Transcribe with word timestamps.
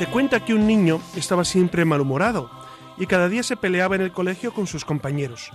Se 0.00 0.06
cuenta 0.06 0.42
que 0.42 0.54
un 0.54 0.66
niño 0.66 0.98
estaba 1.14 1.44
siempre 1.44 1.84
malhumorado 1.84 2.50
y 2.96 3.04
cada 3.04 3.28
día 3.28 3.42
se 3.42 3.58
peleaba 3.58 3.96
en 3.96 4.00
el 4.00 4.12
colegio 4.12 4.54
con 4.54 4.66
sus 4.66 4.82
compañeros. 4.82 5.50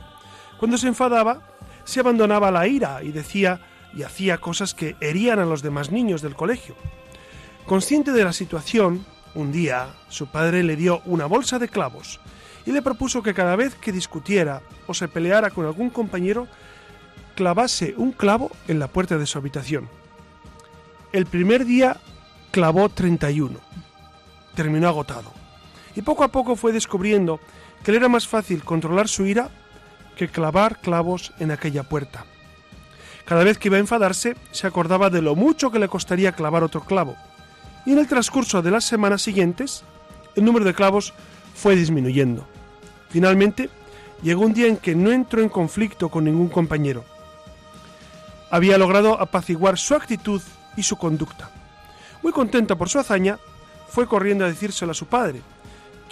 Cuando 0.59 0.77
se 0.77 0.87
enfadaba, 0.87 1.41
se 1.83 1.99
abandonaba 1.99 2.51
la 2.51 2.67
ira 2.67 3.01
y 3.01 3.11
decía 3.11 3.59
y 3.95 4.03
hacía 4.03 4.37
cosas 4.37 4.75
que 4.75 4.97
herían 5.01 5.39
a 5.39 5.45
los 5.45 5.63
demás 5.63 5.89
niños 5.89 6.21
del 6.21 6.35
colegio. 6.35 6.75
Consciente 7.65 8.11
de 8.11 8.23
la 8.23 8.33
situación, 8.33 9.03
un 9.33 9.51
día 9.51 9.87
su 10.09 10.27
padre 10.27 10.61
le 10.61 10.75
dio 10.75 11.01
una 11.05 11.25
bolsa 11.25 11.57
de 11.57 11.67
clavos 11.67 12.19
y 12.67 12.71
le 12.71 12.83
propuso 12.83 13.23
que 13.23 13.33
cada 13.33 13.55
vez 13.55 13.73
que 13.73 13.91
discutiera 13.91 14.61
o 14.85 14.93
se 14.93 15.07
peleara 15.07 15.49
con 15.49 15.65
algún 15.65 15.89
compañero, 15.89 16.47
clavase 17.33 17.95
un 17.97 18.11
clavo 18.11 18.51
en 18.67 18.77
la 18.77 18.89
puerta 18.89 19.17
de 19.17 19.25
su 19.25 19.39
habitación. 19.39 19.89
El 21.13 21.25
primer 21.25 21.65
día 21.65 21.97
clavó 22.51 22.89
31 22.89 23.59
terminó 24.55 24.87
agotado. 24.87 25.31
Y 25.95 26.01
poco 26.01 26.23
a 26.23 26.29
poco 26.29 26.55
fue 26.55 26.71
descubriendo 26.71 27.39
que 27.83 27.91
le 27.91 27.99
era 27.99 28.09
más 28.09 28.27
fácil 28.27 28.63
controlar 28.63 29.07
su 29.07 29.25
ira 29.25 29.49
que 30.15 30.29
clavar 30.29 30.79
clavos 30.79 31.33
en 31.39 31.51
aquella 31.51 31.83
puerta. 31.83 32.25
Cada 33.25 33.43
vez 33.43 33.57
que 33.57 33.67
iba 33.67 33.77
a 33.77 33.81
enfadarse, 33.81 34.35
se 34.51 34.67
acordaba 34.67 35.09
de 35.09 35.21
lo 35.21 35.35
mucho 35.35 35.71
que 35.71 35.79
le 35.79 35.87
costaría 35.87 36.31
clavar 36.31 36.63
otro 36.63 36.81
clavo. 36.81 37.15
Y 37.85 37.91
en 37.91 37.99
el 37.99 38.07
transcurso 38.07 38.61
de 38.61 38.71
las 38.71 38.85
semanas 38.85 39.21
siguientes, 39.21 39.83
el 40.35 40.45
número 40.45 40.65
de 40.65 40.73
clavos 40.73 41.13
fue 41.53 41.75
disminuyendo. 41.75 42.47
Finalmente, 43.09 43.69
llegó 44.21 44.45
un 44.45 44.53
día 44.53 44.67
en 44.67 44.77
que 44.77 44.95
no 44.95 45.11
entró 45.11 45.41
en 45.41 45.49
conflicto 45.49 46.09
con 46.09 46.25
ningún 46.25 46.49
compañero. 46.49 47.03
Había 48.51 48.77
logrado 48.77 49.19
apaciguar 49.19 49.77
su 49.77 49.95
actitud 49.95 50.41
y 50.77 50.83
su 50.83 50.97
conducta. 50.97 51.49
Muy 52.21 52.31
contenta 52.31 52.75
por 52.75 52.89
su 52.89 52.99
hazaña, 52.99 53.39
fue 53.95 54.07
corriendo 54.07 54.43
a 54.43 54.49
decírselo 54.49 54.91
a 54.91 54.93
su 54.93 55.05
padre, 55.05 55.39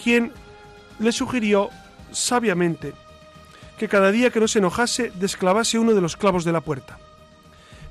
quien 0.02 0.32
le 1.00 1.12
sugirió 1.12 1.70
sabiamente 2.14 2.94
que 3.78 3.90
cada 3.90 4.10
día 4.10 4.30
que 4.30 4.40
no 4.40 4.48
se 4.48 4.60
enojase 4.60 5.12
desclavase 5.16 5.80
uno 5.80 5.94
de 5.94 6.00
los 6.00 6.16
clavos 6.16 6.46
de 6.46 6.54
la 6.54 6.62
puerta. 6.62 6.98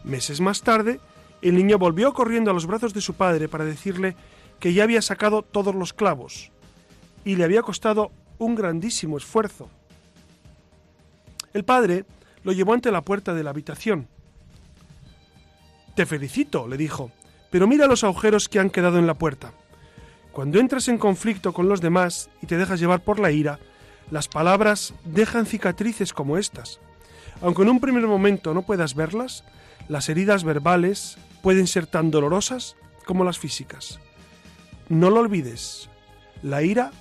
Meses 0.02 0.40
más 0.40 0.62
tarde, 0.62 0.98
el 1.42 1.56
niño 1.56 1.76
volvió 1.76 2.14
corriendo 2.14 2.50
a 2.50 2.54
los 2.54 2.64
brazos 2.64 2.94
de 2.94 3.02
su 3.02 3.12
padre 3.12 3.50
para 3.50 3.66
decirle 3.66 4.16
que 4.60 4.72
ya 4.72 4.84
había 4.84 5.02
sacado 5.02 5.42
todos 5.42 5.74
los 5.74 5.92
clavos 5.92 6.50
y 7.22 7.36
le 7.36 7.44
había 7.44 7.60
costado 7.60 8.12
un 8.38 8.54
grandísimo 8.54 9.18
esfuerzo. 9.18 9.68
El 11.52 11.66
padre 11.66 12.06
lo 12.44 12.52
llevó 12.52 12.72
ante 12.72 12.90
la 12.90 13.02
puerta 13.02 13.34
de 13.34 13.44
la 13.44 13.50
habitación. 13.50 14.08
Te 15.94 16.06
felicito, 16.06 16.66
le 16.66 16.78
dijo, 16.78 17.10
pero 17.50 17.66
mira 17.66 17.86
los 17.86 18.04
agujeros 18.04 18.48
que 18.48 18.58
han 18.58 18.70
quedado 18.70 18.98
en 18.98 19.06
la 19.06 19.12
puerta. 19.12 19.52
Cuando 20.32 20.58
entras 20.58 20.88
en 20.88 20.96
conflicto 20.96 21.52
con 21.52 21.68
los 21.68 21.82
demás 21.82 22.30
y 22.40 22.46
te 22.46 22.56
dejas 22.56 22.80
llevar 22.80 23.02
por 23.02 23.20
la 23.20 23.30
ira, 23.30 23.58
las 24.10 24.28
palabras 24.28 24.94
dejan 25.04 25.44
cicatrices 25.46 26.12
como 26.12 26.38
estas. 26.38 26.80
Aunque 27.42 27.62
en 27.62 27.68
un 27.68 27.80
primer 27.80 28.06
momento 28.06 28.54
no 28.54 28.62
puedas 28.62 28.94
verlas, 28.94 29.44
las 29.88 30.08
heridas 30.08 30.42
verbales 30.42 31.18
pueden 31.42 31.66
ser 31.66 31.86
tan 31.86 32.10
dolorosas 32.10 32.76
como 33.04 33.24
las 33.24 33.38
físicas. 33.38 34.00
No 34.88 35.10
lo 35.10 35.20
olvides, 35.20 35.90
la 36.42 36.62
ira 36.62 36.92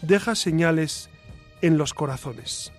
deja 0.00 0.34
señales 0.34 1.10
en 1.60 1.76
los 1.76 1.92
corazones. 1.92 2.72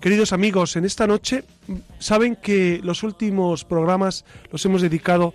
Queridos 0.00 0.32
amigos, 0.32 0.76
en 0.76 0.84
esta 0.84 1.08
noche 1.08 1.42
saben 1.98 2.36
que 2.36 2.80
los 2.84 3.02
últimos 3.02 3.64
programas 3.64 4.24
los 4.52 4.64
hemos 4.64 4.82
dedicado 4.82 5.34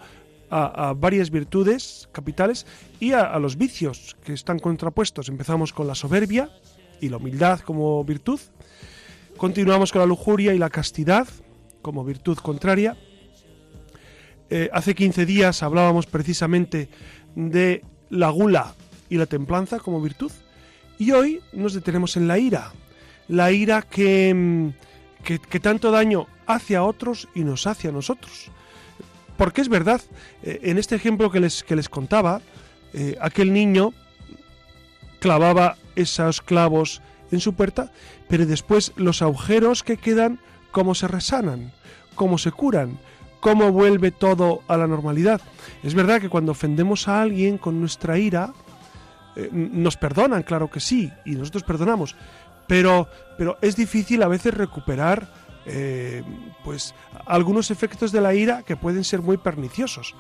a, 0.52 0.94
varias 0.94 1.32
virtudes 1.32 2.10
capitales 2.12 2.66
y 3.00 3.14
a, 3.14 3.40
los 3.40 3.58
vicios 3.58 4.18
que 4.24 4.34
están 4.34 4.60
contrapuestos. 4.60 5.30
Empezamos 5.30 5.72
con 5.72 5.88
la 5.88 5.96
soberbia 5.96 6.50
y 7.00 7.10
la 7.10 7.18
humildad 7.18 7.62
como 7.62 8.04
virtud. 8.04 8.40
Continuamos 9.38 9.92
con 9.92 10.02
la 10.02 10.06
lujuria 10.06 10.54
y 10.54 10.58
la 10.58 10.70
castidad 10.70 11.28
como 11.82 12.04
virtud 12.04 12.38
contraria. 12.38 12.98
Eh, 14.50 14.70
hace 14.74 14.94
15 14.94 15.26
días 15.26 15.64
hablábamos 15.64 16.06
precisamente 16.06 16.90
de 17.36 17.84
la 18.10 18.30
gula 18.30 18.76
y 19.10 19.16
la 19.16 19.26
templanza 19.26 19.80
como 19.80 20.02
virtud. 20.02 20.32
Y 21.00 21.12
hoy 21.12 21.42
nos 21.54 21.74
detenemos 21.74 22.18
en 22.18 22.28
la 22.28 22.38
ira. 22.38 22.74
La 23.30 23.52
ira 23.52 23.82
que, 23.82 24.34
mm, 24.34 25.24
que, 25.24 25.40
que 25.40 25.60
tanto 25.62 25.90
daño 25.90 26.28
hace 26.46 26.76
a 26.76 26.84
otros 26.84 27.30
y 27.34 27.46
nos 27.46 27.66
hace 27.66 27.88
a 27.88 27.92
nosotros. 27.92 28.52
Porque 29.42 29.62
es 29.62 29.70
verdad, 29.70 30.00
eh, 30.44 30.60
en 30.62 30.78
este 30.78 30.94
ejemplo 30.94 31.32
que 31.32 31.40
les, 31.40 31.64
que 31.64 31.76
les 31.76 31.90
contaba, 31.90 32.42
eh, 32.94 33.18
aquel 33.20 33.52
niño 33.52 33.92
clavaba 35.20 35.78
esos 35.96 36.42
clavos 36.42 37.02
en 37.32 37.40
su 37.40 37.56
puerta, 37.56 37.92
pero 38.30 38.46
después 38.46 38.94
los 38.98 39.24
agujeros 39.24 39.82
que 39.82 39.98
quedan, 39.98 40.40
cómo 40.70 40.94
se 40.94 41.08
resanan, 41.08 41.72
cómo 42.14 42.38
se 42.38 42.52
curan, 42.52 43.00
cómo 43.40 43.72
vuelve 43.72 44.12
todo 44.12 44.62
a 44.68 44.78
la 44.78 44.86
normalidad. 44.86 45.42
Es 45.82 45.96
verdad 45.96 46.22
que 46.22 46.30
cuando 46.30 46.52
ofendemos 46.52 47.08
a 47.08 47.24
alguien 47.24 47.58
con 47.58 47.80
nuestra 47.80 48.20
ira, 48.20 48.54
eh, 49.36 49.50
nos 49.52 49.98
perdonan, 49.98 50.44
claro 50.44 50.70
que 50.70 50.80
sí, 50.80 51.12
y 51.26 51.32
nosotros 51.32 51.64
perdonamos, 51.64 52.16
pero, 52.68 53.08
pero 53.40 53.58
es 53.64 53.76
difícil 53.76 54.22
a 54.22 54.28
veces 54.28 54.54
recuperar 54.54 55.41
eh, 55.66 56.24
pues 56.64 56.96
algunos 57.26 57.72
efectos 57.72 58.12
de 58.12 58.22
la 58.22 58.34
ira 58.34 58.64
que 58.64 58.76
pueden 58.76 59.04
ser 59.04 59.22
muy 59.22 59.38
perniciosos. 59.38 60.16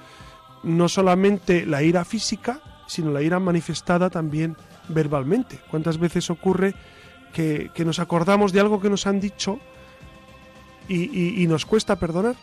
No 0.64 0.88
solamente 0.88 1.66
la 1.66 1.82
ira 1.82 2.06
física, 2.06 2.62
sino 2.88 3.12
la 3.12 3.22
ira 3.22 3.40
manifestada 3.40 4.10
también 4.10 4.56
verbalmente. 4.90 5.60
¿Cuántas 5.70 5.98
veces 5.98 6.30
ocurre 6.30 6.76
que, 7.34 7.72
nos 7.86 8.00
acordamos 8.00 8.52
de 8.52 8.60
algo 8.60 8.82
que 8.82 8.90
nos 8.90 9.08
han 9.08 9.20
dicho 9.20 9.60
y, 10.88 11.46
nos 11.48 11.66
cuesta 11.66 11.96
perdonar? 11.96 12.36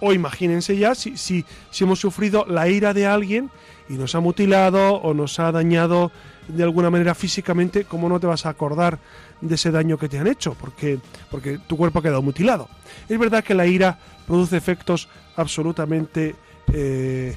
O 0.00 0.12
imagínense 0.12 0.76
ya 0.76 0.94
si, 0.94 1.16
si, 1.16 1.44
si 1.70 1.84
hemos 1.84 1.98
sufrido 1.98 2.44
la 2.46 2.68
ira 2.68 2.94
de 2.94 3.06
alguien 3.06 3.50
y 3.88 3.94
nos 3.94 4.14
ha 4.14 4.20
mutilado 4.20 4.94
o 4.94 5.14
nos 5.14 5.40
ha 5.40 5.50
dañado 5.50 6.12
de 6.46 6.62
alguna 6.62 6.90
manera 6.90 7.14
físicamente, 7.14 7.84
¿cómo 7.84 8.08
no 8.08 8.20
te 8.20 8.26
vas 8.26 8.46
a 8.46 8.50
acordar 8.50 8.98
de 9.40 9.54
ese 9.54 9.70
daño 9.70 9.98
que 9.98 10.08
te 10.08 10.18
han 10.18 10.26
hecho? 10.26 10.54
Porque, 10.54 10.98
porque 11.30 11.58
tu 11.58 11.76
cuerpo 11.76 11.98
ha 11.98 12.02
quedado 12.02 12.22
mutilado. 12.22 12.68
Es 13.08 13.18
verdad 13.18 13.44
que 13.44 13.54
la 13.54 13.66
ira 13.66 13.98
produce 14.26 14.56
efectos 14.56 15.08
absolutamente 15.36 16.34
eh, 16.72 17.34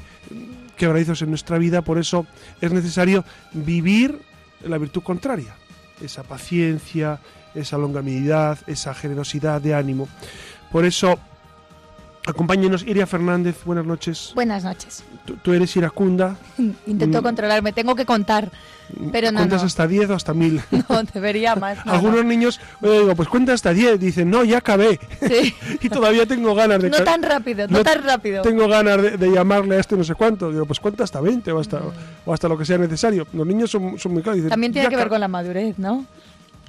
quebradizos 0.76 1.22
en 1.22 1.30
nuestra 1.30 1.58
vida, 1.58 1.82
por 1.82 1.98
eso 1.98 2.26
es 2.60 2.72
necesario 2.72 3.24
vivir 3.54 4.20
la 4.64 4.78
virtud 4.78 5.04
contraria, 5.04 5.56
esa 6.02 6.24
paciencia, 6.24 7.20
esa 7.54 7.78
longanimidad, 7.78 8.60
esa 8.68 8.94
generosidad 8.94 9.62
de 9.62 9.74
ánimo. 9.74 10.08
Por 10.72 10.86
eso 10.86 11.20
Acompáñenos 12.26 12.84
Iria 12.84 13.08
Fernández, 13.08 13.64
buenas 13.66 13.86
noches. 13.86 14.32
Buenas 14.36 14.64
noches. 14.64 15.04
Tú, 15.42 15.54
eres 15.54 15.76
iracunda. 15.76 16.36
Intento 16.86 17.20
mm. 17.20 17.24
controlarme, 17.24 17.74
tengo 17.74 17.96
que 17.96 18.06
contar. 18.06 18.52
Pero 19.12 19.32
no, 19.32 19.40
¿Cuentas 19.40 19.64
hasta 19.64 19.88
10 19.88 20.10
o 20.10 20.14
hasta 20.16 20.34
1000? 20.34 20.62
No, 20.90 21.04
debería 21.04 21.56
más. 21.56 21.80
Algunos 21.86 22.24
niños, 22.26 22.60
digo, 22.82 23.16
pues 23.16 23.28
cuenta 23.28 23.54
hasta 23.54 23.74
10, 23.74 24.00
dicen, 24.00 24.30
no, 24.30 24.44
ya 24.44 24.60
acabé. 24.60 25.00
Sí. 25.28 25.56
y 25.82 25.90
todavía 25.90 26.26
tengo 26.26 26.54
ganas 26.54 26.82
de... 26.82 26.90
No 26.90 27.04
tan 27.04 27.24
rápido, 27.24 27.68
no, 27.68 27.84
tan 27.84 28.04
rápido. 28.04 28.44
Tengo 28.44 28.68
ganas 28.68 29.20
de, 29.20 29.32
llamarle 29.32 29.78
a 29.78 29.80
este 29.80 29.96
no 29.96 30.04
sé 30.04 30.14
cuánto. 30.14 30.52
Digo, 30.52 30.66
pues 30.66 30.80
cuenta 30.80 31.04
hasta 31.04 31.22
20 31.22 31.52
o 31.52 31.60
hasta, 31.60 31.80
mm. 31.80 31.92
o 32.26 32.34
hasta 32.34 32.48
lo 32.48 32.58
que 32.58 32.66
sea 32.66 32.78
necesario. 32.78 33.26
Los 33.34 33.48
niños 33.48 33.72
son, 33.72 33.98
son 33.98 34.14
muy 34.14 34.22
claros. 34.22 34.48
También 34.48 34.74
tiene 34.74 34.90
que 34.90 34.98
ver 34.98 35.10
con 35.10 35.20
la 35.20 35.28
madurez, 35.28 35.80
¿no? 35.80 36.06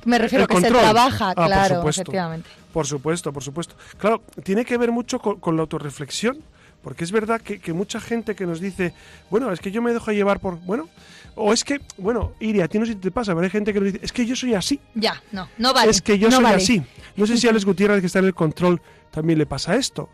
Me 0.05 0.19
refiero 0.19 0.45
a 0.45 0.47
que 0.49 0.61
se 0.61 0.69
trabaja, 0.69 1.31
ah, 1.31 1.47
claro, 1.47 1.89
efectivamente. 1.89 2.49
Por 2.73 2.87
supuesto, 2.87 3.33
por 3.33 3.43
supuesto. 3.43 3.75
Claro, 3.99 4.23
tiene 4.43 4.65
que 4.65 4.79
ver 4.79 4.91
mucho 4.91 5.19
con, 5.19 5.57
la 5.57 5.63
autorreflexión, 5.63 6.39
porque 6.83 7.05
es 7.05 7.13
verdad 7.13 7.41
que, 7.41 7.73
mucha 7.73 8.01
gente 8.01 8.35
que 8.35 8.47
nos 8.47 8.61
dice, 8.61 8.95
bueno, 9.31 9.53
es 9.53 9.61
que 9.61 9.71
yo 9.71 9.83
me 9.83 9.93
dejo 9.93 10.11
llevar 10.13 10.41
por, 10.41 10.59
bueno, 10.61 10.89
o 11.35 11.53
es 11.53 11.65
que, 11.65 11.81
bueno, 11.99 12.33
Iria, 12.41 12.65
a 12.65 12.69
ti 12.69 12.79
no 12.79 12.87
sé 12.87 12.93
si 12.93 12.99
te 12.99 13.11
pasa, 13.11 13.33
pero 13.35 13.45
hay 13.45 13.51
gente 13.51 13.73
que 13.73 13.81
nos 13.81 13.93
dice, 13.93 14.05
es 14.05 14.13
que 14.13 14.27
yo 14.27 14.37
soy 14.37 14.55
así. 14.55 14.81
Ya, 14.95 15.23
no, 15.33 15.49
no 15.59 15.73
vale. 15.73 15.91
Es 15.91 16.03
que 16.03 16.19
yo 16.19 16.31
soy 16.31 16.45
así. 16.47 16.83
No 17.17 17.27
sé 17.27 17.37
si 17.37 17.47
a 17.47 17.51
Alex 17.51 17.65
Gutiérrez, 17.67 18.01
que 18.01 18.07
está 18.07 18.19
en 18.19 18.27
el 18.27 18.35
control, 18.35 18.81
también 19.11 19.39
le 19.39 19.47
pasa 19.47 19.77
esto. 19.77 20.09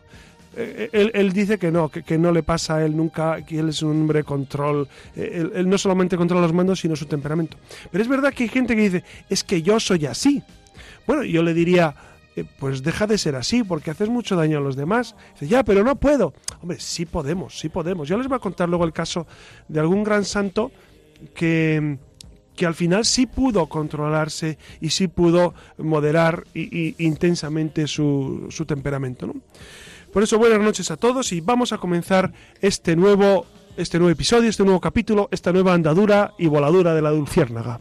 Eh, 0.55 0.89
él, 0.91 1.11
él, 1.13 1.31
dice 1.31 1.57
que 1.57 1.71
no, 1.71 1.89
que, 1.89 2.17
no 2.17 2.31
le 2.31 2.43
pasa 2.43 2.77
a 2.77 2.85
él 2.85 2.97
nunca, 2.97 3.45
que 3.45 3.59
él 3.59 3.69
es 3.69 3.81
un 3.81 3.91
hombre 3.91 4.23
control. 4.23 4.87
Eh, 5.15 5.49
él, 5.55 5.69
no 5.69 5.77
solamente 5.77 6.17
controla 6.17 6.41
los 6.41 6.53
mandos, 6.53 6.79
sino 6.79 6.95
su 6.95 7.05
temperamento. 7.05 7.57
Pero 7.91 8.01
es 8.01 8.09
verdad 8.09 8.33
que 8.33 8.43
hay 8.43 8.49
gente 8.49 8.75
que 8.75 8.81
dice, 8.81 9.03
es 9.29 9.43
que 9.43 9.61
yo 9.61 9.79
soy 9.79 10.05
así. 10.05 10.43
Bueno, 11.05 11.23
yo 11.23 11.43
le 11.43 11.53
diría, 11.53 11.95
eh, 12.35 12.45
pues 12.59 12.83
deja 12.83 13.07
de 13.07 13.17
ser 13.17 13.35
así, 13.35 13.63
porque 13.63 13.91
haces 13.91 14.09
mucho 14.09 14.35
daño 14.35 14.57
a 14.57 14.61
los 14.61 14.75
demás. 14.75 15.15
Dice, 15.33 15.47
ya, 15.47 15.63
pero 15.63 15.83
no 15.83 15.95
puedo. 15.95 16.33
Hombre, 16.61 16.79
sí 16.79 17.05
podemos, 17.05 17.59
sí 17.59 17.69
podemos. 17.69 18.07
Yo 18.07 18.17
les 18.17 18.27
voy 18.27 18.37
a 18.37 18.39
contar 18.39 18.69
luego 18.69 18.85
el 18.85 18.93
caso 18.93 19.27
de 19.67 19.79
algún 19.79 20.03
gran 20.03 20.25
santo 20.25 20.71
que 21.33 21.97
que 22.59 22.65
al 22.65 22.75
final 22.75 23.05
sí 23.05 23.25
pudo 23.25 23.67
controlarse 23.67 24.57
y 24.81 24.89
sí 24.89 25.07
pudo 25.07 25.53
moderar 25.77 26.43
intensamente 26.53 27.87
su, 27.87 28.49
temperamento. 28.67 29.27
¿no? 29.27 29.35
Por 30.11 30.23
eso 30.23 30.37
buenas 30.37 30.59
noches 30.59 30.91
a 30.91 30.97
todos 30.97 31.31
y 31.31 31.39
vamos 31.39 31.71
a 31.71 31.77
comenzar 31.77 32.33
este 32.59 32.97
nuevo, 32.97 33.45
este 33.77 33.97
nuevo 33.97 34.11
episodio, 34.11 34.49
este 34.49 34.65
nuevo 34.65 34.81
capítulo, 34.81 35.29
esta 35.31 35.53
nueva 35.53 35.73
andadura 35.73 36.33
y 36.37 36.47
voladura 36.47 36.93
de 36.93 37.01
la 37.01 37.11
dulciérnaga. 37.11 37.79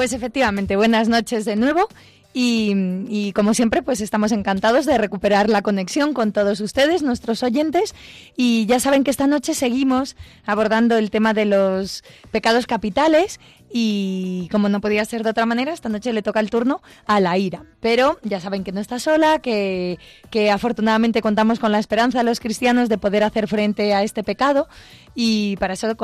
Pues 0.00 0.14
efectivamente, 0.14 0.76
buenas 0.76 1.10
noches 1.10 1.44
de 1.44 1.56
nuevo. 1.56 1.86
Y, 2.32 3.32
como 3.34 3.52
siempre, 3.52 3.82
pues 3.82 4.00
estamos 4.00 4.32
encantados 4.32 4.86
de 4.86 4.96
recuperar 4.96 5.50
la 5.50 5.60
conexión 5.60 6.14
con 6.14 6.32
todos 6.32 6.60
ustedes, 6.60 7.02
nuestros 7.02 7.42
oyentes. 7.42 7.94
Y 8.34 8.64
ya 8.64 8.80
saben 8.80 9.04
que 9.04 9.10
esta 9.10 9.26
noche 9.26 9.52
seguimos 9.52 10.16
abordando 10.46 10.96
el 10.96 11.10
tema 11.10 11.34
de 11.34 11.44
los 11.44 12.02
pecados 12.30 12.66
capitales 12.66 13.40
y 13.72 14.48
como 14.50 14.68
no 14.68 14.80
podía 14.80 15.04
ser 15.04 15.22
de 15.22 15.30
otra 15.30 15.46
manera, 15.46 15.72
esta 15.72 15.88
noche 15.88 16.12
le 16.12 16.22
toca 16.22 16.40
el 16.40 16.50
turno 16.50 16.82
a 17.06 17.20
la 17.20 17.38
ira. 17.38 17.64
Pero 17.80 18.18
ya 18.22 18.40
saben 18.40 18.64
que 18.64 18.72
no 18.72 18.80
está 18.80 18.98
sola, 18.98 19.38
que, 19.38 19.98
que 20.30 20.50
afortunadamente 20.50 21.22
contamos 21.22 21.58
con 21.58 21.72
la 21.72 21.78
esperanza 21.78 22.18
de 22.18 22.24
los 22.24 22.40
cristianos 22.40 22.88
de 22.88 22.98
poder 22.98 23.22
hacer 23.22 23.48
frente 23.48 23.94
a 23.94 24.02
este 24.02 24.24
pecado 24.24 24.68
y 25.14 25.56
para 25.56 25.74
eso 25.74 25.94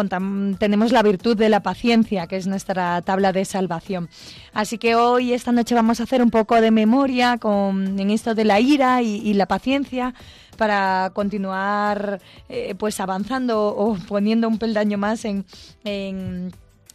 tenemos 0.58 0.92
la 0.92 1.02
virtud 1.02 1.36
de 1.36 1.48
la 1.48 1.60
paciencia, 1.60 2.26
que 2.26 2.36
es 2.36 2.46
nuestra 2.46 3.00
tabla 3.02 3.32
de 3.32 3.44
salvación. 3.44 4.08
Así 4.52 4.78
que 4.78 4.94
hoy, 4.94 5.32
esta 5.32 5.52
noche, 5.52 5.74
vamos 5.74 6.00
a 6.00 6.04
hacer 6.04 6.22
un 6.22 6.30
poco 6.30 6.60
de 6.60 6.70
memoria 6.70 7.38
con, 7.38 7.98
en 7.98 8.10
esto 8.10 8.34
de 8.34 8.44
la 8.44 8.60
ira 8.60 9.02
y, 9.02 9.34
la 9.36 9.46
paciencia 9.46 10.14
para 10.56 11.10
continuar 11.12 12.20
eh, 12.48 12.74
pues 12.78 13.00
avanzando 13.00 13.66
o 13.68 13.98
poniendo 14.08 14.48
un 14.48 14.58
peldaño 14.58 14.96
más 14.96 15.26
en 15.26 15.44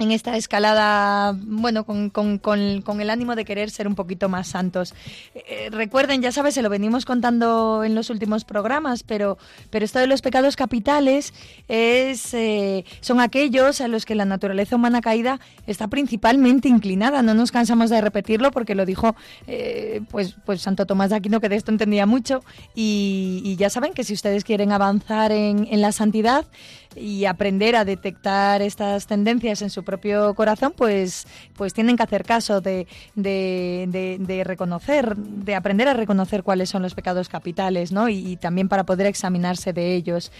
esta 0.09 0.35
escalada, 0.35 1.35
bueno, 1.37 1.83
con, 1.83 2.09
con, 2.09 2.39
con, 2.39 3.01
el 3.01 3.09
ánimo 3.11 3.35
de 3.35 3.45
querer 3.45 3.69
ser 3.69 3.87
un 3.87 3.93
poquito 3.93 4.29
más 4.29 4.47
santos. 4.47 4.95
Eh, 5.35 5.69
recuerden, 5.71 6.23
ya 6.23 6.31
sabes, 6.31 6.55
se 6.55 6.63
lo 6.63 6.69
venimos 6.69 7.05
contando 7.05 7.83
en 7.83 7.93
los 7.93 8.09
últimos 8.09 8.45
programas, 8.45 9.03
pero, 9.03 9.37
pero 9.69 9.85
esto 9.85 9.99
de 9.99 10.07
los 10.07 10.21
pecados 10.21 10.55
capitales 10.55 11.33
es, 11.67 12.33
eh, 12.33 12.85
son 13.01 13.19
aquellos 13.19 13.81
a 13.81 13.87
los 13.87 14.05
que 14.05 14.15
la 14.15 14.25
naturaleza 14.25 14.75
humana 14.75 15.01
caída 15.01 15.39
está 15.67 15.87
principalmente 15.87 16.69
inclinada. 16.69 17.21
No 17.21 17.35
nos 17.35 17.51
cansamos 17.51 17.89
de 17.89 18.01
repetirlo 18.01 18.51
porque 18.51 18.73
lo 18.73 18.85
dijo 18.85 19.15
eh, 19.45 20.01
pues, 20.09 20.35
pues 20.45 20.61
Santo 20.61 20.85
Tomás 20.85 21.11
de 21.11 21.17
Aquino, 21.17 21.41
que 21.41 21.49
de 21.49 21.57
esto 21.57 21.71
entendía 21.71 22.05
mucho. 22.05 22.43
Y, 22.73 23.41
y 23.43 23.57
ya 23.57 23.69
saben 23.69 23.93
que 23.93 24.03
si 24.03 24.13
ustedes 24.13 24.43
quieren 24.43 24.71
avanzar 24.71 25.31
en, 25.31 25.67
en 25.69 25.81
la 25.81 25.91
santidad, 25.91 26.45
y 26.95 27.25
aprender 27.25 27.75
a 27.75 27.85
detectar 27.85 28.61
estas 28.61 29.07
tendencias 29.07 29.61
en 29.61 29.69
su 29.69 29.83
propio 29.83 30.33
corazón, 30.33 30.73
pues, 30.75 31.25
pues 31.55 31.73
tienen 31.73 31.97
que 31.97 32.03
hacer 32.03 32.23
caso 32.23 32.61
de, 32.61 32.87
de, 33.15 34.43
reconocer, 34.45 35.15
de 35.15 35.55
aprender 35.55 35.87
a 35.87 35.93
reconocer 35.93 36.43
cuáles 36.43 36.69
son 36.69 36.81
los 36.81 36.93
pecados 36.93 37.29
capitales, 37.29 37.91
¿no? 37.91 38.09
Y, 38.09 38.37
también 38.37 38.69
para 38.69 38.85
poder 38.85 39.07
examinarse 39.07 39.73
de 39.73 39.95
ellos. 39.95 40.31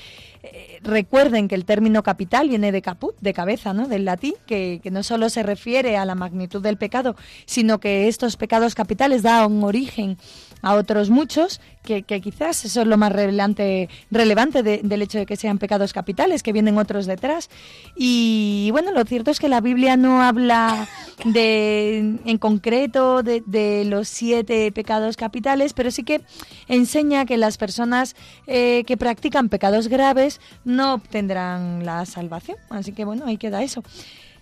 Eh, 0.43 0.79
recuerden 0.81 1.47
que 1.47 1.55
el 1.55 1.65
término 1.65 2.01
capital 2.03 2.49
viene 2.49 2.71
de 2.71 2.81
caput, 2.81 3.15
de 3.21 3.33
cabeza, 3.33 3.73
¿no? 3.73 3.87
Del 3.87 4.05
latín, 4.05 4.33
que, 4.45 4.79
que 4.81 4.91
no 4.91 5.03
solo 5.03 5.29
se 5.29 5.43
refiere 5.43 5.97
a 5.97 6.05
la 6.05 6.15
magnitud 6.15 6.61
del 6.61 6.77
pecado, 6.77 7.15
sino 7.45 7.79
que 7.79 8.07
estos 8.07 8.37
pecados 8.37 8.75
capitales 8.75 9.21
dan 9.21 9.63
origen 9.63 10.17
a 10.61 10.75
otros 10.75 11.09
muchos, 11.09 11.59
que, 11.83 12.03
quizás 12.03 12.63
eso 12.65 12.81
es 12.81 12.87
lo 12.87 12.97
más 12.97 13.11
relevante, 13.11 13.89
relevante 14.11 14.61
del 14.61 15.01
hecho 15.01 15.17
de 15.17 15.25
que 15.25 15.35
sean 15.35 15.57
pecados 15.57 15.93
capitales, 15.93 16.43
que 16.43 16.53
vienen 16.53 16.77
otros 16.77 17.05
detrás. 17.05 17.49
Y 17.95 18.69
bueno, 18.71 18.91
lo 18.91 19.03
cierto 19.05 19.31
es 19.31 19.39
que 19.39 19.49
la 19.49 19.61
Biblia 19.61 19.97
no 19.97 20.21
habla 20.21 20.87
de, 21.25 21.97
en 22.23 22.37
concreto 22.37 23.23
de, 23.23 23.83
los 23.85 24.07
siete 24.07 24.71
pecados 24.71 25.17
capitales, 25.17 25.73
pero 25.73 25.89
sí 25.89 26.03
que 26.03 26.21
enseña 26.67 27.25
que 27.25 27.37
las 27.37 27.57
personas 27.57 28.15
eh, 28.45 28.83
que 28.85 28.97
practican 28.97 29.49
pecados 29.49 29.87
graves 29.87 30.30
no 30.63 30.93
obtendrán 30.93 31.85
la 31.85 32.05
salvación. 32.05 32.57
Así 32.69 32.93
que 32.93 33.05
bueno, 33.05 33.25
ahí 33.25 33.37
queda 33.37 33.63
eso. 33.63 33.83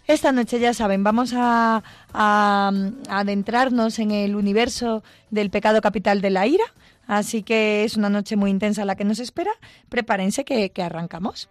Esta 0.09 0.31
noche, 0.31 0.59
ya 0.59 0.73
saben, 0.73 1.03
vamos 1.03 1.33
a, 1.35 1.83
adentrarnos 2.13 3.99
en 3.99 4.09
el 4.09 4.35
universo 4.35 5.03
del 5.29 5.51
pecado 5.51 5.81
capital 5.81 6.19
de 6.21 6.31
la 6.31 6.47
ira. 6.47 6.65
Así 7.05 7.43
que 7.43 7.83
es 7.83 7.95
una 7.95 8.09
noche 8.09 8.35
muy 8.35 8.49
intensa 8.49 8.85
la 8.85 8.95
que 8.95 9.05
nos 9.05 9.19
espera. 9.19 9.51
Prepárense 9.87 10.45
que, 10.45 10.71
arrancamos. 10.81 11.47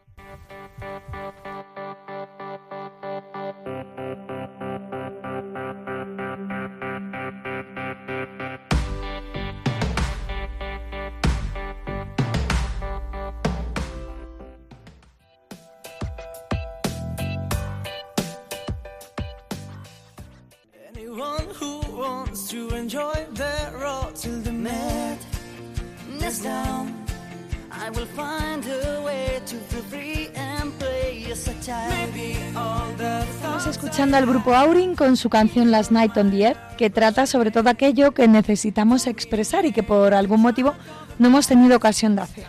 Escuchando 33.99 34.17
al 34.17 34.27
grupo 34.27 34.55
Aurin 34.55 34.95
con 34.95 35.17
su 35.17 35.29
canción 35.29 35.73
Last 35.73 35.91
Night 35.91 36.17
on 36.17 36.31
the 36.31 36.45
Air, 36.45 36.57
que 36.77 36.89
trata 36.89 37.27
sobre 37.27 37.51
todo 37.51 37.69
aquello 37.69 38.13
que 38.13 38.29
necesitamos 38.29 39.09
expresar 39.09 39.67
y 39.67 39.73
que 39.73 39.83
por 39.83 40.15
algún 40.15 40.41
motivo 40.41 40.75
no 41.19 41.27
hemos 41.27 41.49
tenido 41.49 41.77
ocasión 41.77 42.15
de 42.15 42.23
hacer. 42.23 42.45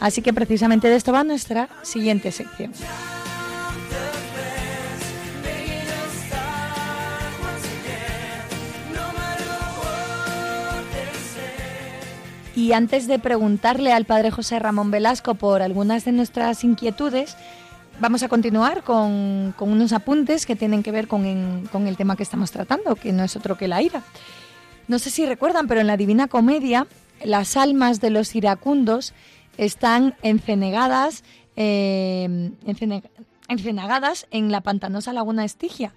Así 0.00 0.22
que 0.22 0.32
precisamente 0.32 0.88
de 0.88 0.96
esto 0.96 1.12
va 1.12 1.24
nuestra 1.24 1.68
siguiente 1.82 2.32
sección. 2.32 2.72
Y 12.56 12.72
antes 12.72 13.06
de 13.06 13.18
preguntarle 13.18 13.92
al 13.92 14.06
padre 14.06 14.30
José 14.30 14.58
Ramón 14.58 14.90
Velasco 14.90 15.34
por 15.34 15.60
algunas 15.60 16.06
de 16.06 16.12
nuestras 16.12 16.64
inquietudes, 16.64 17.36
vamos 18.00 18.22
a 18.22 18.28
continuar 18.28 18.82
con, 18.82 19.54
unos 19.58 19.92
apuntes 19.92 20.46
que 20.46 20.56
tienen 20.56 20.82
que 20.82 20.92
ver 20.92 21.08
con, 21.08 21.24
el 21.24 21.96
tema 21.96 22.16
que 22.16 22.22
estamos 22.22 22.50
tratando, 22.50 22.96
que 22.96 23.12
no 23.12 23.24
es 23.24 23.36
otro 23.36 23.56
que 23.56 23.68
la 23.68 23.82
ira. 23.82 24.02
No 24.86 24.98
sé 24.98 25.10
si 25.10 25.26
recuerdan, 25.26 25.68
pero 25.68 25.80
en 25.80 25.86
la 25.86 25.96
Divina 25.96 26.28
Comedia 26.28 26.86
las 27.24 27.56
almas 27.56 28.00
de 28.00 28.10
los 28.10 28.34
iracundos 28.34 29.12
están 29.56 30.14
encenegadas, 30.22 31.24
eh, 31.56 32.52
encenegadas 33.48 34.26
en 34.30 34.52
la 34.52 34.60
pantanosa 34.60 35.12
laguna 35.12 35.44
Estigia. 35.44 35.94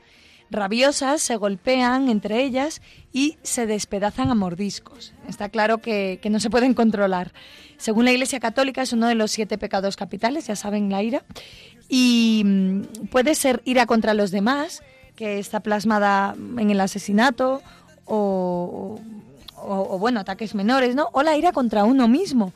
Rabiosas 0.51 1.21
se 1.21 1.37
golpean 1.37 2.09
entre 2.09 2.43
ellas 2.43 2.81
y 3.13 3.37
se 3.41 3.65
despedazan 3.65 4.29
a 4.29 4.35
mordiscos. 4.35 5.13
Está 5.27 5.47
claro 5.47 5.77
que, 5.77 6.19
no 6.29 6.41
se 6.41 6.49
pueden 6.49 6.73
controlar. 6.73 7.31
Según 7.77 8.03
la 8.03 8.11
Iglesia 8.11 8.41
Católica 8.41 8.81
es 8.81 8.91
uno 8.91 9.07
de 9.07 9.15
los 9.15 9.31
siete 9.31 9.57
pecados 9.57 9.95
capitales, 9.95 10.47
ya 10.47 10.57
saben, 10.57 10.89
la 10.89 11.01
ira. 11.01 11.23
Y 11.87 12.43
mm, 12.45 12.81
puede 13.09 13.33
ser 13.35 13.61
ira 13.63 13.85
contra 13.85 14.13
los 14.13 14.29
demás, 14.29 14.83
que 15.15 15.39
está 15.39 15.61
plasmada 15.61 16.35
en 16.57 16.69
el 16.69 16.81
asesinato 16.81 17.61
o, 18.05 18.99
bueno, 19.99 20.19
ataques 20.19 20.53
menores, 20.53 20.95
¿no? 20.95 21.07
O 21.13 21.23
la 21.23 21.37
ira 21.37 21.53
contra 21.53 21.85
uno 21.85 22.09
mismo, 22.09 22.51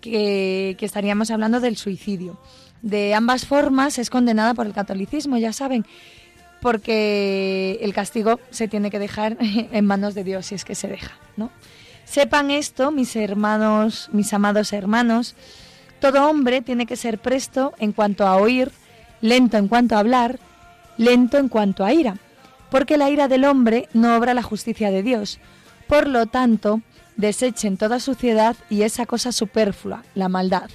que, 0.00 0.76
que 0.78 0.86
estaríamos 0.86 1.32
hablando 1.32 1.58
del 1.58 1.76
suicidio. 1.76 2.38
De 2.82 3.14
ambas 3.14 3.46
formas 3.46 3.98
es 3.98 4.10
condenada 4.10 4.54
por 4.54 4.66
el 4.66 4.72
catolicismo, 4.72 5.38
ya 5.38 5.52
saben 5.52 5.84
porque 6.62 7.78
el 7.82 7.92
castigo 7.92 8.40
se 8.50 8.68
tiene 8.68 8.90
que 8.90 9.00
dejar 9.00 9.36
en 9.40 9.84
manos 9.84 10.14
de 10.14 10.24
Dios 10.24 10.46
si 10.46 10.54
es 10.54 10.64
que 10.64 10.76
se 10.76 10.88
deja, 10.88 11.12
¿no? 11.36 11.50
Sepan 12.04 12.50
esto, 12.50 12.90
mis 12.90 13.16
hermanos, 13.16 14.08
mis 14.12 14.32
amados 14.32 14.72
hermanos, 14.72 15.34
todo 16.00 16.28
hombre 16.28 16.62
tiene 16.62 16.86
que 16.86 16.96
ser 16.96 17.18
presto 17.18 17.72
en 17.78 17.92
cuanto 17.92 18.26
a 18.26 18.36
oír, 18.36 18.70
lento 19.20 19.56
en 19.56 19.68
cuanto 19.68 19.96
a 19.96 20.00
hablar, 20.00 20.38
lento 20.96 21.38
en 21.38 21.48
cuanto 21.48 21.84
a 21.84 21.92
ira, 21.92 22.16
porque 22.70 22.96
la 22.96 23.10
ira 23.10 23.28
del 23.28 23.44
hombre 23.44 23.88
no 23.92 24.16
obra 24.16 24.34
la 24.34 24.42
justicia 24.42 24.90
de 24.90 25.02
Dios. 25.02 25.38
Por 25.88 26.06
lo 26.06 26.26
tanto, 26.26 26.80
desechen 27.16 27.76
toda 27.76 27.98
suciedad 27.98 28.56
y 28.68 28.82
esa 28.82 29.06
cosa 29.06 29.32
superflua, 29.32 30.04
la 30.14 30.28
maldad, 30.28 30.70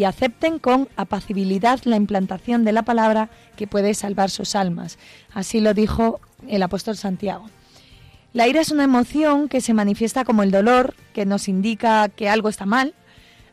y 0.00 0.04
acepten 0.04 0.58
con 0.58 0.88
apacibilidad 0.96 1.78
la 1.84 1.96
implantación 1.96 2.64
de 2.64 2.72
la 2.72 2.84
palabra 2.84 3.28
que 3.54 3.66
puede 3.66 3.92
salvar 3.92 4.30
sus 4.30 4.56
almas. 4.56 4.98
Así 5.34 5.60
lo 5.60 5.74
dijo 5.74 6.20
el 6.48 6.62
apóstol 6.62 6.96
Santiago. 6.96 7.50
La 8.32 8.48
ira 8.48 8.62
es 8.62 8.70
una 8.70 8.84
emoción 8.84 9.50
que 9.50 9.60
se 9.60 9.74
manifiesta 9.74 10.24
como 10.24 10.42
el 10.42 10.52
dolor, 10.52 10.94
que 11.12 11.26
nos 11.26 11.48
indica 11.48 12.08
que 12.08 12.30
algo 12.30 12.48
está 12.48 12.64
mal, 12.64 12.94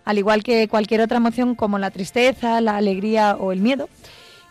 al 0.05 0.19
igual 0.19 0.41
que 0.41 0.69
cualquier 0.69 1.01
otra 1.01 1.17
emoción 1.17 1.53
como 1.53 1.79
la 1.79 1.91
tristeza, 1.91 2.61
la 2.61 2.77
alegría 2.77 3.35
o 3.35 3.51
el 3.51 3.59
miedo. 3.59 3.89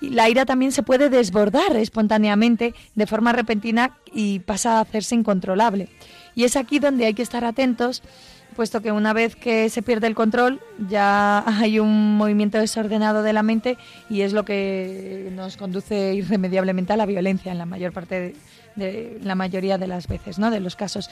Y 0.02 0.10
la 0.10 0.28
ira 0.28 0.44
también 0.44 0.72
se 0.72 0.82
puede 0.82 1.08
desbordar 1.08 1.76
espontáneamente 1.76 2.74
de 2.94 3.06
forma 3.06 3.32
repentina 3.32 3.96
y 4.12 4.40
pasa 4.40 4.76
a 4.76 4.80
hacerse 4.80 5.14
incontrolable. 5.14 5.88
Y 6.34 6.44
es 6.44 6.56
aquí 6.56 6.78
donde 6.78 7.06
hay 7.06 7.14
que 7.14 7.22
estar 7.22 7.46
atentos 7.46 8.02
puesto 8.56 8.80
que 8.80 8.90
una 8.90 9.12
vez 9.12 9.36
que 9.36 9.68
se 9.68 9.82
pierde 9.82 10.06
el 10.06 10.14
control 10.14 10.60
ya 10.88 11.44
hay 11.60 11.78
un 11.78 12.16
movimiento 12.16 12.58
desordenado 12.58 13.22
de 13.22 13.32
la 13.32 13.42
mente 13.42 13.76
y 14.10 14.22
es 14.22 14.32
lo 14.32 14.44
que 14.44 15.30
nos 15.32 15.56
conduce 15.56 16.14
irremediablemente 16.14 16.92
a 16.92 16.96
la 16.96 17.06
violencia 17.06 17.52
en 17.52 17.58
la 17.58 17.66
mayor 17.66 17.92
parte 17.92 18.34
de, 18.75 19.18
la 19.22 19.34
mayoría 19.34 19.78
de 19.78 19.86
las 19.86 20.06
veces, 20.06 20.38
¿no? 20.38 20.50
De 20.50 20.60
los 20.60 20.76
casos. 20.76 21.08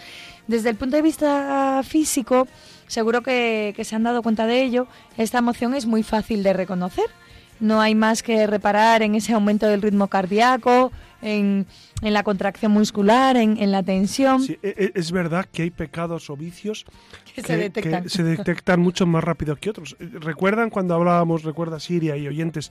Desde 0.47 0.71
el 0.71 0.77
punto 0.77 0.97
de 0.97 1.03
vista 1.03 1.81
físico, 1.83 2.47
seguro 2.89 3.23
que, 3.23 3.73
que 3.77 3.85
se 3.85 3.95
han 3.95 4.03
dado 4.03 4.23
cuenta 4.23 4.47
de 4.47 4.63
ello, 4.63 4.87
esta 5.17 5.39
emoción 5.39 5.75
es 5.75 5.87
muy 5.87 6.03
fácil 6.03 6.43
de 6.43 6.53
reconocer. 6.53 7.07
No 7.61 7.81
hay 7.81 7.95
más 7.95 8.23
que 8.23 8.47
reparar 8.47 9.03
en 9.03 9.15
ese 9.15 9.33
aumento 9.33 9.67
del 9.67 9.83
ritmo 9.83 10.09
cardíaco, 10.09 10.93
en, 11.23 11.67
la 12.03 12.23
contracción 12.23 12.73
muscular, 12.73 13.37
en, 13.37 13.71
la 13.71 13.83
tensión. 13.83 14.43
Sí, 14.43 14.59
e, 14.63 14.75
e, 14.77 14.93
es 14.95 15.11
verdad 15.11 15.47
que 15.51 15.63
hay 15.63 15.71
pecados 15.71 16.29
o 16.29 16.37
vicios 16.37 16.85
que, 17.35 17.43
se, 17.43 17.57
detectan. 18.23 18.81
mucho 18.81 19.07
más 19.07 19.25
rápido 19.25 19.57
que 19.57 19.71
otros. 19.71 19.97
¿Recuerdan 19.99 20.71
cuando 20.71 20.95
hablábamos, 20.95 21.43
recuerda 21.43 21.81
Siria 21.81 22.17
y 22.17 22.29
oyentes, 22.29 22.71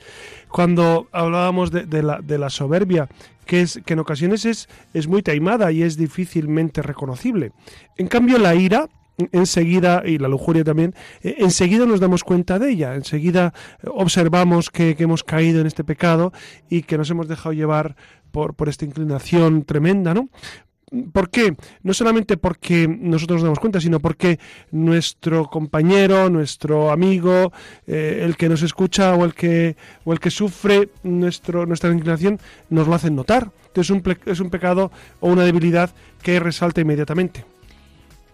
cuando 0.49 1.07
hablábamos 1.11 1.71
de, 1.71 2.03
la, 2.03 2.19
de 2.21 2.37
la 2.37 2.49
soberbia, 2.49 3.09
que, 3.45 3.61
es, 3.61 3.81
que 3.85 3.93
en 3.93 3.99
ocasiones 3.99 4.45
es, 4.45 4.69
es 4.93 5.07
muy 5.07 5.23
taimada 5.23 5.71
y 5.71 5.81
es 5.81 5.97
difícilmente 5.97 6.81
reconocible? 6.81 7.51
En 7.97 8.07
cambio, 8.07 8.37
la 8.37 8.53
ira 8.53 8.87
enseguida, 9.31 10.03
y 10.05 10.17
la 10.17 10.27
lujuria 10.27 10.63
también, 10.63 10.93
eh, 11.21 11.35
enseguida 11.39 11.85
nos 11.85 11.99
damos 11.99 12.23
cuenta 12.23 12.59
de 12.59 12.71
ella, 12.71 12.95
enseguida 12.95 13.53
observamos 13.85 14.69
que, 14.69 14.95
hemos 15.03 15.23
caído 15.23 15.59
en 15.59 15.67
este 15.67 15.83
pecado 15.83 16.31
y 16.69 16.83
que 16.83 16.97
nos 16.97 17.09
hemos 17.09 17.27
dejado 17.27 17.51
llevar 17.53 17.95
por, 18.31 18.55
esta 18.67 18.85
inclinación 18.85 19.63
tremenda, 19.63 20.13
¿no? 20.13 20.29
¿Por 21.11 21.29
qué? 21.29 21.55
No 21.81 21.93
solamente 21.93 22.37
porque 22.37 22.87
nosotros 22.87 23.37
nos 23.37 23.43
damos 23.43 23.59
cuenta, 23.59 23.81
sino 23.81 23.99
porque 23.99 24.39
nuestro 24.71 25.45
compañero, 25.45 26.29
nuestro 26.29 26.91
amigo, 26.91 27.51
eh, 27.87 28.21
el 28.23 28.37
que 28.37 28.47
nos 28.47 28.61
escucha 28.61 29.15
o 29.15 29.25
el 29.25 29.33
que, 29.33 29.75
o 30.05 30.13
el 30.13 30.19
que 30.19 30.29
sufre 30.29 30.89
nuestro, 31.01 31.65
nuestra 31.65 31.91
inclinación, 31.91 32.39
nos 32.69 32.87
lo 32.87 32.93
hacen 32.93 33.15
notar. 33.15 33.51
Es 33.73 33.89
un, 33.89 34.03
es 34.27 34.39
un 34.39 34.51
pecado 34.51 34.91
o 35.19 35.29
una 35.29 35.43
debilidad 35.43 35.89
que 36.21 36.39
resalta 36.39 36.81
inmediatamente. 36.81 37.52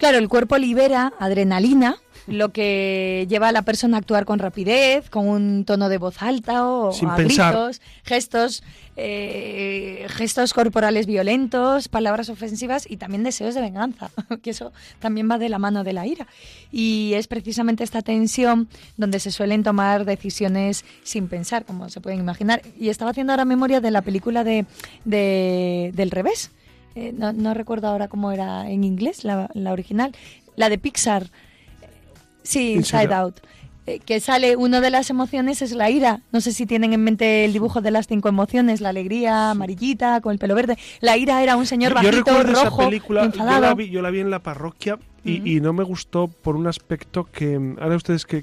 Claro, 0.00 0.16
el 0.16 0.30
cuerpo 0.30 0.56
libera 0.56 1.12
adrenalina, 1.18 1.98
lo 2.26 2.52
que 2.52 3.26
lleva 3.28 3.48
a 3.48 3.52
la 3.52 3.60
persona 3.60 3.98
a 3.98 4.00
actuar 4.00 4.24
con 4.24 4.38
rapidez, 4.38 5.10
con 5.10 5.28
un 5.28 5.66
tono 5.66 5.90
de 5.90 5.98
voz 5.98 6.22
alta 6.22 6.66
o 6.66 6.90
a 6.90 7.16
gritos, 7.16 7.82
gestos, 8.02 8.62
eh, 8.96 10.06
gestos 10.08 10.54
corporales 10.54 11.04
violentos, 11.04 11.88
palabras 11.88 12.30
ofensivas 12.30 12.90
y 12.90 12.96
también 12.96 13.24
deseos 13.24 13.54
de 13.54 13.60
venganza, 13.60 14.10
que 14.42 14.50
eso 14.50 14.72
también 15.00 15.30
va 15.30 15.36
de 15.36 15.50
la 15.50 15.58
mano 15.58 15.84
de 15.84 15.92
la 15.92 16.06
ira. 16.06 16.26
Y 16.72 17.12
es 17.12 17.26
precisamente 17.26 17.84
esta 17.84 18.00
tensión 18.00 18.70
donde 18.96 19.20
se 19.20 19.30
suelen 19.30 19.62
tomar 19.62 20.06
decisiones 20.06 20.86
sin 21.02 21.28
pensar, 21.28 21.66
como 21.66 21.90
se 21.90 22.00
pueden 22.00 22.20
imaginar. 22.20 22.62
Y 22.78 22.88
estaba 22.88 23.10
haciendo 23.10 23.34
ahora 23.34 23.44
memoria 23.44 23.82
de 23.82 23.90
la 23.90 24.00
película 24.00 24.44
de, 24.44 24.64
de 25.04 25.92
del 25.94 26.10
revés 26.10 26.52
eh, 26.94 27.12
no, 27.12 27.54
recuerdo 27.54 27.88
ahora 27.88 28.08
cómo 28.08 28.32
era 28.32 28.68
en 28.68 28.84
inglés, 28.84 29.24
la, 29.24 29.48
original, 29.70 30.12
la 30.56 30.68
de 30.68 30.78
Pixar, 30.78 31.26
sí, 32.42 32.72
Inside, 32.72 33.14
Out. 33.14 33.40
Eh, 33.86 33.98
que 33.98 34.20
sale, 34.20 34.56
una 34.56 34.80
de 34.80 34.90
las 34.90 35.08
emociones 35.10 35.62
es 35.62 35.72
la 35.72 35.90
ira. 35.90 36.20
No 36.32 36.40
sé 36.40 36.52
si 36.52 36.66
tienen 36.66 36.92
en 36.92 37.02
mente 37.02 37.44
el 37.44 37.52
dibujo 37.52 37.80
de 37.80 37.90
las 37.90 38.06
cinco 38.06 38.28
emociones, 38.28 38.80
la 38.80 38.90
alegría, 38.90 39.50
amarillita, 39.50 40.20
con 40.20 40.32
el 40.32 40.38
pelo 40.38 40.54
verde. 40.54 40.76
La 41.00 41.16
ira 41.16 41.42
era 41.42 41.56
un 41.56 41.66
señor 41.66 41.94
bajito, 41.94 42.42
rojo, 42.42 42.82
enfadado. 43.22 43.80
yo 43.80 44.02
la 44.02 44.10
vi 44.10 44.20
en 44.20 44.30
la 44.30 44.40
parroquia 44.40 44.98
y, 45.24 45.60
no 45.60 45.72
me 45.72 45.84
gustó 45.84 46.28
por 46.28 46.56
un 46.56 46.66
aspecto 46.66 47.28
que 47.30 47.54
ahora 47.80 47.96
ustedes 47.96 48.24
que, 48.24 48.42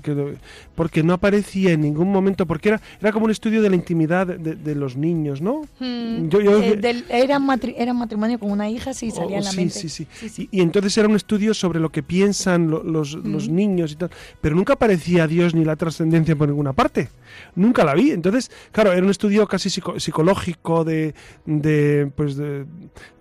porque 0.75 1.01
no 1.01 1.13
aparecía 1.13 1.71
en 1.71 1.81
ningún 1.81 2.11
momento 2.11 2.45
porque 2.45 2.69
era 2.69 2.81
era 3.01 3.11
como 3.11 3.25
un 3.25 3.31
estudio 3.31 3.61
de 3.61 3.69
la 3.69 3.75
intimidad 3.75 4.27
de, 4.27 4.75
los 4.75 4.95
niños 4.95 5.41
no 5.41 5.61
hmm. 5.79 6.29
eh, 6.33 7.03
era, 7.09 7.37
un 7.39 7.59
era 7.75 7.93
matrimonio 7.93 8.37
con 8.37 8.51
una 8.51 8.69
hija 8.69 8.93
sí 8.93 9.09
salía 9.09 9.39
en 9.39 9.43
la 9.43 9.49
oh, 9.49 9.53
mente. 9.53 9.73
sí, 9.73 9.89
sí, 9.89 10.07
sí. 10.29 10.49
Y, 10.51 10.61
entonces 10.61 10.95
era 10.97 11.07
un 11.07 11.15
estudio 11.15 11.53
sobre 11.53 11.79
lo 11.79 11.89
que 11.89 12.03
piensan 12.03 12.69
los, 12.69 13.13
los 13.13 13.49
niños 13.49 13.93
y 13.93 13.95
tal 13.95 14.11
pero 14.41 14.55
nunca 14.55 14.73
aparecía 14.73 15.25
Dios 15.25 15.55
ni 15.55 15.65
la 15.65 15.75
trascendencia 15.75 16.35
por 16.35 16.47
ninguna 16.47 16.73
parte. 16.73 17.09
Nunca 17.55 17.83
la 17.83 17.93
vi. 17.93 18.11
Entonces 18.11 18.51
claro 18.71 18.91
era 18.93 19.03
un 19.03 19.09
estudio 19.09 19.47
casi 19.47 19.69
psicológico 19.69 20.83
de 20.83 21.15
de 21.45 22.11
pues 22.15 22.35
de, 22.37 22.65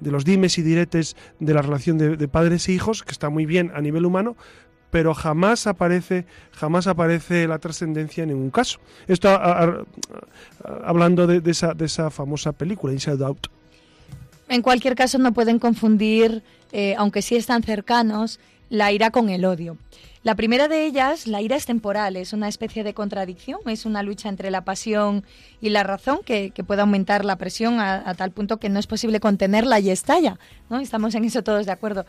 los 0.01 0.25
dimes 0.25 0.59
y 0.59 0.63
diretes 0.63 1.17
de 1.41 1.55
la 1.55 1.63
relación 1.63 1.99
de 1.99 2.29
padres 2.29 2.69
e 2.69 2.73
hijos 2.73 3.03
que 3.03 3.13
está 3.13 3.31
muy 3.31 3.46
bien 3.47 3.73
a 3.75 3.81
nivel 3.81 4.05
humano, 4.05 4.37
pero 4.91 5.15
jamás 5.15 5.67
aparece, 5.67 6.27
jamás 6.53 6.87
aparece 6.87 7.47
la 7.49 7.59
trascendencia 7.59 8.23
en 8.23 8.31
ningún 8.31 8.51
caso. 8.51 8.79
Esto 9.07 9.29
hablando 10.85 11.27
de, 11.27 11.51
esa, 11.51 11.75
de 11.75 11.87
esa 11.87 12.11
famosa 12.11 12.53
película, 12.53 12.93
Inside 12.93 13.25
Out. 13.25 13.49
En 14.49 14.63
cualquier 14.63 14.95
caso, 14.95 15.19
no 15.19 15.33
pueden 15.33 15.59
confundir, 15.59 16.43
eh, 16.73 16.95
aunque 16.99 17.23
sí 17.23 17.35
están 17.37 17.63
cercanos, 17.63 18.39
la 18.71 18.93
ira 18.93 19.11
con 19.11 19.29
el 19.29 19.45
odio. 19.45 19.77
La 20.23 20.35
primera 20.35 20.67
de 20.67 20.87
ellas, 20.87 21.29
la 21.29 21.41
ira 21.41 21.55
es 21.55 21.67
temporal, 21.67 22.17
es 22.17 22.33
una 22.33 22.49
especie 22.49 22.83
de 22.83 22.95
contradicción, 22.95 23.61
es 23.67 23.87
una 23.87 24.03
lucha 24.03 24.29
entre 24.29 24.51
la 24.51 24.65
pasión 24.65 25.25
y 25.61 25.69
la 25.69 25.85
razón 25.85 26.19
que, 26.25 26.53
puede 26.67 26.81
aumentar 26.81 27.25
la 27.25 27.37
presión 27.37 27.79
a, 27.79 28.13
tal 28.15 28.33
punto 28.33 28.57
que 28.57 28.69
no 28.69 28.81
es 28.81 28.89
posible 28.89 29.21
contenerla 29.21 29.79
y 29.79 29.91
estalla. 29.91 30.41
¿no? 30.69 30.81
Estamos 30.81 31.15
en 31.15 31.25
eso 31.25 31.43
todos 31.43 31.65
de 31.65 31.71
acuerdo. 31.71 32.07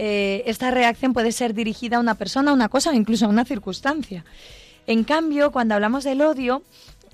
Eh, 0.00 0.44
esta 0.46 0.70
reacción 0.70 1.12
puede 1.12 1.32
ser 1.32 1.54
dirigida 1.54 1.96
a 1.96 2.00
una 2.00 2.14
persona, 2.14 2.52
a 2.52 2.54
una 2.54 2.68
cosa 2.68 2.90
o 2.90 2.94
incluso 2.94 3.26
a 3.26 3.28
una 3.28 3.44
circunstancia. 3.44 4.24
En 4.86 5.02
cambio, 5.02 5.50
cuando 5.50 5.74
hablamos 5.74 6.04
del 6.04 6.22
odio, 6.22 6.62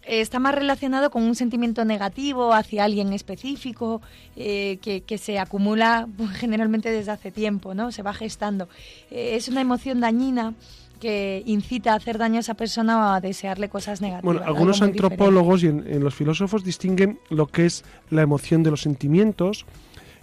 está 0.06 0.38
más 0.38 0.54
relacionado 0.54 1.10
con 1.10 1.22
un 1.22 1.34
sentimiento 1.34 1.86
negativo 1.86 2.52
hacia 2.52 2.84
alguien 2.84 3.14
específico 3.14 4.02
eh, 4.36 4.78
que, 4.82 5.18
se 5.18 5.38
acumula 5.38 6.06
pues, 6.14 6.30
generalmente 6.36 6.90
desde 6.90 7.12
hace 7.12 7.30
tiempo, 7.30 7.74
¿no? 7.74 7.90
Se 7.90 8.02
va 8.02 8.12
gestando. 8.12 8.68
Eh, 9.10 9.32
es 9.34 9.48
una 9.48 9.62
emoción 9.62 10.00
dañina 10.00 10.52
que 11.00 11.42
incita 11.46 11.94
a 11.94 11.96
hacer 11.96 12.18
daño 12.18 12.36
a 12.36 12.40
esa 12.40 12.54
persona 12.54 12.98
o 12.98 13.14
a 13.14 13.20
desearle 13.22 13.70
cosas 13.70 14.02
negativas. 14.02 14.24
Bueno, 14.24 14.42
algunos 14.44 14.82
antropólogos 14.82 15.62
y 15.62 15.68
en, 15.68 16.04
los 16.04 16.14
filósofos 16.14 16.64
distinguen 16.64 17.18
lo 17.30 17.46
que 17.46 17.64
es 17.64 17.82
la 18.10 18.20
emoción 18.20 18.62
de 18.62 18.70
los 18.70 18.82
sentimientos 18.82 19.64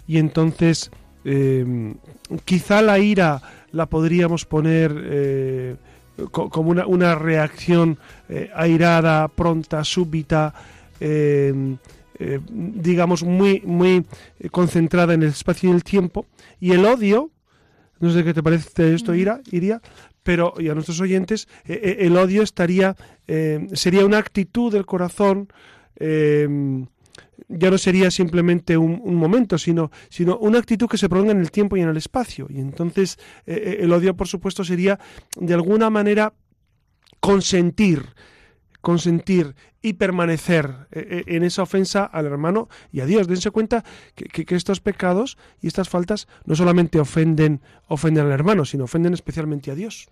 y 0.06 0.18
entonces 0.18 0.92
eh, 1.24 1.94
quizá 2.44 2.82
la 2.82 2.98
ira 2.98 3.40
la 3.72 3.86
podríamos 3.86 4.44
poner 4.44 5.78
como 6.30 6.70
una, 6.70 6.86
una 6.86 7.14
reacción 7.14 7.98
eh, 8.28 8.50
airada, 8.54 9.28
pronta, 9.28 9.84
súbita, 9.84 10.54
eh, 11.00 11.76
eh, 12.18 12.40
digamos, 12.48 13.22
muy, 13.22 13.62
muy 13.64 14.04
concentrada 14.50 15.14
en 15.14 15.22
el 15.22 15.30
espacio 15.30 15.70
y 15.70 15.72
el 15.72 15.84
tiempo. 15.84 16.26
Y 16.60 16.72
el 16.72 16.84
odio, 16.84 17.30
no 18.00 18.12
sé 18.12 18.24
qué 18.24 18.34
te 18.34 18.42
parece 18.42 18.94
esto, 18.94 19.14
Ira, 19.14 19.40
Iria, 19.50 19.80
pero 20.22 20.54
y 20.58 20.68
a 20.68 20.74
nuestros 20.74 21.00
oyentes, 21.00 21.48
el 21.64 22.16
odio 22.16 22.42
estaría, 22.42 22.94
sería 23.72 24.06
una 24.06 24.18
actitud 24.18 24.72
del 24.72 24.86
corazón 24.86 25.48
ya 27.48 27.70
no 27.70 27.78
sería 27.78 28.10
simplemente 28.10 28.76
un, 28.76 29.14
momento, 29.14 29.58
sino, 29.58 29.90
sino 30.08 30.38
una 30.38 30.58
actitud 30.58 30.88
que 30.88 30.98
se 30.98 31.08
prolonga 31.08 31.32
en 31.32 31.40
el 31.40 31.50
tiempo 31.50 31.76
y 31.76 31.80
en 31.80 31.88
el 31.88 31.96
espacio. 31.96 32.46
Y 32.48 32.60
entonces 32.60 33.18
eh, 33.46 33.54
eh, 33.54 33.76
el 33.80 33.92
odio, 33.92 34.16
por 34.16 34.28
supuesto, 34.28 34.64
sería 34.64 34.98
de 35.36 35.54
alguna 35.54 35.90
manera 35.90 36.34
consentir, 37.20 38.14
consentir 38.80 39.54
y 39.80 39.94
permanecer 39.94 40.88
eh, 40.92 41.24
en 41.26 41.42
esa 41.42 41.62
ofensa 41.62 42.04
al 42.04 42.26
hermano 42.26 42.68
y 42.92 43.00
a 43.00 43.06
Dios. 43.06 43.28
Dense 43.28 43.50
cuenta 43.50 43.84
que, 44.14 44.44
que, 44.44 44.54
estos 44.54 44.80
pecados 44.80 45.36
y 45.60 45.66
estas 45.66 45.88
faltas 45.88 46.28
no 46.44 46.54
solamente 46.54 47.00
ofenden, 47.00 47.60
ofenden 47.88 48.26
al 48.26 48.32
hermano, 48.32 48.64
sino 48.64 48.84
ofenden 48.84 49.14
especialmente 49.14 49.70
a 49.70 49.74
Dios. 49.74 50.08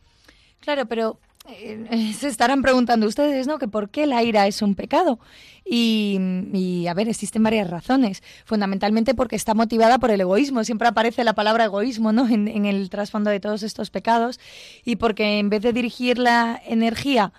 Claro, 0.60 0.86
pero 0.86 1.18
eh, 1.48 2.12
se 2.18 2.28
estarán 2.28 2.62
preguntando 2.62 3.06
ustedes, 3.06 3.46
¿no? 3.46 3.58
Que 3.58 3.68
por 3.68 3.90
qué 3.90 4.06
la 4.06 4.22
ira 4.22 4.46
es 4.46 4.62
un 4.62 4.74
pecado. 4.74 5.18
Y, 5.64 6.86
a 6.88 6.94
ver, 6.94 7.08
existen 7.08 7.42
varias 7.42 7.70
razones. 7.70 8.22
Fundamentalmente 8.44 9.14
porque 9.14 9.36
está 9.36 9.54
motivada 9.54 9.98
por 9.98 10.10
el 10.10 10.20
egoísmo. 10.20 10.64
Siempre 10.64 10.88
aparece 10.88 11.24
la 11.24 11.34
palabra 11.34 11.64
egoísmo, 11.64 12.12
¿no? 12.12 12.28
En, 12.28 12.66
el 12.66 12.90
trasfondo 12.90 13.30
de 13.30 13.40
todos 13.40 13.62
estos 13.62 13.90
pecados. 13.90 14.40
Y 14.84 14.96
porque 14.96 15.38
en 15.38 15.48
vez 15.48 15.62
de 15.62 15.72
dirigir 15.72 16.18
la 16.18 16.60
energía 16.66 17.32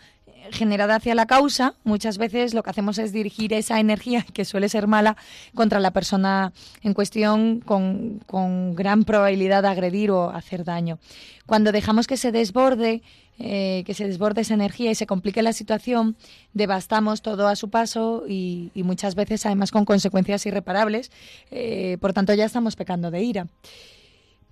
generada 0.51 0.95
hacia 0.95 1.15
la 1.15 1.27
causa, 1.27 1.75
muchas 1.83 2.17
veces 2.17 2.53
lo 2.53 2.63
que 2.63 2.71
hacemos 2.71 2.97
es 2.97 3.13
dirigir 3.13 3.53
esa 3.53 3.79
energía, 3.79 4.25
que 4.33 4.45
suele 4.45 4.69
ser 4.69 4.87
mala, 4.87 5.15
contra 5.53 5.79
la 5.79 5.91
persona 5.91 6.51
en 6.81 6.93
cuestión 6.93 7.59
con, 7.59 8.19
con 8.25 8.75
gran 8.75 9.03
probabilidad 9.03 9.61
de 9.63 9.69
agredir 9.69 10.11
o 10.11 10.29
hacer 10.29 10.63
daño. 10.63 10.99
Cuando 11.45 11.71
dejamos 11.71 12.07
que 12.07 12.17
se 12.17 12.31
desborde, 12.31 13.01
eh, 13.43 13.83
que 13.85 13.93
se 13.93 14.07
desborde 14.07 14.41
esa 14.41 14.53
energía 14.53 14.91
y 14.91 14.95
se 14.95 15.07
complique 15.07 15.41
la 15.41 15.53
situación, 15.53 16.15
devastamos 16.53 17.21
todo 17.21 17.47
a 17.47 17.55
su 17.55 17.69
paso 17.69 18.23
y, 18.27 18.71
muchas 18.75 19.15
veces 19.15 19.45
además 19.45 19.71
con 19.71 19.85
consecuencias 19.85 20.45
irreparables. 20.45 21.11
Eh, 21.49 21.97
por 21.99 22.13
tanto, 22.13 22.33
ya 22.33 22.45
estamos 22.45 22.75
pecando 22.75 23.09
de 23.11 23.21
ira. 23.23 23.47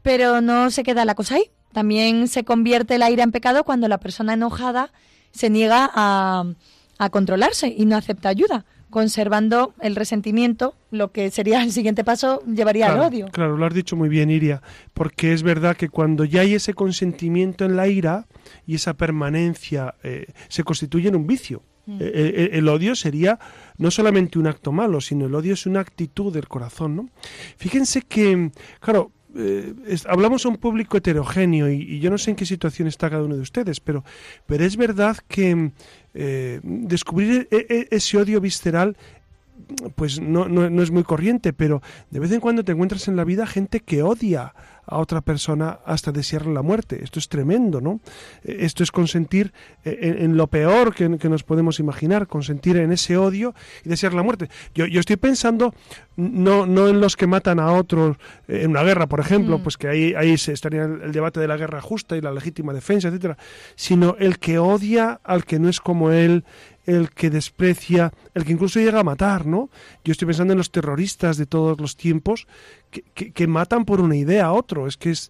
Pero 0.01 0.41
no 0.41 0.71
se 0.71 0.83
queda 0.83 1.05
la 1.05 1.15
cosa 1.15 1.35
ahí. 1.35 1.51
También 1.73 2.27
se 2.27 2.43
convierte 2.43 2.97
la 2.97 3.11
ira 3.11 3.23
en 3.23 3.31
pecado 3.31 3.63
cuando 3.63 3.87
la 3.87 3.99
persona 3.99 4.33
enojada 4.33 4.91
se 5.31 5.49
niega 5.49 5.89
a, 5.93 6.45
a 6.97 7.09
controlarse 7.09 7.73
y 7.75 7.85
no 7.85 7.95
acepta 7.95 8.29
ayuda 8.29 8.65
conservando 8.89 9.73
el 9.79 9.95
resentimiento, 9.95 10.75
lo 10.91 11.11
que 11.11 11.29
sería 11.31 11.63
el 11.63 11.71
siguiente 11.71 12.03
paso 12.03 12.41
llevaría 12.45 12.91
al 12.91 12.99
odio. 12.99 13.27
Claro, 13.31 13.57
lo 13.57 13.65
has 13.65 13.73
dicho 13.73 13.95
muy 13.95 14.09
bien, 14.09 14.29
Iria, 14.29 14.61
porque 14.93 15.33
es 15.33 15.43
verdad 15.43 15.77
que 15.77 15.89
cuando 15.89 16.25
ya 16.25 16.41
hay 16.41 16.55
ese 16.55 16.73
consentimiento 16.73 17.65
en 17.65 17.75
la 17.75 17.87
ira 17.87 18.27
y 18.65 18.75
esa 18.75 18.95
permanencia, 18.95 19.95
eh, 20.03 20.27
se 20.47 20.63
constituye 20.63 21.09
en 21.09 21.15
un 21.15 21.27
vicio. 21.27 21.63
Mm. 21.85 21.97
Eh, 22.01 22.11
eh, 22.13 22.49
el, 22.53 22.67
odio 22.67 22.95
sería 22.95 23.39
no 23.77 23.89
solamente 23.89 24.37
un 24.37 24.47
acto 24.47 24.71
malo, 24.71 25.01
sino 25.01 25.25
el 25.25 25.35
odio 25.35 25.53
es 25.53 25.65
una 25.65 25.79
actitud 25.79 26.33
del 26.33 26.47
corazón. 26.47 26.95
¿no? 26.95 27.09
Fíjense 27.57 28.01
que, 28.03 28.51
claro, 28.79 29.11
hablamos 30.07 30.45
a 30.45 30.49
un 30.49 30.57
público 30.57 30.97
heterogéneo 30.97 31.69
y, 31.69 31.99
yo 31.99 32.09
no 32.09 32.17
sé 32.17 32.31
en 32.31 32.35
qué 32.35 32.45
situación 32.45 32.87
está 32.87 33.09
cada 33.09 33.23
uno 33.23 33.35
de 33.35 33.41
ustedes, 33.41 33.79
pero, 33.79 34.03
pero 34.45 34.63
es 34.63 34.75
verdad 34.75 35.17
que 35.27 35.71
eh, 36.13 36.59
descubrir 36.63 37.47
e, 37.51 37.65
e, 37.69 37.87
ese 37.95 38.17
odio 38.17 38.41
visceral 38.41 38.97
pues 39.95 40.19
no, 40.19 40.47
no, 40.47 40.81
es 40.81 40.91
muy 40.91 41.03
corriente, 41.03 41.53
pero 41.53 41.81
de 42.09 42.19
vez 42.19 42.31
en 42.31 42.39
cuando 42.39 42.63
te 42.63 42.71
encuentras 42.71 43.07
en 43.07 43.15
la 43.15 43.23
vida 43.23 43.45
gente 43.45 43.81
que 43.81 44.01
odia 44.01 44.53
a 44.89 44.97
otra 44.97 45.21
persona 45.21 45.79
hasta 45.85 46.11
desearle 46.11 46.53
la 46.53 46.61
muerte. 46.61 47.03
Esto 47.03 47.19
es 47.19 47.29
tremendo, 47.29 47.79
¿no? 47.81 47.99
Eh, 48.43 48.57
esto 48.61 48.83
es 48.83 48.91
consentir 48.91 49.53
eh, 49.85 50.17
en, 50.19 50.35
lo 50.35 50.47
peor 50.47 50.93
que, 50.93 51.07
nos 51.07 51.43
podemos 51.43 51.79
imaginar, 51.79 52.27
consentir 52.27 52.77
en 52.77 52.91
ese 52.91 53.17
odio 53.17 53.53
y 53.85 53.89
desear 53.89 54.13
la 54.13 54.23
muerte. 54.23 54.49
Yo, 54.73 54.85
yo 54.85 54.99
estoy 54.99 55.17
pensando 55.17 55.73
no, 56.15 56.65
no 56.65 56.87
en 56.89 56.99
los 56.99 57.15
que 57.15 57.27
matan 57.27 57.59
a 57.59 57.71
otros 57.71 58.17
eh, 58.47 58.61
en 58.63 58.71
una 58.71 58.83
guerra, 58.83 59.07
por 59.07 59.19
ejemplo, 59.19 59.59
mm. 59.59 59.63
pues 59.63 59.77
que 59.77 59.87
ahí, 59.87 60.13
ahí 60.15 60.37
se 60.37 60.51
estaría 60.51 60.83
el 60.83 61.11
debate 61.11 61.39
de 61.39 61.47
la 61.47 61.57
guerra 61.57 61.81
justa 61.81 62.17
y 62.17 62.21
la 62.21 62.31
legítima 62.31 62.73
defensa, 62.73 63.07
etcétera, 63.07 63.37
sino 63.75 64.15
el 64.19 64.39
que 64.39 64.59
odia 64.59 65.19
al 65.23 65.45
que 65.45 65.59
no 65.59 65.69
es 65.69 65.79
como 65.79 66.11
él, 66.11 66.43
el 66.89 67.11
que 67.11 67.29
desprecia, 67.29 68.11
el 68.33 68.45
que 68.45 68.51
incluso 68.51 68.79
llega 68.79 68.99
a 68.99 69.03
matar, 69.03 69.45
¿no? 69.45 69.69
Yo 70.03 70.11
estoy 70.11 70.25
pensando 70.25 70.53
en 70.53 70.57
los 70.57 70.71
terroristas 70.71 71.37
de 71.37 71.45
todos 71.45 71.79
los 71.79 71.95
tiempos 71.95 72.47
que, 72.89 73.31
que, 73.31 73.47
matan 73.47 73.85
por 73.85 74.01
una 74.01 74.15
idea 74.15 74.47
a 74.47 74.53
otro, 74.53 74.87
es 74.87 74.97
que 74.97 75.11
es, 75.11 75.29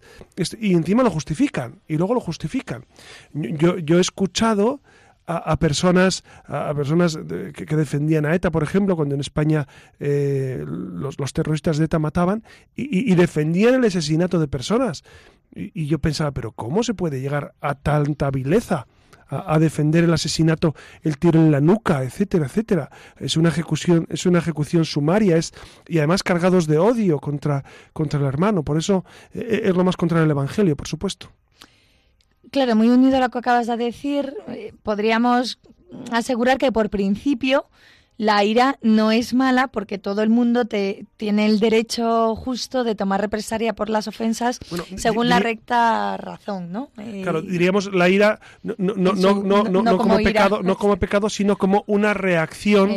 y 0.58 0.74
encima 0.74 1.02
lo 1.02 1.10
justifican, 1.10 1.80
y 1.86 1.98
luego 1.98 2.14
lo 2.14 2.20
justifican. 2.20 2.86
Yo, 3.34 3.78
yo 3.78 3.98
he 3.98 4.00
escuchado 4.00 4.80
a, 5.26 5.56
personas 5.58 6.24
a, 6.46 6.74
personas 6.74 7.16
que, 7.54 7.76
defendían 7.76 8.26
a 8.26 8.34
ETA, 8.34 8.50
por 8.50 8.62
ejemplo, 8.62 8.96
cuando 8.96 9.14
en 9.14 9.20
España 9.20 9.68
eh, 10.00 10.64
los, 10.66 11.20
los, 11.20 11.32
terroristas 11.32 11.78
de 11.78 11.84
ETA 11.84 11.98
mataban 11.98 12.42
y, 12.74 13.14
defendían 13.14 13.74
el 13.74 13.84
asesinato 13.84 14.40
de 14.40 14.48
personas. 14.48 15.04
Y, 15.54 15.82
y, 15.82 15.86
yo 15.86 15.98
pensaba, 15.98 16.32
pero 16.32 16.52
¿cómo 16.52 16.82
se 16.82 16.94
puede 16.94 17.20
llegar 17.20 17.54
a 17.60 17.74
tanta 17.74 18.30
vileza? 18.30 18.86
A, 19.30 19.58
defender 19.58 20.04
el 20.04 20.12
asesinato, 20.12 20.74
el 21.02 21.18
tiro 21.18 21.40
en 21.40 21.50
la 21.50 21.60
nuca, 21.60 22.02
etcétera, 22.02 22.46
etcétera. 22.46 22.90
Es 23.18 23.36
una 23.36 23.48
ejecución, 23.48 24.06
es 24.10 24.26
una 24.26 24.40
ejecución 24.40 24.84
sumaria, 24.84 25.36
es 25.36 25.52
y 25.86 25.98
además 25.98 26.22
cargados 26.22 26.66
de 26.66 26.78
odio 26.78 27.18
contra, 27.18 27.64
contra 27.92 28.18
el 28.20 28.26
hermano. 28.26 28.62
Por 28.64 28.76
eso 28.76 29.04
eh, 29.32 29.46
eh, 29.50 29.60
es 29.64 29.76
lo 29.76 29.84
más 29.84 29.96
contra 29.96 30.22
el 30.22 30.30
Evangelio, 30.30 30.76
por 30.76 30.88
supuesto. 30.88 31.30
Claro, 32.50 32.74
muy 32.74 32.88
unido 32.88 33.16
a 33.16 33.20
lo 33.20 33.28
que 33.28 33.38
acabas 33.38 33.68
de 33.68 33.76
decir, 33.76 34.34
eh, 34.48 34.72
podríamos 34.82 35.60
asegurar 36.10 36.58
que 36.58 36.72
por 36.72 36.90
principio 36.90 37.66
la 38.20 38.44
ira 38.44 38.78
no 38.82 39.12
es 39.12 39.32
mala 39.32 39.68
porque 39.68 39.96
todo 39.96 40.20
el 40.20 40.28
mundo 40.28 40.66
te, 40.66 41.06
tiene 41.16 41.46
el 41.46 41.58
derecho 41.58 42.36
justo 42.36 42.84
de 42.84 42.94
tomar 42.94 43.22
represalia 43.22 43.72
por 43.72 43.88
las 43.88 44.08
ofensas 44.08 44.60
según 44.96 45.30
la 45.30 45.38
recta 45.38 46.18
razón, 46.18 46.70
¿no? 46.70 46.90
Eh, 46.98 47.20
claro, 47.22 47.40
diríamos 47.40 47.90
la 47.94 48.10
ira 48.10 48.38
no, 48.62 48.74
no, 48.76 49.14
no, 49.14 49.14
no, 49.64 49.82
no, 49.82 49.96
como, 49.96 50.18
pecado, 50.18 50.62
no 50.62 50.76
como 50.76 50.98
pecado, 50.98 51.30
sino 51.30 51.56
como 51.56 51.82
una 51.86 52.12
reacción 52.12 52.90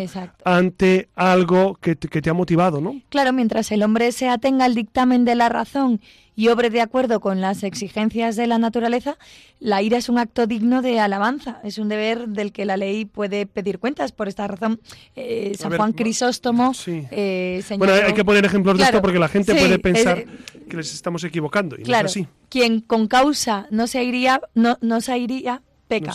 ante 0.43 1.07
algo 1.15 1.75
que 1.75 1.95
que 1.95 2.21
te 2.21 2.29
ha 2.29 2.33
motivado, 2.33 2.81
¿no? 2.81 2.99
Claro, 3.07 3.31
mientras 3.31 3.71
el 3.71 3.81
hombre 3.83 4.11
se 4.11 4.27
atenga 4.27 4.65
al 4.65 4.75
dictamen 4.75 5.23
de 5.23 5.35
la 5.35 5.47
razón 5.47 6.01
y 6.35 6.47
obre 6.47 6.69
de 6.69 6.81
acuerdo 6.81 7.19
con 7.19 7.41
las 7.41 7.63
exigencias 7.63 8.35
de 8.35 8.47
la 8.47 8.57
naturaleza, 8.57 9.17
la 9.59 9.81
ira 9.81 9.97
es 9.97 10.09
un 10.09 10.17
acto 10.17 10.47
digno 10.47 10.81
de 10.81 10.99
alabanza, 10.99 11.59
es 11.63 11.77
un 11.77 11.89
deber 11.89 12.27
del 12.27 12.51
que 12.51 12.65
la 12.65 12.77
ley 12.77 13.05
puede 13.05 13.45
pedir 13.45 13.79
cuentas. 13.79 14.11
Por 14.11 14.27
esta 14.27 14.47
razón, 14.47 14.79
eh, 15.15 15.53
San 15.57 15.75
Juan 15.75 15.93
Crisóstomo 15.93 16.73
eh, 16.87 17.63
Bueno, 17.77 17.93
hay 17.93 18.13
que 18.13 18.25
poner 18.25 18.45
ejemplos 18.45 18.77
de 18.77 18.85
esto 18.85 19.01
porque 19.01 19.19
la 19.19 19.29
gente 19.29 19.53
puede 19.53 19.79
pensar 19.79 20.25
que 20.69 20.77
les 20.77 20.93
estamos 20.93 21.23
equivocando 21.23 21.75
y 21.77 21.83
claro, 21.83 22.03
no 22.03 22.07
es 22.07 22.11
así. 22.11 22.27
Quien 22.49 22.81
con 22.81 23.07
causa 23.07 23.67
no 23.69 23.87
se 23.87 24.03
iría, 24.03 24.41
no, 24.55 24.77
no 24.81 25.01
se 25.01 25.17
iría, 25.17 25.61
peca. 25.87 26.13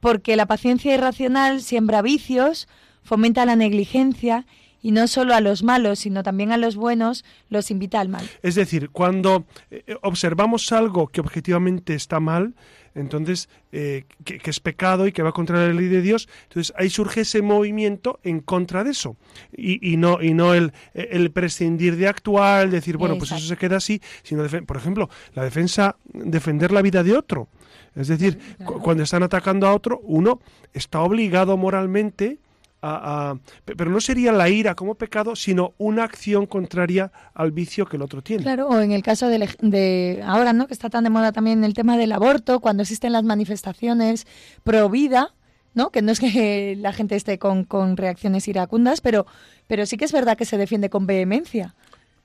Porque 0.00 0.36
la 0.36 0.46
paciencia 0.46 0.94
irracional 0.94 1.60
siembra 1.62 2.02
vicios, 2.02 2.68
fomenta 3.02 3.44
la 3.46 3.56
negligencia 3.56 4.46
y 4.82 4.92
no 4.92 5.08
solo 5.08 5.34
a 5.34 5.40
los 5.40 5.62
malos, 5.62 6.00
sino 6.00 6.22
también 6.22 6.52
a 6.52 6.56
los 6.56 6.76
buenos, 6.76 7.24
los 7.48 7.70
invita 7.70 8.00
al 8.00 8.08
mal. 8.08 8.28
Es 8.42 8.54
decir, 8.54 8.90
cuando 8.90 9.44
eh, 9.70 9.96
observamos 10.02 10.70
algo 10.72 11.08
que 11.08 11.20
objetivamente 11.20 11.94
está 11.94 12.20
mal, 12.20 12.54
entonces 12.94 13.48
eh, 13.72 14.04
que, 14.24 14.40
es 14.44 14.60
pecado 14.60 15.06
y 15.06 15.12
que 15.12 15.22
va 15.22 15.32
contra 15.32 15.66
la 15.66 15.72
ley 15.72 15.86
de 15.86 16.02
Dios, 16.02 16.28
entonces 16.44 16.74
ahí 16.76 16.90
surge 16.90 17.22
ese 17.22 17.42
movimiento 17.42 18.18
en 18.22 18.40
contra 18.40 18.84
de 18.84 18.90
eso. 18.90 19.16
Y, 19.56 19.96
no 19.96 20.22
y 20.22 20.34
no 20.34 20.54
el, 20.54 20.72
el, 20.94 21.30
prescindir 21.30 21.96
de 21.96 22.08
actuar, 22.08 22.70
decir 22.70 22.96
bueno 22.96 23.16
pues 23.18 23.32
eso 23.32 23.46
se 23.46 23.56
queda 23.56 23.76
así, 23.76 24.00
sino 24.22 24.44
por 24.66 24.76
ejemplo 24.76 25.08
la 25.34 25.44
defensa 25.44 25.96
defender 26.04 26.72
la 26.72 26.82
vida 26.82 27.02
de 27.02 27.16
otro, 27.16 27.48
es 27.94 28.08
decir 28.08 28.38
cuando 28.82 29.02
están 29.02 29.22
atacando 29.22 29.66
a 29.66 29.74
otro 29.74 30.00
uno 30.02 30.40
está 30.72 31.00
obligado 31.00 31.56
moralmente 31.56 32.38
pero 32.80 33.90
no 33.90 34.00
sería 34.00 34.32
la 34.32 34.48
ira 34.48 34.74
como 34.74 34.94
pecado, 34.94 35.34
sino 35.34 35.74
una 35.78 36.04
acción 36.04 36.46
contraria 36.46 37.10
al 37.34 37.50
vicio 37.50 37.86
que 37.86 37.96
el 37.96 38.02
otro 38.02 38.22
tiene. 38.22 38.42
Claro, 38.42 38.68
o 38.68 38.80
en 38.80 38.92
el 38.92 39.02
caso 39.02 39.28
de, 39.28 40.22
ahora, 40.24 40.52
¿no? 40.52 40.66
Que 40.66 40.74
está 40.74 40.88
tan 40.90 41.04
de 41.04 41.10
moda 41.10 41.32
también 41.32 41.64
el 41.64 41.74
tema 41.74 41.96
del 41.96 42.12
aborto, 42.12 42.60
cuando 42.60 42.82
existen 42.82 43.12
las 43.12 43.24
manifestaciones 43.24 44.26
pro 44.62 44.88
vida, 44.88 45.34
¿no? 45.74 45.90
Que 45.90 46.02
no 46.02 46.12
es 46.12 46.20
que 46.20 46.76
la 46.78 46.92
gente 46.92 47.16
esté 47.16 47.38
con, 47.38 47.64
con 47.64 47.96
reacciones 47.96 48.46
iracundas, 48.46 49.00
pero, 49.00 49.26
pero 49.66 49.86
sí 49.86 49.96
que 49.96 50.04
es 50.04 50.12
verdad 50.12 50.36
que 50.36 50.44
se 50.44 50.56
defiende 50.56 50.90
con 50.90 51.06
vehemencia. 51.06 51.74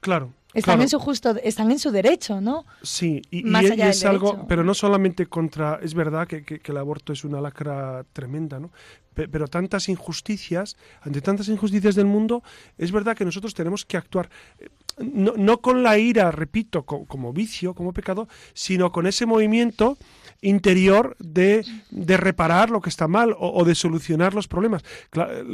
Claro, 0.01 0.33
están 0.53 0.81
en 0.81 0.89
su 0.89 0.99
justo, 0.99 1.35
están 1.43 1.71
en 1.71 1.79
su 1.79 1.91
derecho, 1.91 2.41
¿no? 2.41 2.65
Sí, 2.81 3.21
y, 3.31 3.43
es 3.81 4.05
algo, 4.05 4.45
pero 4.47 4.63
no 4.63 4.73
solamente 4.73 5.25
contra, 5.27 5.79
es 5.81 5.93
verdad 5.93 6.27
que, 6.27 6.43
que, 6.43 6.61
el 6.63 6.77
aborto 6.77 7.13
es 7.13 7.23
una 7.23 7.41
lacra 7.41 8.05
tremenda, 8.13 8.59
¿no? 8.59 8.71
pero 9.13 9.47
tantas 9.47 9.89
injusticias, 9.89 10.75
ante 11.01 11.21
tantas 11.21 11.47
injusticias 11.47 11.93
del 11.93 12.05
mundo, 12.05 12.43
es 12.79 12.91
verdad 12.91 13.15
que 13.15 13.25
nosotros 13.25 13.53
tenemos 13.53 13.85
que 13.85 13.95
actuar 13.95 14.29
eh, 14.59 14.69
no, 14.99 15.33
no 15.37 15.61
con 15.61 15.83
la 15.83 15.97
ira, 15.97 16.31
repito, 16.31 16.83
como, 16.83 17.33
vicio, 17.33 17.73
como 17.73 17.93
pecado, 17.93 18.27
sino 18.53 18.91
con 18.91 19.07
ese 19.07 19.25
movimiento 19.25 19.97
interior 20.41 21.15
de, 21.19 21.65
de 21.89 22.17
reparar 22.17 22.69
lo 22.69 22.81
que 22.81 22.89
está 22.89 23.07
mal 23.07 23.33
o, 23.33 23.53
o 23.53 23.65
de 23.65 23.75
solucionar 23.75 24.33
los 24.33 24.47
problemas. 24.47 24.83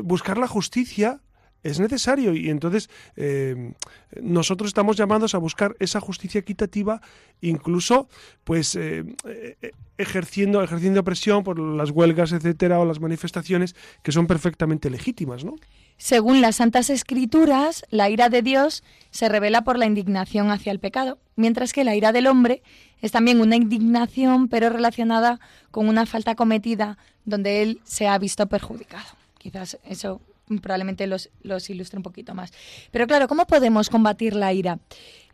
Buscar 0.03 0.38
la 0.38 0.47
justicia 0.47 1.21
es 1.63 1.80
necesario. 1.80 2.34
Y 2.34 2.50
entonces 2.50 2.89
eh, 3.15 3.74
nosotros 4.22 4.69
estamos 4.69 4.98
llamados 4.98 5.36
a 5.36 5.38
buscar 5.38 5.76
esa 5.80 6.00
justicia 6.00 6.39
equitativa 6.39 7.02
incluso 7.41 8.10
pues 8.43 8.76
eh, 8.76 9.06
eh, 9.26 9.72
ejerciendo 9.98 10.62
ejerciendo 10.62 11.04
presión 11.06 11.43
por 11.43 11.58
las 11.58 11.89
huelgas 11.91 12.34
etcétera 12.34 12.80
o 12.80 12.86
las 12.86 13.00
manifestaciones 13.00 13.76
que 14.04 14.12
son 14.12 14.28
perfectamente 14.28 14.89
legítimas 14.89 15.45
no 15.45 15.56
según 15.95 16.41
las 16.41 16.58
santas 16.58 16.89
escrituras 16.89 17.86
la 17.91 18.10
ira 18.10 18.28
de 18.28 18.41
Dios 18.41 18.84
se 19.10 19.30
revela 19.30 19.63
por 19.63 19.78
la 19.78 19.86
indignación 19.86 20.52
hacia 20.52 20.74
el 20.74 20.80
pecado 20.80 21.17
mientras 21.38 21.72
que 21.72 21.86
la 21.86 21.95
ira 21.95 22.12
del 22.12 22.28
hombre 22.28 22.62
es 23.02 23.12
también 23.12 23.39
una 23.39 23.56
indignación 23.56 24.50
pero 24.50 24.69
relacionada 24.69 25.39
con 25.72 25.88
una 25.88 26.06
falta 26.06 26.36
cometida 26.36 26.98
donde 27.26 27.62
él 27.62 27.82
se 27.84 28.08
ha 28.08 28.17
visto 28.17 28.48
perjudicado. 28.48 29.06
Quizás 29.38 29.78
eso 29.86 30.22
probablemente 30.57 31.05
los, 31.07 31.29
los 31.41 31.69
ilustre 31.69 31.97
un 31.97 32.03
poquito 32.03 32.33
más. 32.33 32.51
Pero 32.91 33.07
claro, 33.07 33.27
¿cómo 33.27 33.45
podemos 33.45 33.89
combatir 33.89 34.35
la 34.35 34.51
ira? 34.53 34.79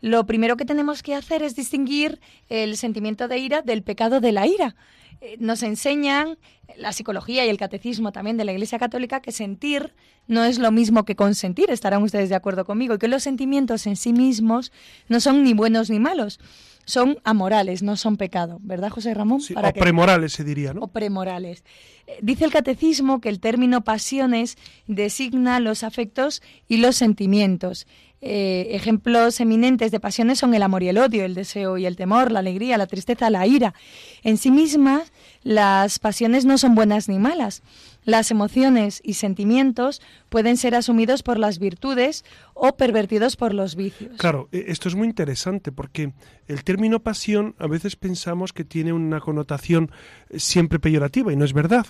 Lo 0.00 0.26
primero 0.26 0.56
que 0.56 0.64
tenemos 0.64 1.02
que 1.02 1.14
hacer 1.14 1.42
es 1.42 1.56
distinguir 1.56 2.20
el 2.48 2.76
sentimiento 2.76 3.28
de 3.28 3.38
ira 3.38 3.62
del 3.62 3.82
pecado 3.82 4.20
de 4.20 4.32
la 4.32 4.46
ira. 4.46 4.76
Eh, 5.22 5.36
nos 5.40 5.62
enseñan 5.62 6.36
la 6.76 6.92
psicología 6.92 7.46
y 7.46 7.48
el 7.48 7.56
catecismo 7.56 8.12
también 8.12 8.36
de 8.36 8.44
la 8.44 8.52
Iglesia 8.52 8.78
Católica 8.78 9.20
que 9.20 9.32
sentir 9.32 9.94
no 10.26 10.44
es 10.44 10.58
lo 10.58 10.70
mismo 10.72 11.04
que 11.04 11.16
consentir, 11.16 11.70
estarán 11.70 12.02
ustedes 12.02 12.28
de 12.28 12.34
acuerdo 12.34 12.64
conmigo, 12.64 12.94
y 12.94 12.98
que 12.98 13.08
los 13.08 13.22
sentimientos 13.22 13.86
en 13.86 13.96
sí 13.96 14.12
mismos 14.12 14.72
no 15.08 15.20
son 15.20 15.44
ni 15.44 15.54
buenos 15.54 15.88
ni 15.88 16.00
malos 16.00 16.40
son 16.86 17.18
amorales, 17.24 17.82
no 17.82 17.96
son 17.96 18.16
pecado, 18.16 18.58
¿verdad, 18.62 18.90
José 18.90 19.12
Ramón? 19.12 19.40
o 19.54 19.72
premorales 19.72 20.32
se 20.32 20.44
diría, 20.44 20.72
¿no? 20.72 20.82
O 20.82 20.88
premorales. 20.88 21.64
Eh, 22.06 22.18
dice 22.22 22.44
el 22.44 22.52
catecismo 22.52 23.20
que 23.20 23.28
el 23.28 23.40
término 23.40 23.82
pasiones 23.82 24.56
designa 24.86 25.60
los 25.60 25.82
afectos 25.82 26.42
y 26.68 26.78
los 26.78 26.96
sentimientos. 26.96 27.86
Eh, 28.22 28.68
ejemplos 28.70 29.40
eminentes 29.40 29.90
de 29.90 30.00
pasiones 30.00 30.38
son 30.38 30.54
el 30.54 30.62
amor 30.62 30.82
y 30.82 30.88
el 30.88 30.98
odio, 30.98 31.24
el 31.24 31.34
deseo 31.34 31.76
y 31.76 31.86
el 31.86 31.96
temor, 31.96 32.32
la 32.32 32.38
alegría, 32.38 32.78
la 32.78 32.86
tristeza, 32.86 33.28
la 33.30 33.46
ira. 33.46 33.74
En 34.22 34.38
sí 34.38 34.50
mismas, 34.50 35.12
las 35.42 35.98
pasiones 35.98 36.44
no 36.44 36.56
son 36.56 36.74
buenas 36.74 37.08
ni 37.08 37.18
malas. 37.18 37.62
Las 38.06 38.30
emociones 38.30 39.02
y 39.04 39.14
sentimientos 39.14 40.00
pueden 40.30 40.56
ser 40.56 40.74
asumidos 40.74 41.22
por 41.22 41.38
las 41.38 41.58
virtudes 41.58 42.24
o 42.54 42.76
pervertidos 42.76 43.36
por 43.36 43.52
los 43.52 43.76
vicios. 43.76 44.16
Claro, 44.16 44.48
e, 44.52 44.64
esto 44.68 44.88
es 44.88 44.94
muy 44.94 45.06
interesante 45.06 45.72
porque 45.72 46.14
el 46.46 46.64
término 46.64 47.00
pasión 47.00 47.54
a 47.58 47.66
veces 47.66 47.96
pensamos 47.96 48.54
que 48.54 48.64
tiene 48.64 48.94
una 48.94 49.20
connotación 49.20 49.90
eh, 50.30 50.38
siempre 50.38 50.78
peyorativa 50.78 51.32
y 51.32 51.36
no 51.36 51.44
es 51.44 51.52
verdad. 51.52 51.86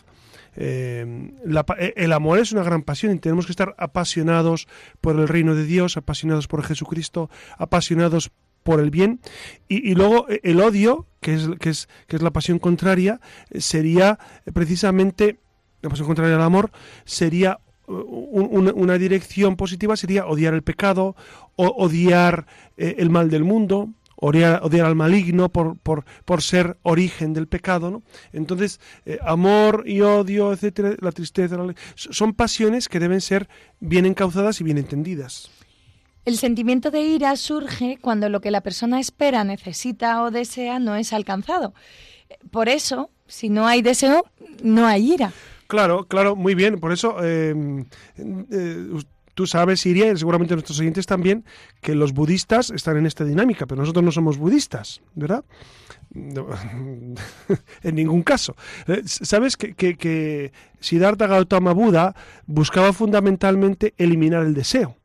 Eh, 0.57 1.33
e, 1.79 1.94
el 1.96 2.12
amor 2.12 2.38
es 2.38 2.50
una 2.50 2.62
gran 2.62 2.83
pasión 2.83 3.14
y 3.14 3.18
tenemos 3.18 3.46
que 3.46 3.52
estar 3.52 3.76
apasionados 3.79 4.66
por 5.00 5.20
el 5.20 5.29
reino 5.29 5.55
de 5.55 5.64
Dios, 5.64 5.96
apasionados 5.96 6.48
por 6.48 6.64
Jesucristo, 6.64 7.31
apasionados 7.59 8.33
por 8.66 8.81
el 8.81 8.90
bien 8.90 9.20
y, 9.68 9.94
luego 9.94 10.29
eh, 10.29 10.40
el 10.42 10.61
odio 10.61 11.07
que 11.20 11.35
es, 11.35 11.88
la 12.09 12.33
pasión 12.33 12.59
contraria 12.59 13.20
eh, 13.50 13.61
sería 13.61 14.18
precisamente 14.52 15.38
la 15.87 15.90
pasión 15.90 16.07
contraria 16.07 16.37
al 16.37 16.42
amor 16.42 16.70
sería 17.05 17.61
una, 17.88 18.99
dirección 18.99 19.57
positiva 19.57 19.96
sería 19.96 20.27
odiar 20.27 20.55
el 20.55 20.62
pecado 20.62 21.14
o 21.55 21.66
odiar 21.66 22.46
el 22.77 23.11
mal 23.11 23.31
del 23.31 23.44
mundo 23.44 23.90
odiar, 24.16 24.87
al 24.87 24.94
maligno 24.94 25.51
por, 25.51 25.79
por, 25.79 26.05
por, 26.25 26.42
ser 26.42 26.79
origen 26.83 27.33
del 27.33 27.46
pecado, 27.46 27.90
¿no? 27.90 28.03
Entonces, 28.33 28.81
eh, 29.05 29.18
amor 29.22 29.85
y 29.87 30.01
odio, 30.01 30.53
etcétera, 30.53 30.96
la 31.01 31.12
tristeza, 31.12 31.57
son 31.94 32.33
pasiones 32.33 32.88
que 32.88 32.99
deben 32.99 33.20
ser 33.20 33.49
bien 33.79 34.07
encauzadas 34.07 34.61
y 34.61 34.64
bien 34.64 34.79
entendidas. 34.79 35.51
El 36.25 36.38
sentimiento 36.38 36.90
de 36.90 37.03
ira 37.03 37.37
surge 37.37 37.99
cuando 38.01 38.29
lo 38.29 38.40
que 38.40 38.51
la 38.51 38.61
persona 38.61 38.99
espera, 38.99 39.44
necesita 39.44 40.22
o 40.22 40.31
desea 40.31 40.81
no 40.81 40.96
es 40.96 41.12
alcanzado. 41.12 41.72
Por 42.51 42.68
eso, 42.68 43.11
si 43.29 43.49
no 43.49 43.68
hay 43.68 43.81
deseo, 43.83 44.25
no 44.61 44.87
hay 44.87 45.12
ira. 45.12 45.33
Claro, 45.66 46.07
claro, 46.07 46.37
muy 46.37 46.55
bien. 46.55 46.79
Por 46.79 46.92
eso 46.92 47.16
eh, 47.22 47.85
eh, 48.18 48.87
Tú 49.37 49.46
sabes, 49.46 49.81
Siria, 49.81 50.11
y 50.11 50.16
seguramente 50.16 50.55
nuestros 50.55 50.81
oyentes 50.81 51.05
también, 51.05 51.44
que 51.83 51.94
los 51.94 52.14
budistas 52.14 52.70
están 52.70 52.96
en 52.96 53.05
esta 53.05 53.22
dinámica, 53.22 53.66
pero 53.66 53.83
nosotros 53.83 54.02
no 54.02 54.11
somos 54.11 54.38
budistas, 54.38 55.02
¿verdad? 55.14 55.44
en 56.14 57.14
ningún 57.94 58.22
caso. 58.22 58.57
Eh, 58.87 59.02
Sabes 59.05 59.59
que, 59.59 59.74
que, 59.74 59.98
que 59.98 60.52
Siddhartha 60.81 61.26
Gautama 61.26 61.74
Buda 61.74 62.16
buscaba 62.46 62.94
fundamentalmente 62.94 63.92
eliminar 63.98 64.42
el 64.42 64.55
deseo. 64.55 64.96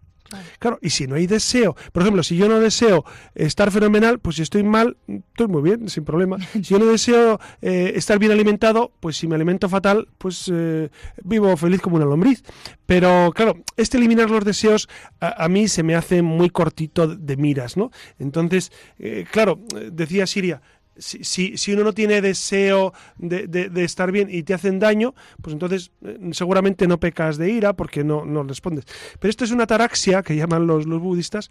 Claro, 0.59 0.79
y 0.81 0.89
si 0.89 1.07
no 1.07 1.15
hay 1.15 1.27
deseo, 1.27 1.75
por 1.91 2.03
ejemplo, 2.03 2.23
si 2.23 2.35
yo 2.35 2.47
no 2.47 2.59
deseo 2.59 3.05
estar 3.35 3.71
fenomenal, 3.71 4.19
pues 4.19 4.37
si 4.37 4.41
estoy 4.41 4.63
mal, 4.63 4.97
estoy 5.07 5.47
muy 5.47 5.61
bien, 5.61 5.89
sin 5.89 6.03
problema. 6.05 6.37
Si 6.61 6.73
yo 6.73 6.79
no 6.79 6.85
deseo 6.85 7.39
eh, 7.61 7.93
estar 7.95 8.19
bien 8.19 8.31
alimentado, 8.31 8.93
pues 8.99 9.17
si 9.17 9.27
me 9.27 9.35
alimento 9.35 9.67
fatal, 9.67 10.07
pues 10.17 10.49
eh, 10.53 10.89
vivo 11.23 11.55
feliz 11.57 11.81
como 11.81 11.95
una 11.95 12.05
lombriz. 12.05 12.43
Pero 12.85 13.31
claro, 13.33 13.55
este 13.77 13.97
eliminar 13.97 14.29
los 14.29 14.45
deseos 14.45 14.89
a, 15.19 15.47
mí 15.49 15.67
se 15.67 15.81
me 15.81 15.95
hace 15.95 16.21
muy 16.21 16.49
cortito 16.49 17.07
de 17.07 17.37
miras, 17.37 17.77
¿no? 17.77 17.91
Entonces, 18.19 18.71
eh, 18.99 19.25
claro, 19.31 19.59
decía 19.91 20.27
Siria, 20.27 20.61
si, 20.97 21.57
si, 21.57 21.73
uno 21.73 21.83
no 21.83 21.93
tiene 21.93 22.21
deseo 22.21 22.93
de, 23.17 23.47
de, 23.47 23.83
estar 23.83 24.11
bien 24.11 24.27
y 24.29 24.43
te 24.43 24.53
hacen 24.53 24.79
daño, 24.79 25.15
pues 25.41 25.53
entonces 25.53 25.91
eh, 26.03 26.17
seguramente 26.31 26.87
no 26.87 26.99
pecas 26.99 27.37
de 27.37 27.49
ira 27.49 27.73
porque 27.73 28.03
no, 28.03 28.25
no 28.25 28.43
respondes. 28.43 28.85
Pero 29.19 29.29
esto 29.29 29.43
es 29.43 29.51
una 29.51 29.63
ataraxia 29.63 30.21
que 30.21 30.35
llaman 30.35 30.67
los, 30.67 30.85
los 30.85 30.99
budistas 31.01 31.49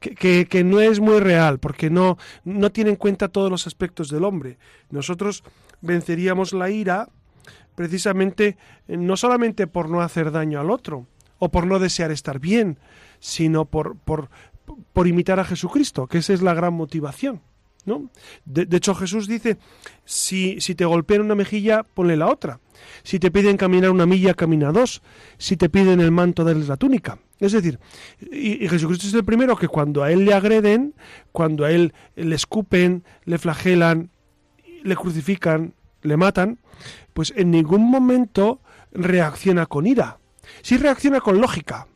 que, 0.00 0.46
que, 0.46 0.64
no 0.64 0.80
es 0.80 1.00
muy 1.00 1.20
real 1.20 1.58
porque 1.58 1.88
no, 1.88 2.18
no 2.44 2.72
tiene 2.72 2.90
en 2.90 2.96
cuenta 2.96 3.28
todos 3.28 3.50
los 3.50 3.66
aspectos 3.66 4.10
del 4.10 4.24
hombre. 4.24 4.58
Nosotros 4.90 5.44
venceríamos 5.80 6.52
la 6.52 6.70
ira 6.70 7.08
precisamente 7.74 8.58
eh, 8.88 8.96
no 8.96 9.16
solamente 9.16 9.66
por 9.66 9.88
no 9.88 10.00
hacer 10.00 10.30
daño 10.32 10.60
al 10.60 10.70
otro 10.70 11.06
o 11.38 11.50
por 11.50 11.66
no 11.66 11.78
desear 11.78 12.10
estar 12.10 12.38
bien, 12.38 12.78
sino 13.18 13.64
por, 13.64 13.96
por, 13.96 14.30
por 14.92 15.06
imitar 15.06 15.40
a 15.40 15.44
Jesucristo, 15.44 16.06
que 16.06 16.18
esa 16.18 16.32
es 16.32 16.42
la 16.42 16.54
gran 16.54 16.74
motivación. 16.74 17.40
De, 18.44 18.76
hecho, 18.76 18.94
Jesús 18.94 19.26
dice, 19.26 19.58
si, 20.04 20.60
si 20.60 20.74
te 20.74 20.84
golpean 20.84 21.22
una 21.22 21.34
mejilla, 21.34 21.82
ponle 21.82 22.16
la 22.16 22.28
otra. 22.28 22.60
Si 23.02 23.18
te 23.18 23.30
piden 23.30 23.56
caminar 23.56 23.90
una 23.90 24.06
milla, 24.06 24.34
camina 24.34 24.72
dos. 24.72 25.02
Si 25.38 25.56
te 25.56 25.68
piden 25.68 26.00
el 26.00 26.10
manto, 26.10 26.44
darles 26.44 26.68
la 26.68 26.76
túnica. 26.76 27.18
Es 27.38 27.52
decir, 27.52 27.78
y, 28.30 28.68
Jesucristo 28.68 29.06
es 29.06 29.14
el 29.14 29.24
primero 29.24 29.56
que 29.56 29.68
cuando 29.68 30.02
a 30.02 30.12
él 30.12 30.24
le 30.24 30.34
agreden, 30.34 30.94
cuando 31.32 31.64
a 31.64 31.70
él 31.70 31.94
le 32.14 32.34
escupen, 32.34 33.04
le 33.24 33.38
flagelan, 33.38 34.10
le 34.82 34.96
crucifican, 34.96 35.74
le 36.02 36.16
matan, 36.16 36.58
pues 37.12 37.32
en 37.36 37.50
ningún 37.50 37.90
momento 37.90 38.60
reacciona 38.92 39.66
con 39.66 39.86
ira. 39.86 40.18
Sí 40.62 40.76
reacciona 40.76 41.20
con 41.20 41.40
lógica. 41.40 41.86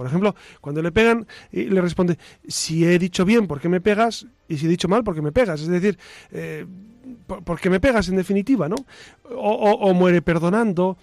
Por 0.00 0.06
ejemplo, 0.06 0.34
cuando 0.62 0.80
le 0.80 0.92
pegan, 0.92 1.26
y 1.52 1.64
le 1.64 1.78
responde, 1.82 2.16
si 2.48 2.86
he 2.86 2.98
dicho 2.98 3.26
bien, 3.26 3.46
¿por 3.46 3.60
qué 3.60 3.68
me 3.68 3.82
pegas? 3.82 4.26
Y 4.48 4.56
si 4.56 4.64
he 4.64 4.68
dicho 4.70 4.88
mal, 4.88 5.04
¿por 5.04 5.14
qué 5.14 5.20
me 5.20 5.30
pegas? 5.30 5.60
Es 5.60 5.68
decir, 5.68 5.98
eh, 6.32 6.64
¿por, 7.26 7.60
qué 7.60 7.68
me 7.68 7.80
pegas 7.80 8.08
en 8.08 8.16
definitiva? 8.16 8.66
¿no? 8.66 8.76
O, 9.28 9.92
muere 9.92 10.22
perdonando. 10.22 10.96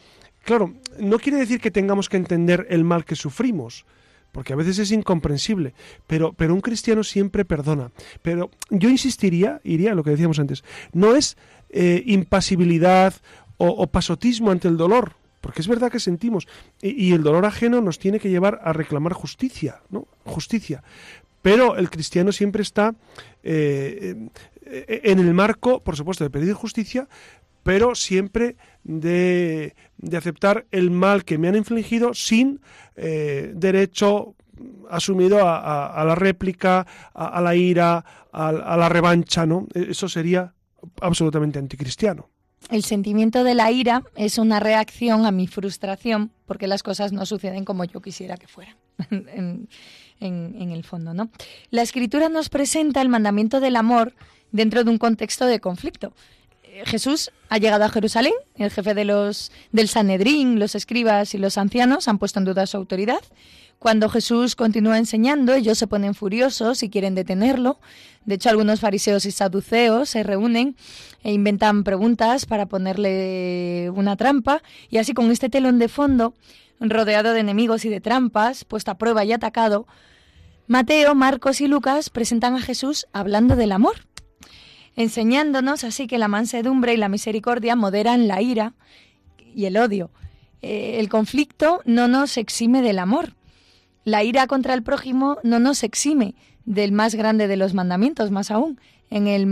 Claro, 0.44 0.74
no 1.00 1.20
quiere 1.20 1.38
decir 1.38 1.62
que 1.62 1.70
tengamos 1.70 2.10
que 2.10 2.18
entender 2.18 2.66
el 2.72 2.84
mal 2.84 3.06
que 3.06 3.16
sufrimos, 3.16 3.86
porque 4.32 4.54
a 4.54 4.56
veces 4.56 4.80
es 4.80 4.92
incomprensible, 4.92 5.76
pero, 6.08 6.34
pero 6.34 6.56
un 6.56 6.62
cristiano 6.62 7.04
siempre 7.04 7.46
perdona. 7.46 7.92
Pero 8.24 8.50
yo 8.72 8.90
insistiría, 8.90 9.62
iría 9.64 9.92
a 9.92 9.96
lo 9.96 10.04
que 10.04 10.10
decíamos 10.10 10.40
antes, 10.40 10.64
no 10.92 11.16
es 11.16 11.38
eh, 11.70 12.02
impasibilidad 12.08 13.14
o, 13.58 13.86
pasotismo 13.86 14.50
ante 14.50 14.68
el 14.68 14.76
dolor, 14.76 15.14
porque 15.48 15.62
es 15.62 15.68
verdad 15.70 15.90
que 15.90 16.02
sentimos, 16.02 16.46
y, 16.82 17.14
el 17.14 17.24
dolor 17.24 17.46
ajeno 17.46 17.80
nos 17.80 18.00
tiene 18.00 18.20
que 18.20 18.30
llevar 18.30 18.60
a 18.66 18.74
reclamar 18.74 19.14
justicia, 19.14 19.82
¿no? 19.90 20.06
Justicia. 20.26 20.84
Pero 21.42 21.78
el 21.78 21.90
cristiano 21.90 22.34
siempre 22.34 22.64
está 22.64 22.96
eh, 23.44 24.28
eh, 24.66 25.02
en 25.06 25.20
el 25.20 25.34
marco, 25.34 25.82
por 25.82 25.96
supuesto, 25.96 26.26
de 26.26 26.32
pedir 26.32 26.52
justicia, 26.52 27.08
pero 27.64 27.96
siempre 27.96 28.58
de, 28.84 29.74
aceptar 30.18 30.66
el 30.72 30.92
mal 30.92 31.24
que 31.24 31.38
me 31.38 31.48
han 31.48 31.56
infligido 31.56 32.14
sin 32.14 32.60
eh, 32.98 33.54
derecho 33.56 34.36
asumido 34.90 35.48
a, 35.48 36.04
la 36.06 36.16
réplica, 36.16 36.86
a, 37.14 37.40
la 37.40 37.56
ira, 37.56 38.04
a, 38.34 38.50
a, 38.50 38.76
la 38.76 38.90
revancha, 38.90 39.46
¿no? 39.46 39.66
Eso 39.74 40.10
sería 40.10 40.54
absolutamente 41.00 41.58
anticristiano. 41.58 42.32
El 42.70 42.84
sentimiento 42.84 43.44
de 43.44 43.56
la 43.56 43.72
ira 43.72 44.04
es 44.16 44.38
una 44.38 44.60
reacción 44.60 45.26
a 45.26 45.32
mi 45.32 45.48
frustración 45.48 46.32
porque 46.46 46.68
las 46.68 46.84
cosas 46.84 47.14
no 47.14 47.26
suceden 47.26 47.66
como 47.66 47.86
yo 47.86 48.02
quisiera 48.02 48.38
que 48.38 48.48
fueran. 48.48 48.76
en, 50.20 50.72
el 50.72 50.84
fondo, 50.84 51.14
¿no? 51.14 51.30
La 51.70 51.82
escritura 51.82 52.30
nos 52.30 52.50
presenta 52.50 53.02
el 53.02 53.10
mandamiento 53.10 53.60
del 53.60 53.76
amor 53.76 54.14
dentro 54.52 54.84
de 54.84 54.90
un 54.90 54.98
contexto 54.98 55.46
de 55.46 55.60
conflicto. 55.60 56.14
Eh, 56.64 56.84
Jesús 56.86 57.32
ha 57.50 57.58
llegado 57.58 57.84
a 57.84 57.90
Jerusalén, 57.90 58.34
el 58.56 58.72
jefe 58.72 58.94
de 58.94 59.06
los, 59.06 59.52
del 59.72 59.88
Sanedrín, 59.88 60.60
los 60.60 60.76
escribas 60.76 61.34
y 61.34 61.38
los 61.38 61.58
ancianos 61.58 62.08
han 62.08 62.18
puesto 62.18 62.40
en 62.40 62.46
duda 62.46 62.66
su 62.66 62.78
autoridad. 62.78 63.22
Cuando 63.80 64.10
Jesús 64.10 64.56
continúa 64.56 64.98
enseñando, 64.98 65.54
ellos 65.54 65.78
se 65.78 65.88
ponen 65.88 66.16
furiosos 66.16 66.82
y 66.82 66.90
quieren 66.90 67.14
detenerlo. 67.14 67.80
De 68.26 68.36
hecho, 68.36 68.50
algunos 68.50 68.80
fariseos 68.80 69.26
y 69.26 69.32
saduceos 69.32 70.10
se 70.10 70.24
reúnen 70.24 70.76
e 71.24 71.32
inventan 71.32 71.84
preguntas 71.84 72.46
para 72.48 72.66
ponerle 72.66 73.92
una 73.94 74.18
trampa. 74.18 74.64
Y 74.90 74.98
así, 74.98 75.14
con 75.14 75.30
este 75.30 75.50
telón 75.50 75.78
de 75.78 75.90
fondo, 75.90 76.34
rodeado 76.80 77.34
de 77.34 77.40
enemigos 77.40 77.86
y 77.86 77.90
de 77.90 78.02
trampas, 78.02 78.66
puesto 78.66 78.92
a 78.92 78.98
prueba 78.98 79.24
y 79.24 79.32
atacado, 79.32 79.88
Mateo, 80.68 81.16
Marcos 81.16 81.62
y 81.62 81.68
Lucas 81.68 82.10
presentan 82.10 82.56
a 82.56 82.62
Jesús 82.62 83.08
hablando 83.14 83.56
del 83.56 83.72
amor, 83.72 83.96
enseñándonos 84.98 85.86
así 85.86 86.08
que 86.08 86.18
la 86.18 86.28
mansedumbre 86.28 86.94
y 86.94 86.98
la 86.98 87.08
misericordia 87.08 87.78
moderan 87.78 88.28
la 88.28 88.42
ira 88.42 88.74
y 89.56 89.66
el 89.66 89.78
odio. 89.78 90.12
Eh, 90.62 91.00
el 91.00 91.08
conflicto 91.08 91.82
no 91.86 92.10
nos 92.10 92.36
exime 92.36 92.82
del 92.82 93.00
amor. 93.00 93.37
La 94.08 94.24
ira 94.24 94.48
contra 94.48 94.74
el 94.74 94.84
prójimo 94.84 95.38
no 95.44 95.60
nos 95.60 95.84
exime 95.84 96.34
del 96.64 96.94
más 96.94 97.14
grande 97.14 97.50
de 97.50 97.58
los 97.58 97.74
mandamientos, 97.74 98.32
más 98.32 98.52
aún. 98.52 98.80
En 99.10 99.28
el, 99.28 99.46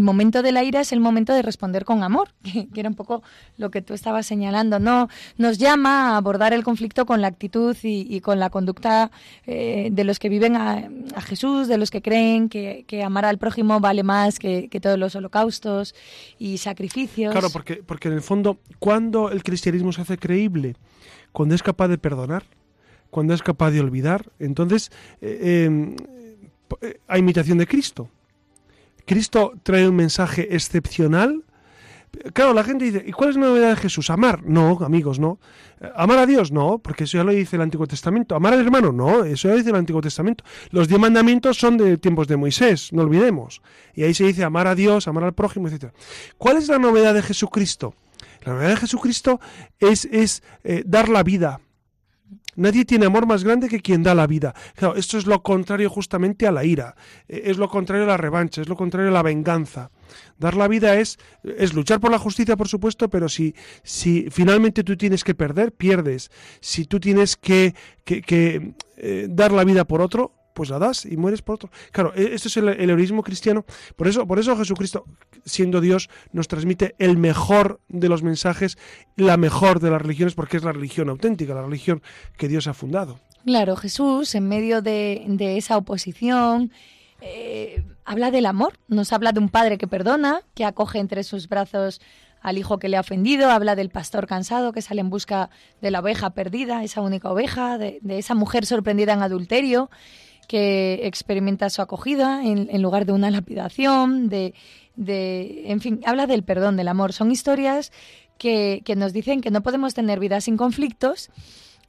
momento 0.00 0.42
de 0.42 0.52
la 0.52 0.62
ira 0.62 0.80
es 0.80 0.92
el 0.92 1.00
momento 1.00 1.32
de 1.32 1.42
responder 1.42 1.84
con 1.84 2.04
amor, 2.04 2.28
que, 2.44 2.68
era 2.76 2.88
un 2.88 2.94
poco 2.94 3.24
lo 3.56 3.72
que 3.72 3.82
tú 3.82 3.92
estabas 3.92 4.26
señalando. 4.26 4.78
No 4.78 5.08
nos 5.38 5.58
llama 5.58 6.12
a 6.12 6.18
abordar 6.18 6.52
el 6.52 6.62
conflicto 6.62 7.04
con 7.04 7.20
la 7.20 7.26
actitud 7.26 7.76
y, 7.82 8.20
con 8.20 8.38
la 8.38 8.48
conducta 8.48 9.10
eh, 9.44 9.88
de 9.90 10.04
los 10.04 10.20
que 10.20 10.28
viven 10.28 10.54
a, 10.54 10.88
Jesús, 11.22 11.66
de 11.66 11.76
los 11.76 11.90
que 11.90 12.00
creen 12.00 12.48
que, 12.48 13.02
amar 13.04 13.24
al 13.24 13.38
prójimo 13.38 13.80
vale 13.80 14.04
más 14.04 14.38
que, 14.38 14.68
que, 14.68 14.78
todos 14.78 15.00
los 15.00 15.16
holocaustos 15.16 15.96
y 16.38 16.58
sacrificios. 16.58 17.32
Claro, 17.32 17.50
porque, 17.50 17.82
porque 17.84 18.06
en 18.06 18.14
el 18.14 18.22
fondo, 18.22 18.60
cuando 18.78 19.32
el 19.32 19.42
cristianismo 19.42 19.90
se 19.92 20.02
hace 20.02 20.16
creíble, 20.16 20.76
cuando 21.32 21.56
es 21.56 21.62
capaz 21.64 21.88
de 21.88 21.98
perdonar, 21.98 22.44
cuando 23.10 23.34
es 23.34 23.42
capaz 23.42 23.70
de 23.70 23.80
olvidar. 23.80 24.30
Entonces, 24.38 24.90
eh, 25.20 25.64
em, 25.66 25.96
eh, 26.80 27.00
a 27.08 27.18
imitación 27.18 27.58
de 27.58 27.66
Cristo. 27.66 28.08
Cristo 29.06 29.54
trae 29.62 29.88
un 29.88 29.96
mensaje 29.96 30.54
excepcional. 30.54 31.44
Claro, 32.32 32.54
la 32.54 32.64
gente 32.64 32.84
dice, 32.84 33.04
¿y 33.06 33.12
cuál 33.12 33.30
es 33.30 33.36
la 33.36 33.42
novedad 33.42 33.70
de 33.70 33.76
Jesús? 33.76 34.10
Amar. 34.10 34.44
No, 34.44 34.78
amigos, 34.82 35.18
no. 35.20 35.38
Amar 35.94 36.18
a 36.18 36.26
Dios, 36.26 36.52
no, 36.52 36.78
porque 36.78 37.04
eso 37.04 37.18
ya 37.18 37.24
lo 37.24 37.32
dice 37.32 37.56
el 37.56 37.62
Antiguo 37.62 37.86
Testamento. 37.86 38.34
Amar 38.34 38.52
al 38.52 38.60
hermano, 38.60 38.92
no, 38.92 39.24
eso 39.24 39.48
ya 39.48 39.54
lo 39.54 39.58
dice 39.58 39.70
el 39.70 39.76
Antiguo 39.76 40.00
Testamento. 40.00 40.44
Los 40.70 40.88
diez 40.88 41.00
mandamientos 41.00 41.56
son 41.56 41.76
de 41.76 41.98
tiempos 41.98 42.26
de 42.28 42.36
Moisés, 42.36 42.92
no 42.92 43.02
olvidemos. 43.02 43.62
Y 43.94 44.02
ahí 44.02 44.12
se 44.12 44.24
dice 44.24 44.44
amar 44.44 44.66
a 44.66 44.74
Dios, 44.74 45.08
amar 45.08 45.24
al 45.24 45.34
prójimo, 45.34 45.68
etc. 45.68 45.92
¿Cuál 46.36 46.58
es 46.58 46.68
la 46.68 46.78
novedad 46.78 47.14
de 47.14 47.22
Jesucristo? 47.22 47.94
La 48.44 48.54
novedad 48.54 48.70
de 48.70 48.76
Jesucristo 48.76 49.40
es, 49.78 50.04
es 50.06 50.42
eh, 50.64 50.82
dar 50.86 51.08
la 51.08 51.22
vida, 51.22 51.60
Nadie 52.56 52.84
tiene 52.84 53.06
amor 53.06 53.26
más 53.26 53.44
grande 53.44 53.68
que 53.68 53.80
quien 53.80 54.02
da 54.02 54.14
la 54.14 54.26
vida. 54.26 54.54
Claro, 54.74 54.96
esto 54.96 55.18
es 55.18 55.26
lo 55.26 55.42
contrario 55.42 55.90
justamente 55.90 56.46
a 56.46 56.52
la 56.52 56.64
ira, 56.64 56.94
eh, 57.28 57.42
es 57.46 57.58
lo 57.58 57.68
contrario 57.68 58.04
a 58.04 58.08
la 58.08 58.16
revancha, 58.16 58.60
es 58.60 58.68
lo 58.68 58.76
contrario 58.76 59.10
a 59.10 59.14
la 59.14 59.22
venganza. 59.22 59.90
Dar 60.38 60.56
la 60.56 60.68
vida 60.68 60.98
es, 60.98 61.18
es 61.44 61.74
luchar 61.74 62.00
por 62.00 62.10
la 62.10 62.18
justicia, 62.18 62.56
por 62.56 62.68
supuesto, 62.68 63.08
pero 63.08 63.28
si, 63.28 63.54
si 63.82 64.28
finalmente 64.30 64.82
tú 64.82 64.96
tienes 64.96 65.22
que 65.22 65.34
perder, 65.34 65.72
pierdes. 65.72 66.30
Si 66.60 66.84
tú 66.84 66.98
tienes 66.98 67.36
que, 67.36 67.74
que, 68.04 68.74
eh, 68.96 69.26
dar 69.30 69.52
la 69.52 69.64
vida 69.64 69.84
por 69.84 70.00
otro, 70.00 70.32
pues 70.60 70.68
la 70.68 70.78
das 70.78 71.06
y 71.06 71.16
mueres 71.16 71.40
por 71.40 71.54
otro. 71.54 71.70
Claro, 71.90 72.12
e, 72.14 72.34
esto 72.34 72.48
es 72.48 72.56
el, 72.58 72.68
heroísmo 72.68 73.22
cristiano. 73.22 73.64
Por 73.96 74.08
eso, 74.08 74.26
por 74.26 74.38
eso 74.38 74.54
Jesucristo, 74.58 75.06
siendo 75.46 75.80
Dios, 75.80 76.10
nos 76.32 76.48
transmite 76.48 76.94
el 76.98 77.16
mejor 77.16 77.80
de 77.88 78.10
los 78.10 78.22
mensajes, 78.22 78.76
la 79.16 79.38
mejor 79.38 79.80
de 79.80 79.90
las 79.90 80.02
religiones, 80.02 80.34
porque 80.34 80.58
es 80.58 80.62
la 80.62 80.72
religión 80.72 81.08
auténtica, 81.08 81.54
la 81.54 81.62
religión 81.62 82.02
que 82.36 82.46
Dios 82.46 82.66
ha 82.66 82.74
fundado. 82.74 83.20
Claro, 83.46 83.74
Jesús, 83.74 84.34
en 84.34 84.48
medio 84.48 84.82
de, 84.82 85.56
esa 85.56 85.78
oposición, 85.78 86.72
eh, 87.22 87.82
habla 88.04 88.30
del 88.30 88.44
amor, 88.44 88.74
nos 88.86 89.14
habla 89.14 89.32
de 89.32 89.40
un 89.40 89.48
padre 89.48 89.78
que 89.78 89.86
perdona, 89.86 90.42
que 90.52 90.66
acoge 90.66 90.98
entre 90.98 91.24
sus 91.24 91.48
brazos 91.48 92.02
al 92.42 92.58
hijo 92.58 92.78
que 92.78 92.90
le 92.90 92.98
ha 92.98 93.00
ofendido, 93.00 93.50
habla 93.50 93.76
del 93.76 93.88
pastor 93.88 94.26
cansado 94.26 94.72
que 94.72 94.82
sale 94.82 95.00
en 95.00 95.08
busca 95.08 95.48
de 95.80 95.90
la 95.90 96.00
oveja 96.00 96.34
perdida, 96.34 96.84
esa 96.84 97.00
única 97.00 97.30
oveja, 97.30 97.78
de 97.78 98.00
esa 98.10 98.34
mujer 98.34 98.66
sorprendida 98.66 99.14
en 99.14 99.22
adulterio 99.22 99.88
que 100.50 101.06
experimenta 101.06 101.70
su 101.70 101.80
acogida 101.80 102.42
en, 102.42 102.82
lugar 102.82 103.06
de 103.06 103.12
una 103.12 103.30
lapidación, 103.30 104.28
de, 104.28 104.52
de, 104.96 105.70
en 105.70 105.80
fin, 105.80 106.00
habla 106.04 106.26
del 106.26 106.42
perdón, 106.42 106.76
del 106.76 106.88
amor. 106.88 107.12
Son 107.12 107.30
historias 107.30 107.92
que, 108.36 108.82
que 108.84 108.96
nos 108.96 109.12
dicen 109.12 109.42
que 109.42 109.52
no 109.52 109.62
podemos 109.62 109.94
tener 109.94 110.18
vidas 110.18 110.42
sin 110.42 110.56
conflictos 110.56 111.30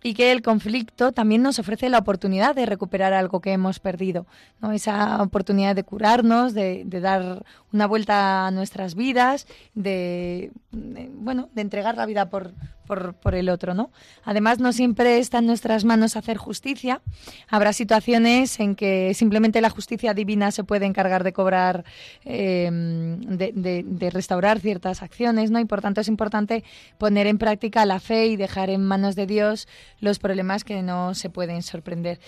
y 0.04 0.13
que 0.13 0.32
el 0.32 0.43
conflicto 0.43 1.12
también 1.12 1.41
nos 1.41 1.58
ofrece 1.58 1.89
la 1.89 1.97
oportunidad 1.97 2.54
de 2.54 2.67
recuperar 2.67 3.13
algo 3.13 3.39
que 3.39 3.52
hemos 3.52 3.80
perdido, 3.80 4.28
¿no? 4.60 4.71
esa 4.74 5.24
oportunidad 5.24 5.76
de 5.76 5.84
curarnos, 5.84 6.54
de, 6.54 6.86
dar 6.86 7.43
una 7.74 7.88
vuelta 7.88 8.45
a 8.45 8.52
nuestras 8.52 8.93
vidas, 8.93 9.47
de, 9.74 10.52
bueno, 10.71 11.50
de 11.56 11.62
entregar 11.62 11.97
la 11.97 12.06
vida 12.06 12.30
por, 12.30 12.54
por, 12.97 13.36
el 13.36 13.49
otro, 13.49 13.73
¿no? 13.73 13.91
Además, 14.23 14.60
no 14.60 14.73
siempre 14.73 15.19
está 15.19 15.38
en 15.38 15.45
nuestras 15.45 15.86
manos 15.86 16.17
hacer 16.17 16.38
justicia. 16.38 17.01
Habrá 17.47 17.71
situaciones 17.71 18.60
en 18.60 18.75
que 18.75 19.13
simplemente 19.13 19.62
la 19.62 19.69
justicia 19.69 20.13
divina 20.13 20.51
se 20.51 20.65
puede 20.65 20.86
encargar 20.86 21.23
de 21.23 21.32
cobrar, 21.32 21.86
em, 22.25 23.21
de, 23.21 23.84
de, 23.86 24.10
restaurar 24.10 24.60
ciertas 24.60 25.01
acciones, 25.01 25.51
¿no? 25.51 25.60
Y 25.60 25.65
por 25.65 25.82
tanto 25.82 26.01
es 26.01 26.10
importante 26.10 26.65
poner 26.97 27.27
en 27.27 27.38
práctica 27.38 27.86
la 27.86 28.01
fe 28.01 28.27
y 28.27 28.36
dejar 28.36 28.69
en 28.69 28.84
manos 28.84 29.15
de 29.15 29.25
Dios 29.25 29.67
los 29.99 30.19
problemas 30.19 30.65
que 30.65 30.82
no 30.82 31.13
se 31.13 31.30
pueden 31.30 31.63
sorprender. 31.63 32.19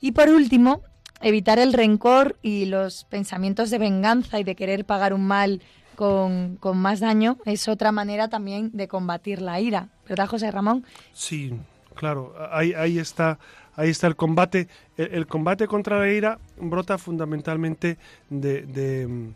Y 0.00 0.12
por 0.12 0.28
último, 0.28 0.82
evitar 1.20 1.58
el 1.58 1.72
rencor 1.72 2.36
y 2.42 2.64
los 2.64 3.04
pensamientos 3.04 3.70
de 3.70 3.78
venganza 3.78 4.40
y 4.40 4.44
de 4.44 4.56
querer 4.56 4.84
pagar 4.84 5.14
un 5.14 5.26
mal 5.26 5.62
con, 6.00 6.78
más 6.78 7.00
daño 7.00 7.36
es 7.44 7.68
otra 7.68 7.92
manera 7.92 8.28
también 8.28 8.70
de 8.72 8.88
combatir 8.88 9.42
la 9.42 9.60
ira, 9.60 9.88
¿verdad, 10.08 10.26
José 10.28 10.50
Ramón? 10.50 10.86
Sí, 11.12 11.52
claro, 11.94 12.34
ahí, 12.50 12.72
ahí 12.72 12.98
está 12.98 13.38
ahí 13.76 13.90
está 13.90 14.06
el 14.06 14.16
combate. 14.16 14.68
El, 14.96 15.26
combate 15.26 15.66
contra 15.66 15.98
la 15.98 16.10
ira 16.10 16.38
brota 16.58 16.96
fundamentalmente 16.96 17.98
de, 18.30 18.62
de, 18.62 19.32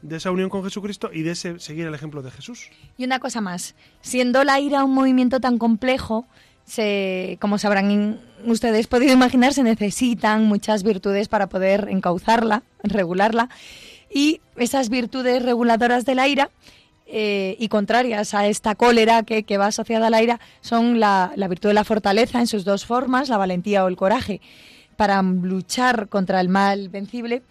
de, 0.00 0.16
esa 0.16 0.30
unión 0.30 0.48
con 0.48 0.64
Jesucristo 0.64 1.10
y 1.12 1.22
de 1.22 1.32
ese 1.32 1.58
seguir 1.58 1.86
el 1.86 1.94
ejemplo 1.94 2.22
de 2.22 2.30
Jesús. 2.30 2.70
Y 2.96 3.04
una 3.04 3.18
cosa 3.18 3.42
más, 3.42 3.74
siendo 4.00 4.44
la 4.44 4.60
ira 4.60 4.84
un 4.84 4.94
movimiento 4.94 5.40
tan 5.40 5.58
complejo, 5.58 6.26
se, 6.64 7.36
como 7.40 7.58
sabrán 7.58 8.20
ustedes 8.46 8.86
podido 8.86 9.12
imaginar, 9.12 9.52
se 9.52 9.62
necesitan 9.62 10.44
muchas 10.44 10.82
virtudes 10.82 11.28
para 11.28 11.48
poder 11.48 11.88
encauzarla, 11.90 12.62
regularla. 12.82 13.50
Y 14.10 14.40
esas 14.56 14.88
virtudes 14.88 15.42
reguladoras 15.42 16.04
de 16.04 16.14
la 16.14 16.28
ira 16.28 16.50
eh, 17.06 17.56
y 17.58 17.68
contrarias 17.68 18.34
a 18.34 18.46
esta 18.46 18.74
cólera 18.74 19.22
que, 19.22 19.58
va 19.58 19.66
asociada 19.66 20.08
a 20.08 20.10
la 20.10 20.22
ira 20.22 20.40
son 20.60 21.00
la, 21.00 21.32
la 21.36 21.48
virtud 21.48 21.70
de 21.70 21.74
la 21.74 21.84
fortaleza 21.84 22.40
en 22.40 22.46
sus 22.46 22.64
dos 22.64 22.84
formas, 22.84 23.28
la 23.28 23.38
valentía 23.38 23.84
o 23.84 23.88
el 23.88 23.96
coraje 23.96 24.40
para 24.98 25.22
luchar 25.22 26.08
contra 26.08 26.40
el 26.40 26.48
mal 26.48 26.88
vencible 26.88 27.44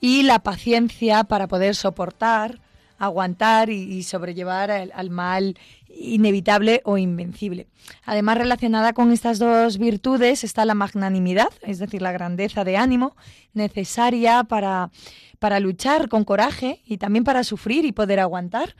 y 0.00 0.24
la 0.24 0.40
paciencia 0.40 1.22
para 1.22 1.46
poder 1.46 1.76
soportar, 1.76 2.58
aguantar 2.98 3.70
y, 3.70 4.02
sobrellevar 4.02 4.72
al, 4.72 5.10
mal 5.10 5.56
inevitable 5.88 6.82
o 6.84 6.98
invencible. 6.98 7.68
Además, 8.04 8.38
relacionada 8.38 8.94
con 8.94 9.12
estas 9.12 9.38
dos 9.38 9.78
virtudes 9.78 10.42
está 10.42 10.64
la 10.64 10.74
magnanimidad, 10.74 11.50
es 11.62 11.78
decir, 11.78 12.02
la 12.02 12.10
grandeza 12.10 12.64
de 12.64 12.76
ánimo 12.76 13.16
necesaria 13.54 14.42
para, 14.42 14.90
para 15.38 15.60
luchar 15.60 16.08
con 16.08 16.24
coraje 16.24 16.80
y 16.84 16.98
también 16.98 17.24
para 17.24 17.44
sufrir 17.44 17.84
y 17.84 17.92
poder 17.92 18.20
aguantar. 18.20 18.74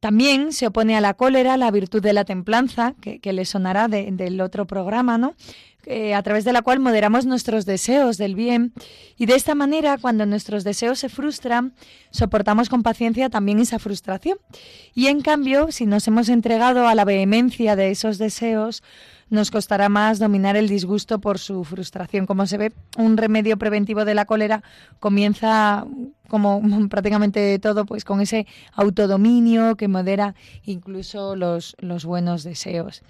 También 0.00 0.52
se 0.52 0.66
opone 0.66 0.96
a 0.96 1.00
la 1.00 1.14
cólera 1.14 1.56
la 1.56 1.70
virtud 1.70 2.02
de 2.02 2.12
la 2.12 2.24
templanza, 2.24 2.94
que, 3.00 3.32
le 3.32 3.44
sonará 3.46 3.88
del 3.88 4.40
otro 4.42 4.66
programa, 4.66 5.16
¿no? 5.16 5.34
Eh, 5.86 6.14
a 6.14 6.22
través 6.22 6.44
de 6.44 6.52
la 6.52 6.62
cual 6.62 6.80
moderamos 6.80 7.26
nuestros 7.26 7.66
deseos 7.66 8.16
del 8.16 8.34
bien. 8.34 8.72
Y 9.18 9.26
de 9.26 9.34
esta 9.34 9.54
manera, 9.54 9.98
cuando 9.98 10.24
nuestros 10.24 10.64
deseos 10.64 10.98
se 10.98 11.08
frustran, 11.08 11.74
soportamos 12.10 12.68
con 12.68 12.82
paciencia 12.82 13.28
también 13.28 13.58
esa 13.58 13.78
frustración. 13.78 14.38
Y 14.94 15.08
en 15.08 15.20
cambio, 15.20 15.72
si 15.72 15.84
nos 15.84 16.06
hemos 16.08 16.28
entregado 16.28 16.86
a 16.86 16.94
la 16.94 17.04
vehemencia 17.04 17.76
de 17.76 17.90
esos 17.90 18.16
deseos, 18.18 18.82
nos 19.34 19.50
costará 19.50 19.88
más 19.88 20.18
dominar 20.18 20.56
el 20.56 20.68
disgusto 20.68 21.18
por 21.18 21.38
su 21.38 21.64
frustración. 21.64 22.26
Como 22.26 22.46
se 22.46 22.56
ve, 22.56 22.72
un 22.96 23.16
remedio 23.16 23.58
preventivo 23.58 24.04
de 24.04 24.14
la 24.14 24.24
cólera 24.24 24.62
comienza 25.00 25.86
como 26.28 26.62
prácticamente 26.88 27.58
todo, 27.58 27.84
pues 27.84 28.04
con 28.04 28.20
ese 28.20 28.46
autodominio 28.72 29.76
que 29.76 29.88
modera 29.88 30.34
incluso 30.64 31.36
los, 31.36 31.76
los 31.78 32.04
buenos 32.04 32.44
deseos. 32.44 33.02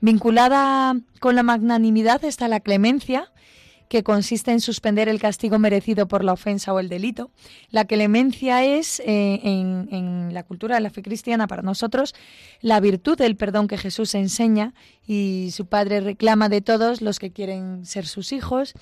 Vinculada 0.00 0.94
con 1.20 1.36
la 1.36 1.42
magnanimidad 1.42 2.24
está 2.24 2.48
la 2.48 2.60
clemencia, 2.60 3.32
que 3.88 4.02
consiste 4.02 4.50
en 4.50 4.60
suspender 4.60 5.08
el 5.08 5.20
castigo 5.20 5.58
merecido 5.58 6.08
por 6.08 6.24
la 6.24 6.32
ofensa 6.32 6.72
o 6.72 6.80
el 6.80 6.88
delito. 6.88 7.30
La 7.70 7.84
clemencia 7.84 8.64
es, 8.64 9.00
eh, 9.00 9.40
en, 9.42 10.32
la 10.32 10.42
cultura 10.42 10.74
de 10.74 10.80
la 10.80 10.90
fe 10.90 11.02
cristiana, 11.02 11.46
para 11.46 11.62
nosotros, 11.62 12.14
la 12.60 12.80
virtud 12.80 13.16
del 13.16 13.36
perdón 13.36 13.68
que 13.68 13.78
Jesús 13.78 14.14
enseña 14.14 14.74
y 15.06 15.50
su 15.52 15.66
Padre 15.66 16.00
reclama 16.00 16.48
de 16.48 16.60
todos 16.60 17.00
los 17.00 17.18
que 17.18 17.30
quieren 17.30 17.86
ser 17.86 18.06
sus 18.06 18.32
hijos. 18.32 18.74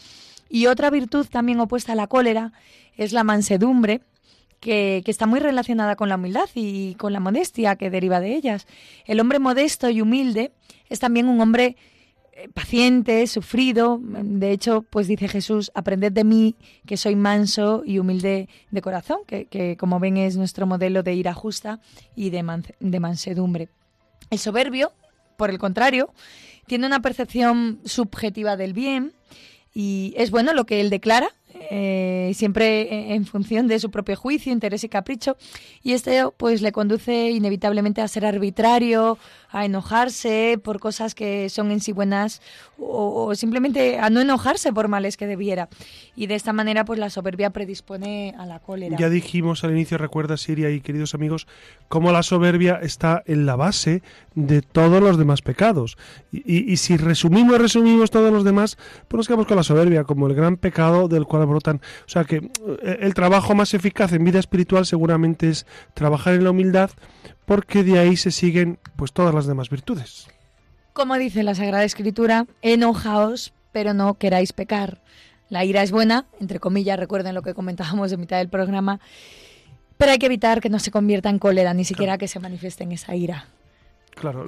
Y 0.49 0.67
otra 0.67 0.91
virtud 0.91 1.27
también 1.31 1.61
opuesta 1.61 1.93
a 1.93 1.97
la 1.97 2.07
cólera 2.07 2.53
es 2.97 3.13
la 3.13 3.25
mansedumbre, 3.25 4.01
que, 4.65 5.03
está 5.07 5.27
muy 5.27 5.41
relacionada 5.41 5.95
con 5.95 6.09
la 6.09 6.17
humildad 6.17 6.49
y 6.55 6.95
con 6.95 7.13
la 7.13 7.21
modestia 7.21 7.77
que 7.77 7.91
deriva 7.91 8.21
de 8.21 8.35
ellas. 8.35 8.67
El 9.05 9.21
hombre 9.21 9.39
modesto 9.39 9.91
y 9.91 10.01
humilde 10.01 10.53
es 10.89 11.01
también 11.01 11.29
un 11.29 11.41
hombre 11.41 11.77
paciente, 12.53 13.27
sufrido. 13.27 14.01
De 14.03 14.51
hecho, 14.51 14.83
pues 14.83 15.07
dice 15.07 15.29
Jesús, 15.29 15.71
aprended 15.75 16.13
de 16.13 16.25
mí 16.25 16.57
que 16.87 16.97
soy 16.97 17.17
manso 17.17 17.83
y 17.85 17.99
humilde 17.99 18.49
de 18.71 18.83
corazón, 18.83 19.19
que, 19.27 19.77
como 19.79 20.01
ven 20.01 20.17
es 20.17 20.37
nuestro 20.37 20.67
modelo 20.67 21.03
de 21.03 21.15
ira 21.15 21.35
justa 21.35 21.81
y 22.15 22.31
de, 22.31 22.45
de 22.81 23.01
mansedumbre. 23.01 23.69
El 24.31 24.39
soberbio, 24.39 24.93
por 25.37 25.51
el 25.51 25.59
contrario, 25.59 26.13
tiene 26.67 26.87
una 26.87 27.01
percepción 27.01 27.81
subjetiva 27.85 28.57
del 28.57 28.73
bien 28.73 29.13
y 29.75 30.15
es 30.17 30.31
bueno 30.31 30.55
lo 30.55 30.65
que 30.65 30.81
él 30.81 30.91
declara, 30.91 31.29
eh, 31.71 32.33
siempre 32.35 33.15
en 33.15 33.27
función 33.27 33.67
de 33.67 33.79
su 33.79 33.91
propio 33.91 34.17
juicio, 34.17 34.53
interés 34.53 34.85
y 34.85 34.89
capricho, 34.89 35.37
y 35.83 35.93
esto 35.93 36.35
pues 36.37 36.63
le 36.63 36.73
conduce 36.73 37.31
inevitablemente 37.31 38.01
a 38.01 38.09
ser 38.09 38.27
arbitrario, 38.27 39.19
a 39.51 39.65
enojarse 39.65 40.59
por 40.63 40.81
cosas 40.81 41.15
que 41.15 41.49
son 41.49 41.71
en 41.71 41.81
sí 41.81 41.93
buenas 41.93 42.43
o, 42.79 43.35
simplemente 43.37 43.99
a 43.99 44.11
no 44.11 44.21
enojarse 44.21 44.73
por 44.73 44.89
males 44.89 45.17
que 45.17 45.27
debiera. 45.27 45.69
Y 46.17 46.27
de 46.27 46.35
esta 46.35 46.53
manera 46.53 46.85
pues 46.85 46.99
la 46.99 47.09
soberbia 47.09 47.51
predispone 47.51 48.35
a 48.37 48.47
la 48.47 48.59
cólera. 48.59 48.97
Ya 48.99 49.09
dijimos 49.09 49.63
al 49.63 49.71
inicio, 49.71 49.97
recuerda 49.97 50.37
Siria 50.37 50.71
y 50.71 50.81
queridos 50.81 51.15
amigos, 51.15 51.47
cómo 51.89 52.11
la 52.11 52.23
soberbia 52.23 52.81
está 52.83 53.23
en 53.27 53.47
la 53.47 53.55
base 53.55 54.03
de 54.35 54.63
todos 54.63 55.03
los 55.03 55.19
demás 55.19 55.43
pecados. 55.43 55.97
Y, 56.33 56.77
si 56.77 56.97
resumimos, 56.97 57.59
resumimos 57.59 58.11
todos 58.11 58.33
los 58.33 58.45
demás, 58.45 58.77
pues 59.09 59.19
nos 59.19 59.27
quedamos 59.27 59.47
con 59.47 59.57
la 59.57 59.63
soberbia 59.63 60.05
como 60.05 60.27
el 60.27 60.35
gran 60.35 60.57
pecado 60.57 61.09
del 61.09 61.25
cual 61.25 61.47
brotan. 61.47 61.81
O 62.07 62.09
sea 62.09 62.25
que 62.25 62.37
eh, 62.37 62.99
el 63.01 63.15
trabajo 63.15 63.55
más 63.55 63.75
eficaz 63.75 64.13
en 64.13 64.25
vida 64.25 64.39
espiritual 64.39 64.87
seguramente 64.87 65.49
es 65.49 65.67
trabajar 65.95 66.35
en 66.35 66.45
la 66.45 66.51
humildad, 66.51 66.91
porque 67.45 67.85
de 67.85 67.99
ahí 67.99 68.17
se 68.17 68.31
siguen 68.31 68.79
pues 68.97 69.13
todas 69.13 69.35
las 69.35 69.47
demás 69.47 69.71
virtudes. 69.71 70.29
Como 70.93 71.17
dice 71.17 71.43
la 71.43 71.55
Sagrada 71.55 71.85
Escritura, 71.85 72.47
enojaos, 72.63 73.53
pero 73.73 73.95
no 73.95 74.15
queráis 74.15 74.53
pecar. 74.53 75.01
La 75.49 75.65
ira 75.65 75.83
es 75.83 75.91
buena, 75.91 76.27
entre 76.41 76.61
comillas, 76.61 76.99
recuerden 76.99 77.35
lo 77.35 77.43
que 77.43 77.55
comentábamos 77.55 78.13
en 78.13 78.21
mitad 78.21 78.39
del 78.39 78.49
programa, 78.49 79.01
pero 79.97 80.13
hay 80.13 80.19
que 80.19 80.27
evitar 80.27 80.61
que 80.61 80.71
no 80.71 80.79
se 80.79 80.91
convierta 80.91 81.29
en 81.29 81.39
cólera, 81.39 81.75
ni 81.75 81.85
siquiera 81.85 82.19
que 82.19 82.29
se 82.29 82.41
manifieste 82.41 82.85
en 82.85 82.93
esa 82.93 83.15
ira. 83.15 83.47
Claro, 84.15 84.47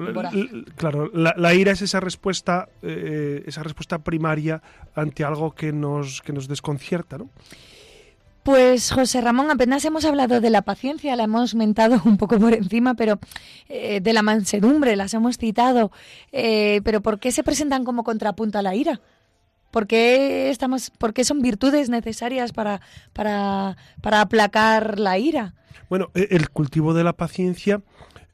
claro 0.77 1.11
la, 1.13 1.55
ira 1.55 1.73
es 1.73 1.83
esa 1.83 2.01
respuesta, 2.01 2.69
eh, 2.83 3.43
esa 3.47 3.63
respuesta 3.63 3.99
primaria 3.99 4.63
ante 4.95 5.25
algo 5.25 5.55
que 5.55 5.73
nos, 5.73 6.23
que 6.23 6.33
nos 6.33 6.49
desconcierta, 6.49 7.19
¿no? 7.19 7.31
Pues 8.47 8.93
José 8.93 9.21
Ramón, 9.21 9.51
apenas 9.51 9.85
hemos 9.85 10.05
hablado 10.05 10.41
de 10.41 10.51
la 10.51 10.63
paciencia, 10.63 11.17
la 11.17 11.25
hemos 11.25 11.57
mentado 11.57 12.01
un 12.05 12.17
poco 12.17 12.39
por 12.39 12.55
encima, 12.55 12.95
pero 12.95 13.19
eh, 13.69 14.01
de 14.01 14.13
la 14.13 14.23
mansedumbre 14.23 14.95
las 14.95 15.15
hemos 15.15 15.37
citado. 15.37 15.91
Eh, 16.31 16.81
pero 16.85 17.01
¿por 17.01 17.19
qué 17.19 17.33
se 17.33 17.43
presentan 17.43 17.85
como 17.85 18.05
contrapunto 18.05 18.57
a 18.57 18.63
la 18.63 18.77
ira? 18.77 19.01
¿Por 19.73 19.89
qué, 19.89 20.49
estamos, 20.51 20.91
por 20.91 21.13
qué 21.13 21.25
son 21.25 21.43
virtudes 21.43 21.91
necesarias 21.91 22.53
para, 22.53 22.81
para, 23.13 23.77
para 24.01 24.21
aplacar 24.21 25.01
la 25.01 25.19
ira? 25.19 25.55
Bueno, 25.91 26.11
e, 26.15 26.29
el 26.31 26.49
cultivo 26.51 26.95
de 26.95 27.03
la 27.03 27.15
paciencia 27.15 27.83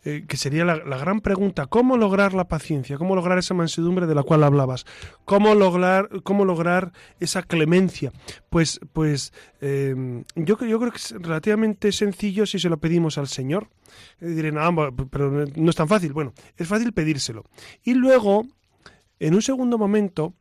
eh, 0.04 0.24
que 0.26 0.36
sería 0.36 0.64
la, 0.64 0.78
gran 0.78 1.20
pregunta, 1.20 1.66
¿cómo 1.66 1.96
lograr 1.96 2.34
la 2.34 2.48
paciencia? 2.48 2.98
¿Cómo 2.98 3.14
lograr 3.14 3.38
esa 3.38 3.54
mansedumbre 3.54 4.08
de 4.08 4.16
la 4.16 4.24
cual 4.24 4.42
hablabas? 4.42 4.84
¿Cómo 5.24 5.54
lograr, 5.54 6.08
cómo 6.24 6.44
lograr 6.44 6.92
esa 7.20 7.44
clemencia? 7.44 8.12
Pues, 8.50 8.80
pues 8.92 9.32
eh, 9.60 9.94
yo, 10.34 10.58
yo 10.58 10.80
creo 10.80 10.90
que 10.90 10.96
es 10.96 11.12
relativamente 11.12 11.92
sencillo 11.92 12.46
si 12.46 12.58
se 12.58 12.68
lo 12.68 12.78
pedimos 12.78 13.16
al 13.16 13.28
Señor. 13.28 13.68
Eh, 14.20 14.26
diré, 14.30 14.50
no, 14.50 14.92
pero 15.08 15.46
no 15.54 15.70
es 15.70 15.76
tan 15.76 15.86
fácil. 15.86 16.12
Bueno, 16.12 16.32
es 16.56 16.66
fácil 16.66 16.92
pedírselo. 16.92 17.44
Y 17.84 17.94
luego, 17.94 18.44
en 19.20 19.34
un 19.34 19.42
segundo 19.42 19.78
momento, 19.78 20.34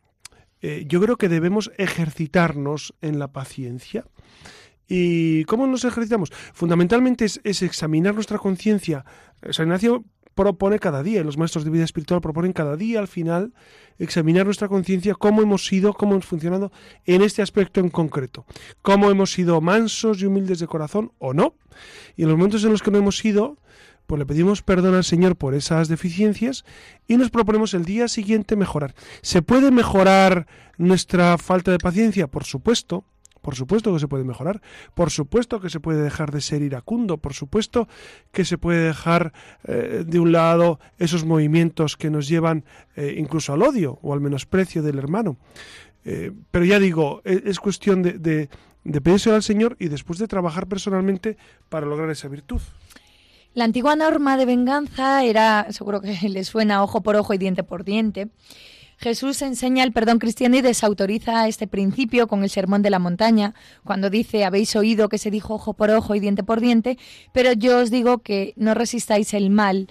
yo 0.62 1.02
creo 1.02 1.18
que 1.18 1.28
debemos 1.28 1.72
ejercitarnos 1.78 2.94
en 3.02 3.18
la 3.18 3.32
paciencia. 3.32 4.06
¿Y 4.94 5.46
cómo 5.46 5.68
nos 5.68 5.86
ejercitamos? 5.86 6.34
Fundamentalmente 6.52 7.24
es, 7.24 7.62
examinar 7.62 8.14
nuestra 8.14 8.38
conciencia. 8.38 9.06
San 9.50 9.68
Ignacio 9.68 10.04
propone 10.36 10.80
cada 10.80 11.04
día, 11.04 11.24
los 11.24 11.38
maestros 11.38 11.66
de 11.66 11.72
vida 11.72 11.84
espiritual 11.84 12.22
proponen 12.22 12.54
cada 12.54 12.76
día 12.76 13.00
al 13.00 13.08
final 13.08 13.54
examinar 14.00 14.46
nuestra 14.46 14.68
conciencia, 14.68 15.14
cómo 15.14 15.42
hemos 15.42 15.66
sido, 15.66 15.94
cómo 15.94 16.14
hemos 16.14 16.26
funcionado 16.26 16.72
en 17.06 17.22
este 17.22 17.42
aspecto 17.42 17.80
en 17.80 17.90
concreto, 17.90 18.46
cómo 18.82 19.12
hemos 19.12 19.34
sido 19.34 19.62
mansos 19.62 20.22
y 20.22 20.26
humildes 20.26 20.60
de 20.60 20.68
corazón 20.68 21.12
o 21.20 21.34
no. 21.34 21.56
Y 22.16 22.24
en 22.24 22.30
los 22.30 22.38
momentos 22.38 22.64
en 22.64 22.72
los 22.72 22.82
que 22.82 22.92
no 22.92 22.98
hemos 22.98 23.18
sido, 23.18 23.58
pues 24.08 24.20
le 24.20 24.26
pedimos 24.26 24.62
perdón 24.62 24.96
al 24.96 25.04
Señor 25.04 25.36
por 25.36 25.54
esas 25.54 25.88
deficiencias 25.88 26.66
y 27.08 27.18
nos 27.18 27.30
proponemos 27.30 27.74
el 27.74 27.86
día 27.86 28.08
siguiente 28.08 28.56
mejorar. 28.56 28.96
¿Se 29.22 29.42
puede 29.42 29.72
mejorar 29.72 30.48
nuestra 30.78 31.38
falta 31.38 31.72
de 31.72 31.78
paciencia? 31.78 32.28
Por 32.28 32.44
supuesto. 32.44 33.06
Por 33.42 33.56
supuesto 33.56 33.94
que 33.94 34.00
se 34.00 34.08
puede 34.08 34.24
mejorar, 34.24 34.62
por 34.94 35.10
supuesto 35.10 35.60
que 35.60 35.70
se 35.70 35.80
puede 35.80 36.02
dejar 36.02 36.32
de 36.32 36.42
ser 36.42 36.62
iracundo, 36.62 37.18
por 37.18 37.34
supuesto 37.34 37.88
que 38.32 38.46
se 38.46 38.58
puede 38.58 38.88
dejar 38.88 39.34
eh, 39.64 40.04
de 40.06 40.20
un 40.20 40.32
lado 40.32 40.80
esos 41.00 41.26
movimientos 41.26 41.98
que 41.98 42.10
nos 42.10 42.28
llevan 42.28 42.66
eh, 42.96 43.16
incluso 43.18 43.54
al 43.54 43.64
odio 43.64 44.00
o 44.02 44.14
al 44.14 44.22
menosprecio 44.22 44.84
del 44.84 45.00
hermano. 45.00 45.38
Eh, 46.06 46.32
pero 46.52 46.66
ya 46.66 46.80
digo, 46.80 47.22
e, 47.26 47.44
es, 47.46 47.60
cuestión 47.60 48.02
de, 48.02 48.14
de, 48.14 48.50
de 48.84 49.32
al 49.32 49.44
Señor 49.44 49.76
y 49.80 49.88
después 49.88 50.20
de 50.20 50.28
trabajar 50.28 50.68
personalmente 50.68 51.38
para 51.70 51.86
lograr 51.86 52.10
esa 52.10 52.28
virtud. 52.28 52.62
La 53.54 53.66
antigua 53.66 53.98
norma 53.98 54.38
de 54.38 54.46
venganza 54.46 55.24
era, 55.26 55.72
seguro 55.72 56.00
que 56.00 56.18
les 56.30 56.48
suena 56.48 56.84
ojo 56.84 57.02
por 57.02 57.16
ojo 57.16 57.34
y 57.34 57.38
diente 57.38 57.64
por 57.64 57.84
diente, 57.84 58.30
Jesús 59.02 59.42
enseña 59.42 59.84
el 59.84 59.94
perdón 59.94 60.20
cristiano 60.20 60.56
y 60.58 60.62
desautoriza 60.62 61.48
este 61.48 61.66
principio 61.66 62.28
con 62.28 62.44
el 62.44 62.52
sermón 62.52 62.84
de 62.84 62.92
la 62.92 63.00
montaña, 63.00 63.56
cuando 63.84 64.12
dice, 64.12 64.46
habéis 64.46 64.76
oído 64.76 65.10
que 65.10 65.18
se 65.18 65.32
dijo 65.32 65.56
ojo 65.56 65.74
por 65.74 65.90
ojo 65.90 66.14
y 66.14 66.20
diente 66.20 66.44
por 66.44 66.62
diente, 66.62 67.00
pero 67.34 67.52
yo 67.52 67.80
os 67.80 67.90
digo 67.90 68.20
que 68.20 68.54
no 68.58 68.76
resistáis 68.76 69.34
el 69.34 69.50
mal 69.50 69.88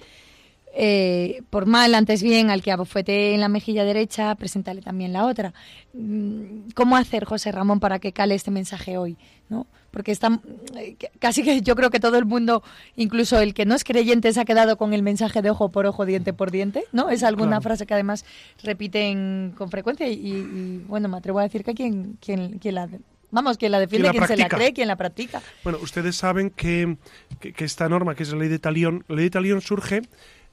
eh, 0.73 1.41
por 1.49 1.65
mal, 1.65 1.95
antes 1.95 2.23
bien, 2.23 2.49
al 2.49 2.61
que 2.61 2.71
abofete 2.71 3.33
en 3.33 3.41
la 3.41 3.49
mejilla 3.49 3.83
derecha, 3.83 4.35
preséntale 4.35 4.81
también 4.81 5.13
la 5.13 5.25
otra. 5.25 5.53
Mm, 5.93 6.71
¿Cómo 6.75 6.95
hacer, 6.95 7.25
José 7.25 7.51
Ramón, 7.51 7.79
para 7.79 7.99
que 7.99 8.13
cale 8.13 8.35
este 8.35 8.51
mensaje 8.51 8.97
hoy? 8.97 9.17
¿no? 9.51 9.67
Porque 9.91 10.13
está, 10.13 10.39
eh, 10.77 10.95
casi 11.19 11.43
que 11.43 11.61
yo 11.61 11.75
creo 11.75 11.89
que 11.89 11.99
todo 11.99 12.17
el 12.17 12.25
mundo, 12.25 12.63
incluso 12.95 13.37
el 13.39 13.53
que 13.53 13.65
no 13.65 13.75
es 13.75 13.83
creyente, 13.83 14.31
se 14.31 14.39
ha 14.39 14.45
quedado 14.45 14.77
con 14.77 14.93
el 14.93 15.03
mensaje 15.03 15.41
de 15.41 15.49
ojo 15.49 15.69
por 15.69 15.85
ojo, 15.85 16.05
diente 16.05 16.31
por 16.31 16.51
diente, 16.51 16.85
¿no? 16.93 17.09
Es 17.09 17.21
alguna 17.23 17.59
frase 17.59 17.85
que 17.85 17.93
además 17.93 18.25
repiten 18.63 19.53
con 19.57 19.69
frecuencia 19.69 20.07
y, 20.07 20.83
bueno, 20.87 21.09
me 21.09 21.17
atrevo 21.17 21.39
a 21.39 21.43
decir 21.43 21.65
que 21.65 21.73
quien, 21.73 22.17
quien, 22.21 22.59
quien 22.59 22.75
la 22.75 22.87
Vamos, 23.33 23.57
quien 23.57 23.71
la 23.71 23.79
defiende, 23.79 24.09
quien, 24.09 24.27
se 24.27 24.35
la 24.35 24.49
cree, 24.49 24.73
quien 24.73 24.89
la 24.89 24.97
practica. 24.97 25.41
Bueno, 25.63 25.79
ustedes 25.81 26.17
saben 26.17 26.49
que, 26.49 26.97
esta 27.57 27.87
norma, 27.87 28.13
que 28.13 28.23
es 28.23 28.31
la 28.33 28.39
ley 28.39 28.49
de 28.49 28.59
Talión, 28.59 29.05
la 29.07 29.15
ley 29.15 29.25
de 29.25 29.31
Talión 29.31 29.61
surge 29.61 30.01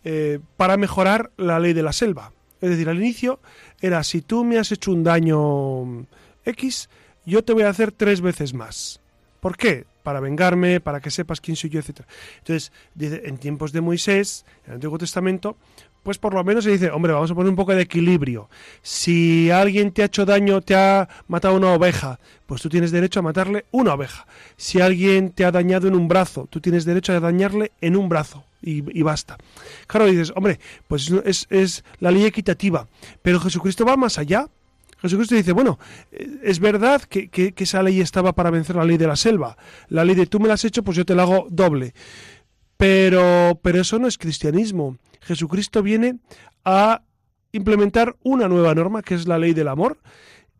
eh, 0.05 0.38
para 0.57 0.76
mejorar 0.76 1.30
la 1.36 1.59
ley 1.59 1.72
de 1.72 1.82
la 1.82 1.92
selva. 1.92 2.32
Es 2.61 2.70
decir, 2.70 2.88
al 2.88 2.99
inicio 2.99 3.40
era, 3.80 4.03
si 4.03 4.20
tú 4.20 4.44
me 4.44 4.59
has 4.59 4.72
hecho 4.72 4.92
un 4.92 5.05
daño 5.05 6.07
X, 6.44 6.88
yo 7.24 7.44
te 7.44 7.53
voy 7.53 7.62
a 7.62 7.68
hacer 7.68 7.92
tres 7.92 8.20
veces 8.20 8.55
más. 8.55 9.01
¿Por 9.40 9.57
qué? 9.57 9.84
Para 10.09 10.20
vengarme, 10.20 10.80
para 10.80 11.02
que 11.02 11.11
sepas 11.11 11.38
quién 11.38 11.54
soy 11.54 11.68
yo, 11.68 11.80
etc. 11.80 12.00
Entonces, 12.38 12.72
en 12.98 13.36
tiempos 13.36 13.72
de 13.72 13.82
Moisés, 13.82 14.46
en 14.64 14.70
el 14.70 14.74
Antiguo 14.76 14.96
Testamento, 14.96 15.59
pues 16.02 16.16
por 16.16 16.32
lo 16.32 16.42
menos 16.44 16.64
se 16.64 16.70
dice, 16.70 16.90
hombre, 16.90 17.12
vamos 17.12 17.30
a 17.30 17.34
poner 17.34 17.50
un 17.50 17.56
poco 17.56 17.74
de 17.74 17.82
equilibrio. 17.82 18.48
Si 18.80 19.50
alguien 19.50 19.92
te 19.92 20.00
ha 20.00 20.06
hecho 20.06 20.24
daño, 20.24 20.62
te 20.62 20.74
ha 20.74 21.06
matado 21.26 21.54
una 21.56 21.74
oveja, 21.74 22.18
pues 22.46 22.62
tú 22.62 22.70
tienes 22.70 22.90
derecho 22.90 23.20
a 23.20 23.22
matarle 23.22 23.66
una 23.70 23.92
oveja. 23.92 24.26
Si 24.56 24.80
alguien 24.80 25.32
te 25.32 25.44
ha 25.44 25.50
dañado 25.50 25.86
en 25.88 25.94
un 25.94 26.09
brazo, 26.09 26.46
tú 26.48 26.62
tienes 26.62 26.86
derecho 26.86 27.12
a 27.12 27.20
dañarle 27.20 27.72
en 27.82 27.96
un 27.96 28.09
brazo. 28.09 28.44
Y, 28.62 29.02
basta. 29.02 29.36
Claro, 29.86 30.06
dices, 30.06 30.32
hombre, 30.34 30.59
pues 30.86 31.12
es, 31.50 31.84
la 32.00 32.11
ley 32.11 32.24
equitativa. 32.24 32.88
Pero 33.20 33.40
Jesucristo 33.40 33.84
va 33.84 33.98
más 33.98 34.18
allá. 34.18 34.48
Jesucristo 35.01 35.34
dice, 35.34 35.53
bueno, 35.53 35.78
eh, 36.11 36.40
es 36.42 36.59
verdad 36.61 37.03
que, 37.03 37.28
que, 37.30 37.55
esa 37.57 37.82
ley 37.82 38.01
estaba 38.01 38.34
para 38.34 38.51
vencer 38.51 38.76
la 38.76 38.84
ley 38.84 38.96
de 38.96 39.07
la 39.07 39.16
selva. 39.16 39.57
La 39.88 40.05
ley 40.05 40.14
de 40.14 40.26
tú 40.26 40.40
me 40.40 40.49
la 40.49 40.55
has 40.55 40.64
hecho, 40.64 40.82
pues 40.82 40.96
yo 40.96 41.05
te 41.05 41.14
la 41.14 41.22
hago 41.22 41.46
doble. 41.51 41.94
Pero, 42.76 43.59
pero 43.62 43.80
eso 43.80 43.99
no 43.99 44.07
es 44.07 44.18
cristianismo. 44.18 44.99
Jesucristo 45.20 45.82
viene 45.82 46.18
a 46.64 47.03
implementar 47.53 48.16
una 48.22 48.49
nueva 48.49 48.74
norma, 48.74 49.03
que 49.03 49.14
es 49.14 49.26
la 49.26 49.38
ley 49.38 49.53
del 49.55 49.68
amor. 49.68 49.99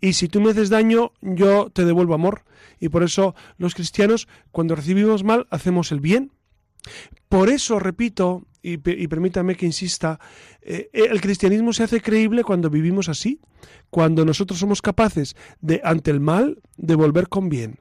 Y 0.01 0.12
si 0.12 0.28
tú 0.28 0.41
me 0.41 0.51
haces 0.51 0.70
daño, 0.70 1.12
yo 1.20 1.70
te 1.70 1.84
devuelvo 1.84 2.14
amor. 2.14 2.43
Y 2.80 2.89
por 2.89 3.03
eso 3.03 3.34
los 3.57 3.74
cristianos, 3.74 4.28
cuando 4.53 4.76
recibimos 4.76 5.24
mal, 5.24 5.47
hacemos 5.51 5.91
el 5.91 6.01
bien. 6.01 6.30
Por 7.29 7.51
eso, 7.51 7.79
repito, 7.79 8.47
y, 8.62 8.79
permítame 8.79 9.55
que 9.55 9.66
insista, 9.66 10.18
eh, 10.62 10.91
el 10.93 11.20
cristianismo 11.20 11.72
se 11.72 11.85
hace 11.85 12.01
creíble 12.01 12.45
cuando 12.45 12.70
vivimos 12.70 13.09
así, 13.09 13.41
cuando 13.91 14.24
nosotros 14.24 14.59
somos 14.59 14.83
capaces 14.83 15.37
de, 15.61 15.81
ante 15.85 16.11
el 16.11 16.20
mal, 16.20 16.61
devolver 16.76 17.29
con 17.29 17.49
bien, 17.49 17.81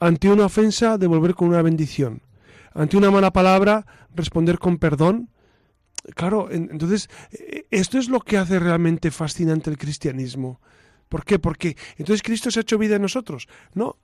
ante 0.00 0.28
una 0.28 0.46
ofensa, 0.46 0.98
devolver 0.98 1.34
con 1.34 1.48
una 1.48 1.62
bendición, 1.62 2.22
ante 2.72 2.96
una 2.96 3.10
mala 3.10 3.32
palabra, 3.32 3.86
responder 4.14 4.58
con 4.58 4.78
perdón, 4.78 5.30
Claro, 6.14 6.48
entonces, 6.50 7.08
eh, 7.32 7.66
esto 7.70 7.98
es 7.98 8.08
lo 8.08 8.20
que 8.20 8.38
hace 8.38 8.58
realmente 8.58 9.10
fascinante 9.10 9.70
el 9.70 9.78
cristianismo. 9.78 10.60
¿Por 11.08 11.24
qué? 11.24 11.38
Porque 11.38 11.76
entonces 11.96 12.22
Cristo 12.22 12.50
se 12.50 12.60
ha 12.60 12.62
hecho 12.62 12.78
vida 12.78 12.96
en 12.96 13.02
nosotros, 13.02 13.48
¿no? 13.74 13.96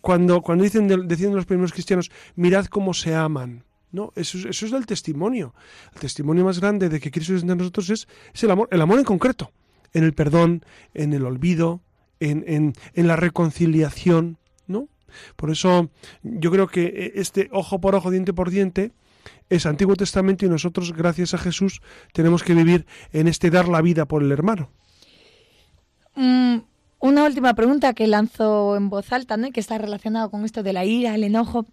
Cuando, 0.00 0.42
cuando 0.42 0.64
dicen, 0.64 0.88
los 0.88 1.46
primeros 1.46 1.72
cristianos, 1.72 2.10
mirad 2.36 2.66
cómo 2.66 2.94
se 2.94 3.14
aman. 3.14 3.64
No, 3.92 4.12
eso, 4.16 4.48
eso 4.48 4.66
es 4.66 4.72
del 4.72 4.86
testimonio. 4.86 5.54
El 5.94 6.00
testimonio 6.00 6.44
más 6.44 6.60
grande 6.60 6.88
de 6.88 6.98
que 6.98 7.10
Cristo 7.10 7.34
es 7.34 7.46
de 7.46 7.54
nosotros 7.54 7.90
es, 7.90 8.08
el 8.42 8.50
amor, 8.50 8.68
el 8.72 8.80
amor 8.80 8.98
en 8.98 9.04
concreto, 9.04 9.52
en 9.92 10.02
el 10.04 10.14
perdón, 10.14 10.64
en 10.94 11.12
el 11.12 11.24
olvido, 11.26 11.82
en, 12.18 12.74
en, 12.94 13.06
la 13.06 13.16
reconciliación, 13.16 14.38
¿no? 14.66 14.88
Por 15.36 15.50
eso 15.50 15.90
yo 16.22 16.50
creo 16.50 16.68
que 16.68 16.84
eh, 16.84 17.12
este 17.16 17.48
ojo 17.52 17.80
por 17.80 17.94
ojo, 17.94 18.10
diente 18.10 18.32
por 18.32 18.50
diente, 18.50 18.92
es 19.50 19.66
Antiguo 19.66 19.96
Testamento 19.96 20.46
y 20.46 20.48
nosotros, 20.48 20.94
gracias 20.94 21.34
a 21.34 21.38
Jesús, 21.38 21.82
tenemos 22.12 22.42
que 22.42 22.54
vivir 22.54 22.86
en 23.12 23.28
este 23.28 23.50
dar 23.50 23.68
la 23.68 23.82
vida 23.82 24.06
por 24.06 24.22
el 24.22 24.32
hermano. 24.32 24.70
Mm, 26.14 26.58
una 27.00 27.24
última 27.24 27.54
pregunta 27.54 27.92
que 27.94 28.06
lanzo 28.06 28.76
en 28.76 28.88
voz 28.88 29.12
alta, 29.12 29.36
¿no? 29.36 29.50
que 29.50 29.60
está 29.60 29.76
relacionado 29.76 30.30
con 30.30 30.44
esto 30.44 30.62
de 30.62 30.72
la 30.72 30.84
ira, 30.84 31.14
el 31.14 31.24
enojo. 31.24 31.66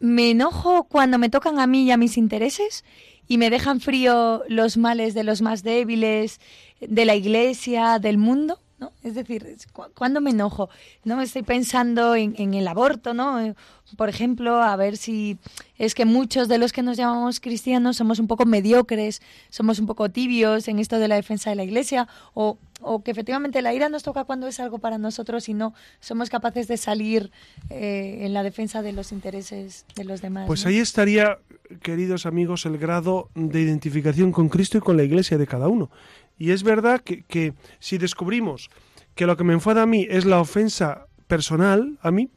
¿Me 0.00 0.30
enojo 0.30 0.84
cuando 0.84 1.18
me 1.18 1.28
tocan 1.28 1.58
a 1.60 1.66
mí 1.66 1.84
y 1.84 1.90
a 1.90 1.98
mis 1.98 2.16
intereses 2.16 2.84
y 3.28 3.38
me 3.38 3.50
dejan 3.50 3.80
frío 3.80 4.42
los 4.48 4.76
males 4.76 5.14
de 5.14 5.24
los 5.24 5.42
más 5.42 5.62
débiles, 5.62 6.40
de 6.80 7.04
la 7.04 7.14
iglesia, 7.14 7.98
del 7.98 8.16
mundo? 8.18 8.58
¿no? 8.80 8.92
Es 9.02 9.14
decir, 9.14 9.58
cuando 9.94 10.22
me 10.22 10.30
enojo, 10.30 10.70
no 11.04 11.20
estoy 11.20 11.42
pensando 11.42 12.14
en, 12.14 12.54
el 12.54 12.66
aborto, 12.66 13.12
¿no? 13.12 13.54
Por 13.96 14.08
ejemplo, 14.08 14.62
a 14.62 14.74
ver 14.76 14.96
si 14.96 15.36
es 15.76 15.94
que 15.94 16.06
muchos 16.06 16.48
de 16.48 16.56
los 16.56 16.72
que 16.72 16.82
nos 16.82 16.96
llamamos 16.96 17.40
cristianos 17.40 17.98
somos 17.98 18.18
un 18.18 18.26
poco 18.26 18.46
mediocres, 18.46 19.20
somos 19.50 19.78
un 19.78 19.86
poco 19.86 20.08
tibios 20.08 20.66
en 20.66 20.78
esto 20.78 20.98
de 20.98 21.08
la 21.08 21.16
defensa 21.16 21.50
de 21.50 21.56
la 21.56 21.64
Iglesia, 21.64 22.08
o, 22.32 22.56
que 23.04 23.10
efectivamente 23.10 23.62
la 23.62 23.74
ira 23.74 23.88
nos 23.88 24.02
toca 24.02 24.24
cuando 24.24 24.46
es 24.46 24.60
algo 24.60 24.78
para 24.78 24.98
nosotros 24.98 25.48
y 25.48 25.54
no 25.54 25.74
somos 26.00 26.30
capaces 26.30 26.68
de 26.68 26.76
salir 26.76 27.30
eh, 27.70 28.20
en 28.22 28.34
la 28.34 28.42
defensa 28.42 28.82
de 28.82 28.92
los 28.92 29.12
intereses 29.12 29.84
de 29.94 30.04
los 30.04 30.20
demás. 30.22 30.46
Pues 30.46 30.66
ahí 30.66 30.78
estaría, 30.78 31.38
queridos 31.82 32.26
amigos, 32.26 32.66
el 32.66 32.78
grado 32.78 33.30
de 33.34 33.60
identificación 33.60 34.32
con 34.32 34.48
Cristo 34.48 34.78
y 34.78 34.80
con 34.80 34.96
la 34.96 35.02
Iglesia 35.02 35.38
de 35.38 35.46
cada 35.46 35.68
uno. 35.68 35.90
Y 36.38 36.52
es 36.52 36.62
verdad 36.62 37.02
que, 37.02 37.54
si 37.80 37.98
descubrimos 37.98 38.70
que 39.14 39.26
lo 39.26 39.36
que 39.36 39.44
me 39.44 39.52
enfada 39.52 39.82
a 39.82 39.86
mí 39.86 40.06
es 40.08 40.24
la 40.24 40.40
ofensa 40.40 41.06
personal 41.26 41.98
a 42.00 42.10
mí, 42.10 42.30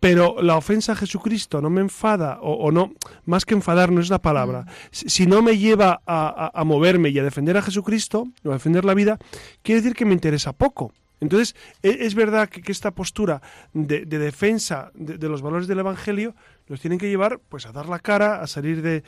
pero 0.00 0.40
la 0.40 0.56
ofensa 0.56 0.92
a 0.92 0.96
Jesucristo 0.96 1.60
no 1.60 1.68
me 1.68 1.82
enfada, 1.82 2.38
o, 2.40 2.72
no, 2.72 2.92
más 3.26 3.44
que 3.44 3.54
enfadar 3.54 3.92
no 3.92 4.00
es 4.00 4.08
la 4.08 4.20
palabra, 4.20 4.62
mm. 4.62 4.66
si, 4.90 5.26
no 5.26 5.42
me 5.42 5.58
lleva 5.58 6.00
a, 6.06 6.64
moverme 6.64 7.10
y 7.10 7.18
a 7.18 7.22
defender 7.22 7.56
a 7.58 7.62
Jesucristo, 7.62 8.26
o 8.44 8.50
a 8.50 8.54
defender 8.54 8.84
la 8.84 8.94
vida, 8.94 9.18
quiere 9.62 9.82
decir 9.82 9.94
que 9.94 10.06
me 10.06 10.14
interesa 10.14 10.52
poco. 10.54 10.92
Entonces, 11.20 11.54
e, 11.82 11.98
es 12.00 12.14
verdad 12.14 12.48
que, 12.48 12.72
esta 12.72 12.92
postura 12.92 13.42
de, 13.74 14.06
defensa 14.06 14.90
de, 14.94 15.28
los 15.28 15.42
valores 15.42 15.68
del 15.68 15.80
Evangelio 15.80 16.34
nos 16.66 16.80
tienen 16.80 16.98
que 16.98 17.08
llevar 17.08 17.38
pues 17.50 17.66
a 17.66 17.72
dar 17.72 17.86
la 17.86 17.98
cara, 17.98 18.40
a 18.40 18.46
salir 18.46 18.80
de, 18.80 19.04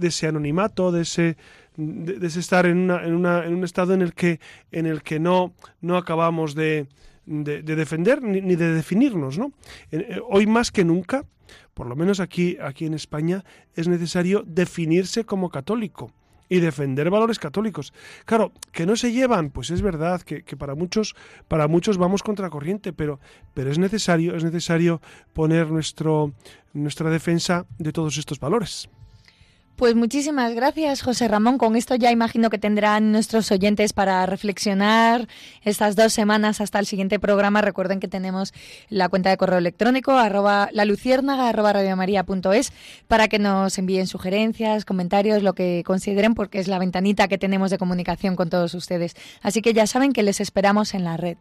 ese 0.00 0.28
anonimato, 0.28 0.92
de 0.92 1.02
ese, 1.02 1.36
de, 1.76 2.26
estar 2.26 2.64
en, 2.64 2.78
una, 2.78 3.04
en, 3.04 3.14
una, 3.14 3.44
en, 3.44 3.54
un 3.54 3.64
estado 3.64 3.92
en 3.92 4.00
el 4.00 4.14
que, 4.14 4.40
en 4.70 4.86
el 4.86 5.02
que 5.02 5.20
no, 5.20 5.52
no 5.82 5.98
acabamos 5.98 6.54
de, 6.54 6.86
defender 7.26 8.22
ni, 8.22 8.40
ni, 8.40 8.56
de 8.56 8.72
definirnos. 8.72 9.38
¿no? 9.38 9.52
Eh, 9.90 10.20
hoy 10.28 10.46
más 10.46 10.70
que 10.70 10.84
nunca, 10.84 11.24
por 11.74 11.86
lo 11.86 11.96
menos 11.96 12.20
aquí, 12.20 12.58
aquí 12.60 12.86
en 12.86 12.94
España, 12.94 13.44
es 13.74 13.88
necesario 13.88 14.44
definirse 14.46 15.24
como 15.24 15.50
católico 15.50 16.12
y 16.48 16.60
defender 16.60 17.08
valores 17.08 17.38
católicos. 17.38 17.94
Claro, 18.26 18.52
que 18.72 18.84
no 18.84 18.94
se 18.96 19.10
llevan, 19.10 19.50
pues 19.50 19.70
es 19.70 19.80
verdad 19.80 20.20
que, 20.20 20.42
que, 20.42 20.54
para 20.54 20.74
muchos, 20.74 21.14
para 21.48 21.66
muchos 21.66 21.96
vamos 21.96 22.22
contracorriente, 22.22 22.92
pero, 22.92 23.20
pero 23.54 23.70
es 23.70 23.78
necesario, 23.78 24.36
es 24.36 24.44
necesario 24.44 25.00
poner 25.32 25.70
nuestro, 25.70 26.34
nuestra 26.74 27.08
defensa 27.08 27.64
de 27.78 27.92
todos 27.92 28.18
estos 28.18 28.38
valores. 28.38 28.90
Pues 29.76 29.94
muchísimas 29.96 30.54
gracias, 30.54 31.02
José 31.02 31.28
Ramón. 31.28 31.58
Con 31.58 31.76
esto 31.76 31.94
ya 31.94 32.12
imagino 32.12 32.50
que 32.50 32.58
tendrán 32.58 33.10
nuestros 33.10 33.50
oyentes 33.50 33.92
para 33.92 34.24
reflexionar 34.26 35.26
estas 35.62 35.96
dos 35.96 36.12
semanas 36.12 36.60
hasta 36.60 36.78
el 36.78 36.86
siguiente 36.86 37.18
programa. 37.18 37.62
Recuerden 37.62 37.98
que 37.98 38.06
tenemos 38.06 38.52
la 38.90 39.08
cuenta 39.08 39.30
de 39.30 39.36
correo 39.38 39.58
electrónico 39.58 40.12
arroba 40.12 40.68
la 40.72 40.84
luciérnaga 40.84 41.48
arroba 41.48 41.72
radiomaria.es 41.72 42.72
para 43.08 43.28
que 43.28 43.38
nos 43.38 43.76
envíen 43.78 44.06
sugerencias, 44.06 44.84
comentarios, 44.84 45.42
lo 45.42 45.54
que 45.54 45.82
consideren, 45.84 46.34
porque 46.34 46.60
es 46.60 46.68
la 46.68 46.78
ventanita 46.78 47.26
que 47.26 47.38
tenemos 47.38 47.70
de 47.70 47.78
comunicación 47.78 48.36
con 48.36 48.50
todos 48.50 48.74
ustedes. 48.74 49.16
Así 49.40 49.62
que 49.62 49.72
ya 49.72 49.86
saben 49.86 50.12
que 50.12 50.22
les 50.22 50.40
esperamos 50.40 50.94
en 50.94 51.04
la 51.04 51.16
red. 51.16 51.38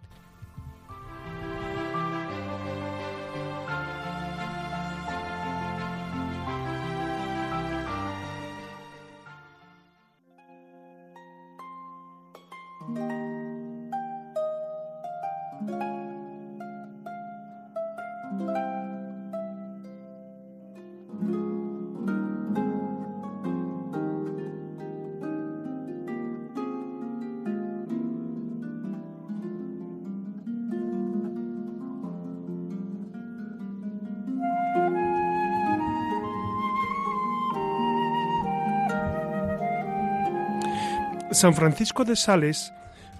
San 41.31 41.53
Francisco 41.53 42.03
de 42.03 42.17
Sales 42.17 42.73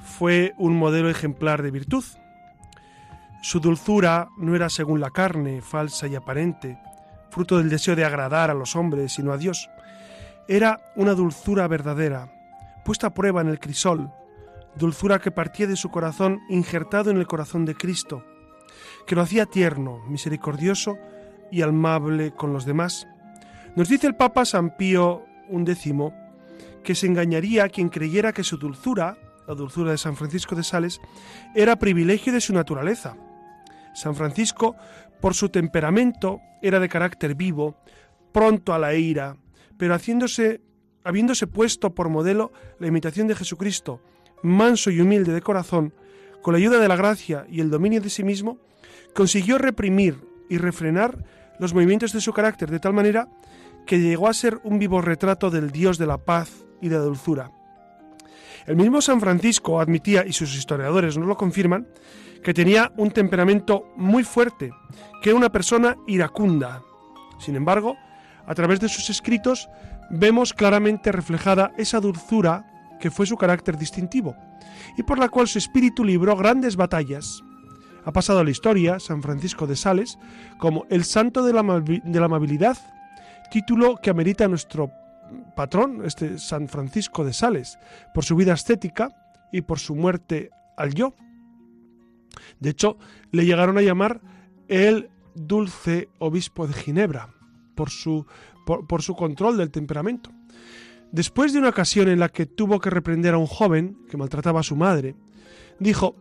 fue 0.04 0.54
un 0.58 0.76
modelo 0.76 1.10
ejemplar 1.10 1.62
de 1.62 1.72
virtud. 1.72 2.04
Su 3.42 3.62
dulzura 3.62 4.28
no 4.38 4.54
era 4.54 4.70
según 4.70 5.00
la 5.00 5.12
carne, 5.12 5.62
falsa 5.62 6.08
y 6.08 6.16
aparente, 6.16 6.78
fruto 7.30 7.58
del 7.58 7.70
deseo 7.70 7.96
de 7.96 8.04
agradar 8.04 8.52
a 8.52 8.54
los 8.54 8.76
hombres, 8.76 9.14
sino 9.14 9.32
a 9.32 9.38
Dios. 9.38 9.70
Era 10.50 10.92
una 10.98 11.14
dulzura 11.14 11.70
verdadera, 11.70 12.30
puesta 12.84 13.08
a 13.08 13.14
prueba 13.14 13.40
en 13.40 13.48
el 13.48 13.60
crisol, 13.60 14.12
dulzura 14.76 15.20
que 15.20 15.32
partía 15.32 15.68
de 15.68 15.78
su 15.78 15.90
corazón 15.90 16.42
injertado 16.50 17.12
en 17.12 17.18
el 17.18 17.28
corazón 17.28 17.64
de 17.64 17.76
Cristo, 17.76 18.26
que 19.08 19.16
lo 19.16 19.22
hacía 19.22 19.46
tierno, 19.46 20.00
misericordioso 20.10 20.98
y 21.50 21.62
amable 21.62 22.32
con 22.32 22.52
los 22.52 22.66
demás. 22.66 23.08
Nos 23.78 23.88
dice 23.88 24.08
el 24.08 24.16
Papa 24.16 24.44
San 24.44 24.76
Pío 24.76 25.24
XI 25.50 25.94
que 26.84 26.96
se 26.96 27.08
engañaría 27.08 27.70
quien 27.70 27.90
creyera 27.90 28.34
que 28.34 28.44
su 28.44 28.58
dulzura, 28.58 29.18
la 29.48 29.56
dulzura 29.56 29.92
de 29.92 29.98
San 29.98 30.16
Francisco 30.16 30.56
de 30.56 30.64
Sales, 30.64 31.00
era 31.56 31.78
privilegio 31.78 32.34
de 32.34 32.42
su 32.42 32.54
naturaleza. 32.54 33.16
San 33.94 34.16
Francisco, 34.16 34.76
por 35.20 35.34
su 35.34 35.50
temperamento, 35.50 36.40
era 36.62 36.80
de 36.80 36.90
carácter 36.90 37.36
vivo, 37.36 37.78
pronto 38.32 38.74
a 38.74 38.80
la 38.80 38.94
ira, 38.94 39.38
pero 39.78 39.94
haciéndose, 39.94 40.62
habiéndose 41.04 41.48
puesto 41.48 41.94
por 41.94 42.10
modelo 42.10 42.52
la 42.80 42.88
imitación 42.88 43.28
de 43.28 43.36
Jesucristo, 43.36 44.02
manso 44.44 44.90
y 44.90 45.02
humilde 45.02 45.34
de 45.34 45.42
corazón, 45.42 45.94
con 46.42 46.54
la 46.54 46.58
ayuda 46.58 46.80
de 46.80 46.88
la 46.88 46.96
gracia 46.96 47.46
y 47.50 47.62
el 47.62 47.70
dominio 47.70 48.02
de 48.02 48.10
sí 48.10 48.24
mismo, 48.24 48.58
consiguió 49.14 49.58
reprimir 49.58 50.18
y 50.50 50.58
refrenar 50.58 51.24
los 51.60 51.74
movimientos 51.74 52.14
de 52.14 52.22
su 52.22 52.34
carácter 52.34 52.72
de 52.72 52.80
tal 52.80 52.94
manera 52.94 53.28
que 53.86 54.00
llegó 54.00 54.28
a 54.28 54.34
ser 54.34 54.60
un 54.64 54.80
vivo 54.80 55.02
retrato 55.02 55.50
del 55.52 55.72
Dios 55.72 55.98
de 55.98 56.08
la 56.08 56.18
paz 56.18 56.66
y 56.82 56.90
de 56.90 56.98
dulzura. 56.98 57.52
El 58.66 58.76
mismo 58.76 59.02
San 59.02 59.20
Francisco 59.20 59.80
admitía, 59.80 60.26
y 60.26 60.34
sus 60.34 60.56
historiadores 60.56 61.18
nos 61.18 61.28
lo 61.28 61.36
confirman, 61.36 61.88
que 62.44 62.54
tenía 62.54 62.92
un 62.98 63.12
temperamento 63.12 63.92
muy 63.96 64.24
fuerte, 64.24 64.72
que 65.22 65.30
era 65.30 65.38
una 65.38 65.52
persona 65.52 65.96
iracunda. 66.08 66.82
Sin 67.40 67.56
embargo, 67.56 67.96
a 68.46 68.56
través 68.56 68.80
de 68.80 68.90
sus 68.90 69.10
escritos 69.10 69.70
vemos 70.10 70.54
claramente 70.54 71.12
reflejada 71.12 71.72
esa 71.78 72.00
dulzura 72.00 72.66
que 73.00 73.12
fue 73.12 73.26
su 73.26 73.38
carácter 73.38 73.78
distintivo, 73.78 74.36
y 74.98 75.04
por 75.04 75.18
la 75.18 75.30
cual 75.30 75.48
su 75.48 75.58
espíritu 75.58 76.04
libró 76.04 76.36
grandes 76.36 76.76
batallas. 76.76 77.44
Ha 78.06 78.12
pasado 78.12 78.40
a 78.40 78.44
la 78.44 78.52
historia 78.52 79.00
San 79.00 79.22
Francisco 79.22 79.68
de 79.68 79.76
Sales 79.76 80.18
como 80.58 80.86
el 80.90 81.04
santo 81.04 81.44
de 81.44 81.54
la, 81.54 81.62
de 81.62 82.20
la 82.20 82.26
amabilidad, 82.26 82.78
título 83.52 83.98
que 83.98 84.10
amerita 84.10 84.48
nuestro 84.48 84.92
patrón, 85.56 86.04
este 86.06 86.38
San 86.38 86.68
Francisco 86.68 87.24
de 87.24 87.34
Sales, 87.34 87.78
por 88.14 88.26
su 88.26 88.36
vida 88.36 88.54
estética 88.54 89.10
y 89.52 89.62
por 89.62 89.80
su 89.80 89.96
muerte 89.96 90.50
al 90.78 90.94
yo. 90.94 91.14
De 92.60 92.70
hecho, 92.70 92.98
le 93.32 93.46
llegaron 93.46 93.78
a 93.78 93.82
llamar 93.82 94.22
el 94.68 95.10
dulce 95.36 96.10
obispo 96.20 96.68
de 96.68 96.74
Ginebra, 96.74 97.34
por 97.76 97.90
su, 97.90 98.26
por, 98.66 99.02
su 99.02 99.16
control 99.16 99.58
del 99.58 99.72
temperamento. 99.72 100.32
Después 101.12 101.52
de 101.52 101.60
una 101.60 101.70
ocasión 101.70 102.08
en 102.08 102.20
la 102.20 102.30
que 102.30 102.46
tuvo 102.46 102.80
que 102.80 102.90
reprender 102.90 103.34
a 103.34 103.38
un 103.38 103.48
joven 103.48 103.98
que 104.10 104.18
maltrataba 104.18 104.62
a 104.62 104.64
su 104.64 104.76
madre, 104.76 105.16
dijo, 105.80 106.16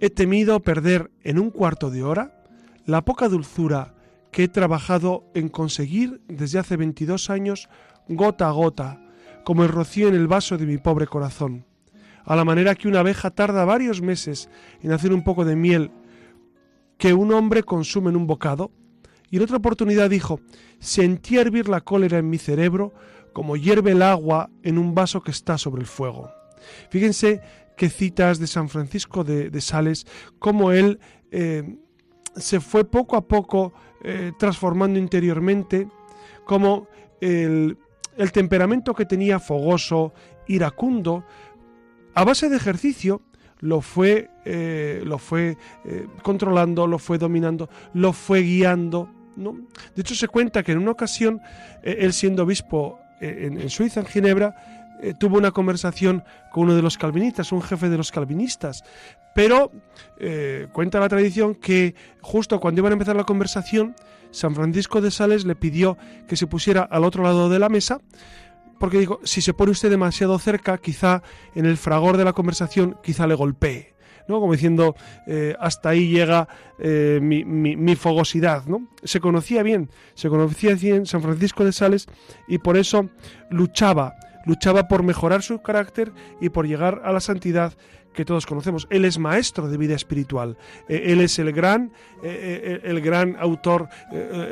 he 0.00 0.10
temido 0.10 0.60
perder 0.60 1.10
en 1.22 1.38
un 1.38 1.50
cuarto 1.50 1.90
de 1.90 2.02
hora 2.02 2.44
la 2.86 3.04
poca 3.04 3.28
dulzura 3.28 3.94
que 4.30 4.44
he 4.44 4.48
trabajado 4.48 5.24
en 5.34 5.48
conseguir 5.48 6.20
desde 6.28 6.58
hace 6.58 6.76
22 6.76 7.30
años 7.30 7.68
gota 8.08 8.48
a 8.48 8.52
gota, 8.52 9.00
como 9.44 9.62
el 9.62 9.68
rocío 9.68 10.08
en 10.08 10.14
el 10.14 10.26
vaso 10.26 10.56
de 10.56 10.66
mi 10.66 10.78
pobre 10.78 11.06
corazón, 11.06 11.66
a 12.24 12.36
la 12.36 12.44
manera 12.44 12.74
que 12.74 12.88
una 12.88 13.00
abeja 13.00 13.30
tarda 13.30 13.64
varios 13.64 14.00
meses 14.00 14.48
en 14.82 14.92
hacer 14.92 15.12
un 15.12 15.22
poco 15.22 15.44
de 15.44 15.56
miel 15.56 15.90
que 16.98 17.12
un 17.12 17.32
hombre 17.32 17.62
consume 17.62 18.10
en 18.10 18.16
un 18.16 18.26
bocado, 18.26 18.70
y 19.30 19.36
en 19.36 19.42
otra 19.42 19.56
oportunidad 19.56 20.10
dijo, 20.10 20.40
sentí 20.78 21.38
hervir 21.38 21.68
la 21.68 21.80
cólera 21.80 22.18
en 22.18 22.30
mi 22.30 22.38
cerebro 22.38 22.92
como 23.32 23.56
hierve 23.56 23.90
el 23.90 24.02
agua 24.02 24.48
en 24.62 24.78
un 24.78 24.94
vaso 24.94 25.22
que 25.22 25.32
está 25.32 25.58
sobre 25.58 25.80
el 25.80 25.88
fuego. 25.88 26.30
Fíjense 26.88 27.40
qué 27.76 27.90
citas 27.90 28.38
de 28.38 28.46
San 28.46 28.68
Francisco 28.68 29.24
de, 29.24 29.60
Sales, 29.60 30.06
cómo 30.38 30.70
él 30.70 31.00
eh, 31.32 31.76
se 32.36 32.60
fue 32.60 32.84
poco 32.84 33.16
a 33.16 33.26
poco 33.26 33.74
eh, 34.04 34.32
transformando 34.38 34.98
interiormente, 34.98 35.88
como 36.46 36.86
el, 37.20 37.76
el 38.16 38.32
temperamento 38.32 38.94
que 38.94 39.06
tenía 39.06 39.38
fogoso, 39.38 40.12
iracundo, 40.46 41.24
a 42.14 42.24
base 42.24 42.48
de 42.48 42.56
ejercicio 42.56 43.22
lo 43.60 43.80
fue, 43.80 44.30
eh, 44.44 45.02
lo 45.04 45.18
fue 45.18 45.56
eh, 45.84 46.06
controlando, 46.22 46.86
lo 46.86 46.98
fue 46.98 47.18
dominando, 47.18 47.68
lo 47.94 48.12
fue 48.12 48.42
guiando. 48.42 49.08
¿no? 49.36 49.58
De 49.94 50.02
hecho, 50.02 50.14
se 50.14 50.28
cuenta 50.28 50.62
que 50.62 50.72
en 50.72 50.78
una 50.78 50.90
ocasión, 50.90 51.40
eh, 51.82 51.96
él 52.00 52.12
siendo 52.12 52.44
obispo 52.44 52.98
en, 53.20 53.70
Suiza, 53.70 54.00
en 54.00 54.06
Ginebra, 54.06 54.83
tuvo 55.18 55.38
una 55.38 55.50
conversación 55.50 56.24
con 56.52 56.64
uno 56.64 56.74
de 56.74 56.82
los 56.82 56.96
calvinistas, 56.96 57.52
un 57.52 57.62
jefe 57.62 57.88
de 57.88 57.96
los 57.96 58.10
calvinistas. 58.10 58.84
Pero 59.34 59.72
cuenta 60.72 61.00
la 61.00 61.08
tradición 61.08 61.54
que 61.54 61.94
justo 62.20 62.60
cuando 62.60 62.80
iban 62.80 62.92
a 62.92 62.94
empezar 62.94 63.16
la 63.16 63.24
conversación, 63.24 63.94
San 64.34 64.54
Francisco 64.54 65.00
de 65.00 65.10
Sales 65.10 65.44
le 65.44 65.54
pidió 65.54 65.96
que 66.26 66.36
se 66.36 66.46
pusiera 66.46 66.82
al 66.82 67.04
otro 67.04 67.22
lado 67.22 67.48
de 67.48 67.58
la 67.58 67.68
mesa, 67.68 68.00
porque 68.78 68.98
dijo, 68.98 69.20
si 69.22 69.40
se 69.40 69.54
pone 69.54 69.70
usted 69.70 69.90
demasiado 69.90 70.38
cerca, 70.38 70.78
quizá 70.78 71.22
en 71.54 71.66
el 71.66 71.76
fragor 71.76 72.16
de 72.16 72.24
la 72.24 72.32
conversación, 72.32 72.98
quizá 73.02 73.26
le 73.26 73.34
golpee. 73.34 73.94
¿no? 74.26 74.40
Como 74.40 74.52
diciendo, 74.52 74.96
eh, 75.26 75.54
hasta 75.60 75.90
ahí 75.90 76.08
llega 76.08 76.48
eh, 76.78 77.20
mi, 77.22 77.96
fogosidad, 77.96 78.64
¿no? 78.66 78.88
Se 79.04 79.20
conocía 79.20 79.62
bien, 79.62 79.90
se 80.14 80.28
conocía 80.28 80.74
bien 80.74 81.06
San 81.06 81.22
Francisco 81.22 81.64
de 81.64 81.72
Sales 81.72 82.06
y 82.48 82.58
por 82.58 82.76
eso 82.76 83.10
luchaba, 83.50 84.14
luchaba 84.44 84.88
por 84.88 85.02
mejorar 85.02 85.42
su 85.42 85.60
carácter 85.62 86.12
y 86.40 86.48
por 86.48 86.66
llegar 86.66 87.02
a 87.04 87.12
la 87.12 87.20
santidad 87.20 87.74
que 88.14 88.24
todos 88.24 88.46
conocemos. 88.46 88.86
Él 88.90 89.04
es 89.04 89.18
maestro 89.18 89.68
de 89.68 89.76
vida 89.76 89.94
espiritual. 89.94 90.56
Eh, 90.88 91.02
él 91.06 91.20
es 91.20 91.38
el 91.38 91.52
gran, 91.52 91.92
eh, 92.22 92.80
eh, 92.80 92.80
el 92.84 93.00
gran 93.02 93.36
autor, 93.38 93.88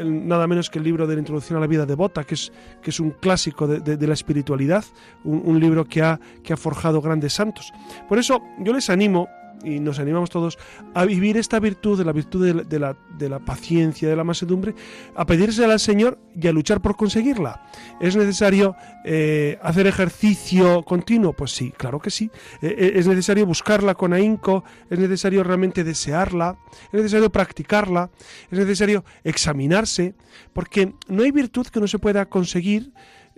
nada 0.05 0.47
menos 0.47 0.69
que 0.69 0.79
el 0.79 0.85
libro 0.85 1.07
de 1.07 1.15
la 1.15 1.21
introducción 1.21 1.57
a 1.57 1.61
la 1.61 1.67
vida 1.67 1.87
devota, 1.87 2.25
que 2.25 2.35
es, 2.35 2.53
que 2.83 2.91
es 2.91 3.01
un 3.01 3.13
clásico 3.13 3.67
de, 3.67 4.07
la 4.07 4.15
espiritualidad, 4.15 4.85
un, 5.25 5.61
libro 5.61 5.85
que 5.85 6.03
ha, 6.03 6.21
que 6.43 6.53
ha 6.53 6.57
forjado 6.57 7.01
grandes 7.01 7.33
santos. 7.33 7.73
Por 8.09 8.19
eso 8.19 8.43
yo 8.59 8.73
les 8.73 8.91
animo 8.91 9.29
y 9.65 9.81
nos 9.81 9.99
animamos 9.99 10.31
todos 10.31 10.59
a 10.95 11.05
vivir 11.05 11.37
esta 11.37 11.61
virtud, 11.61 11.99
de 11.99 12.05
la 12.05 12.13
virtud 12.13 12.65
de 12.65 12.79
la, 12.79 12.97
de 13.19 13.29
la, 13.29 13.39
paciencia, 13.39 14.09
de 14.09 14.17
la 14.17 14.25
masedumbre, 14.25 14.75
a 15.15 15.27
pedírsela 15.27 15.73
al 15.73 15.81
Señor 15.81 16.19
y 16.35 16.47
a 16.49 16.53
luchar 16.53 16.81
por 16.81 16.97
conseguirla. 16.97 17.63
¿Es 18.01 18.17
necesario 18.17 18.77
eh, 19.05 19.59
hacer 19.63 19.87
ejercicio 19.87 20.83
continuo? 20.83 21.33
Pues 21.33 21.53
sí, 21.53 21.73
claro 21.77 22.01
que 22.01 22.11
sí. 22.11 22.31
Eh, 22.61 22.75
eh, 22.79 22.93
es 22.97 23.07
necesario 23.07 23.47
buscarla 23.47 23.95
con 23.95 24.13
ahínco, 24.13 24.65
es 24.91 24.99
necesario 24.99 25.43
realmente 25.45 25.85
desearla, 25.85 26.59
es 26.93 26.95
necesario 26.95 27.31
practicarla, 27.31 28.11
es 28.51 28.59
necesario 28.59 29.05
examinarse, 29.25 30.15
porque 30.53 30.95
no 31.09 31.23
hay 31.23 31.31
virtud 31.31 31.67
que 31.67 31.81
no 31.81 31.87
se 31.87 31.99
pueda 31.99 32.27
conseguir 32.27 32.93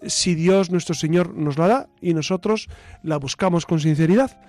si 0.06 0.34
Dios 0.34 0.70
nuestro 0.70 0.94
Señor 0.94 1.34
nos 1.34 1.58
la 1.58 1.68
da 1.68 1.88
y 2.00 2.14
nosotros 2.14 2.68
la 3.02 3.16
buscamos 3.16 3.66
con 3.66 3.80
sinceridad. 3.80 4.40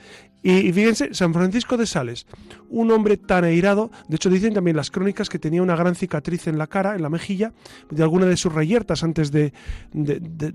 Y, 0.48 0.72
fíjense, 0.74 1.12
San 1.16 1.34
Francisco 1.34 1.76
de 1.76 1.88
Sales, 1.88 2.28
un 2.70 2.92
hombre 2.92 3.18
tan 3.18 3.46
airado, 3.46 3.90
de 4.08 4.18
hecho 4.18 4.30
dicen 4.30 4.54
también 4.54 4.78
las 4.78 4.92
crónicas 4.92 5.28
que 5.28 5.40
tenía 5.40 5.64
una 5.64 5.76
gran 5.76 5.96
cicatriz 5.96 6.46
en 6.46 6.60
la 6.60 6.68
cara, 6.68 6.94
en 6.94 7.02
la 7.02 7.10
mejilla, 7.10 7.52
de 7.90 8.04
alguna 8.04 8.28
de 8.28 8.38
sus 8.38 8.54
reyertas 8.54 9.04
antes 9.04 9.32
de, 9.32 9.54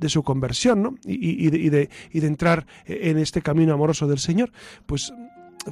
su 0.07 0.23
conversión, 0.23 0.85
¿no? 0.85 0.95
Y, 1.05 1.45
y, 1.45 1.71
de, 1.71 1.91
y 2.13 2.21
de 2.21 2.27
entrar 2.29 2.69
en 2.87 3.19
este 3.19 3.43
camino 3.43 3.75
amoroso 3.75 4.07
del 4.07 4.21
Señor. 4.21 4.53
Pues 4.87 5.13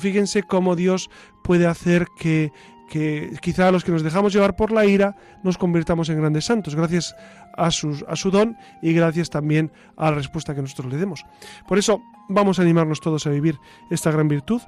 fíjense 0.01 0.43
cómo 0.43 0.75
Dios 0.75 1.11
puede 1.45 1.69
hacer 1.69 2.09
que 2.19 2.51
que 2.91 3.37
quizá 3.43 3.71
los 3.71 3.85
que 3.85 3.93
nos 3.93 4.03
dejamos 4.03 4.33
llevar 4.33 4.57
por 4.57 4.73
la 4.73 4.87
ira 4.87 5.15
nos 5.45 5.59
convirtamos 5.59 6.09
en 6.09 6.17
grandes 6.17 6.47
santos, 6.47 6.75
gracias 6.75 7.15
a, 7.55 7.71
sus, 7.71 8.03
a 8.09 8.17
su 8.17 8.31
don 8.31 8.57
y 8.81 8.95
gracias 8.95 9.29
también 9.29 9.71
a 9.99 10.07
la 10.07 10.13
respuesta 10.17 10.55
que 10.55 10.63
nosotros 10.63 10.91
le 10.91 10.99
demos. 10.99 11.27
Por 11.69 11.77
eso 11.77 12.01
vamos 12.29 12.59
a 12.59 12.63
animarnos 12.63 13.01
todos 13.01 13.27
a 13.27 13.31
vivir 13.31 13.59
esta 13.91 14.11
gran 14.11 14.29
virtud. 14.29 14.61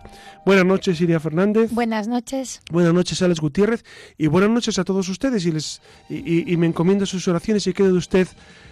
Buenas 0.44 0.64
noches, 0.64 1.00
Iria 1.00 1.20
Fernández. 1.20 1.72
Buenas 1.72 2.08
noches. 2.08 2.62
Buenas 2.70 2.94
noches, 2.94 3.20
Alex 3.22 3.40
Gutiérrez. 3.40 3.84
Y 4.18 4.26
buenas 4.26 4.50
noches 4.50 4.78
a 4.78 4.84
todos 4.84 5.08
ustedes. 5.08 5.44
Y, 5.46 5.52
les, 5.52 5.80
y, 6.08 6.52
y 6.52 6.56
me 6.56 6.66
encomiendo 6.66 7.06
sus 7.06 7.26
oraciones 7.28 7.66
y 7.66 7.72
quede 7.72 7.88
de 7.88 7.98
usted 7.98 8.28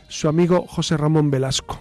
su 0.09 0.29
amigo 0.29 0.67
José 0.67 0.97
Ramón 0.97 1.31
Velasco. 1.31 1.81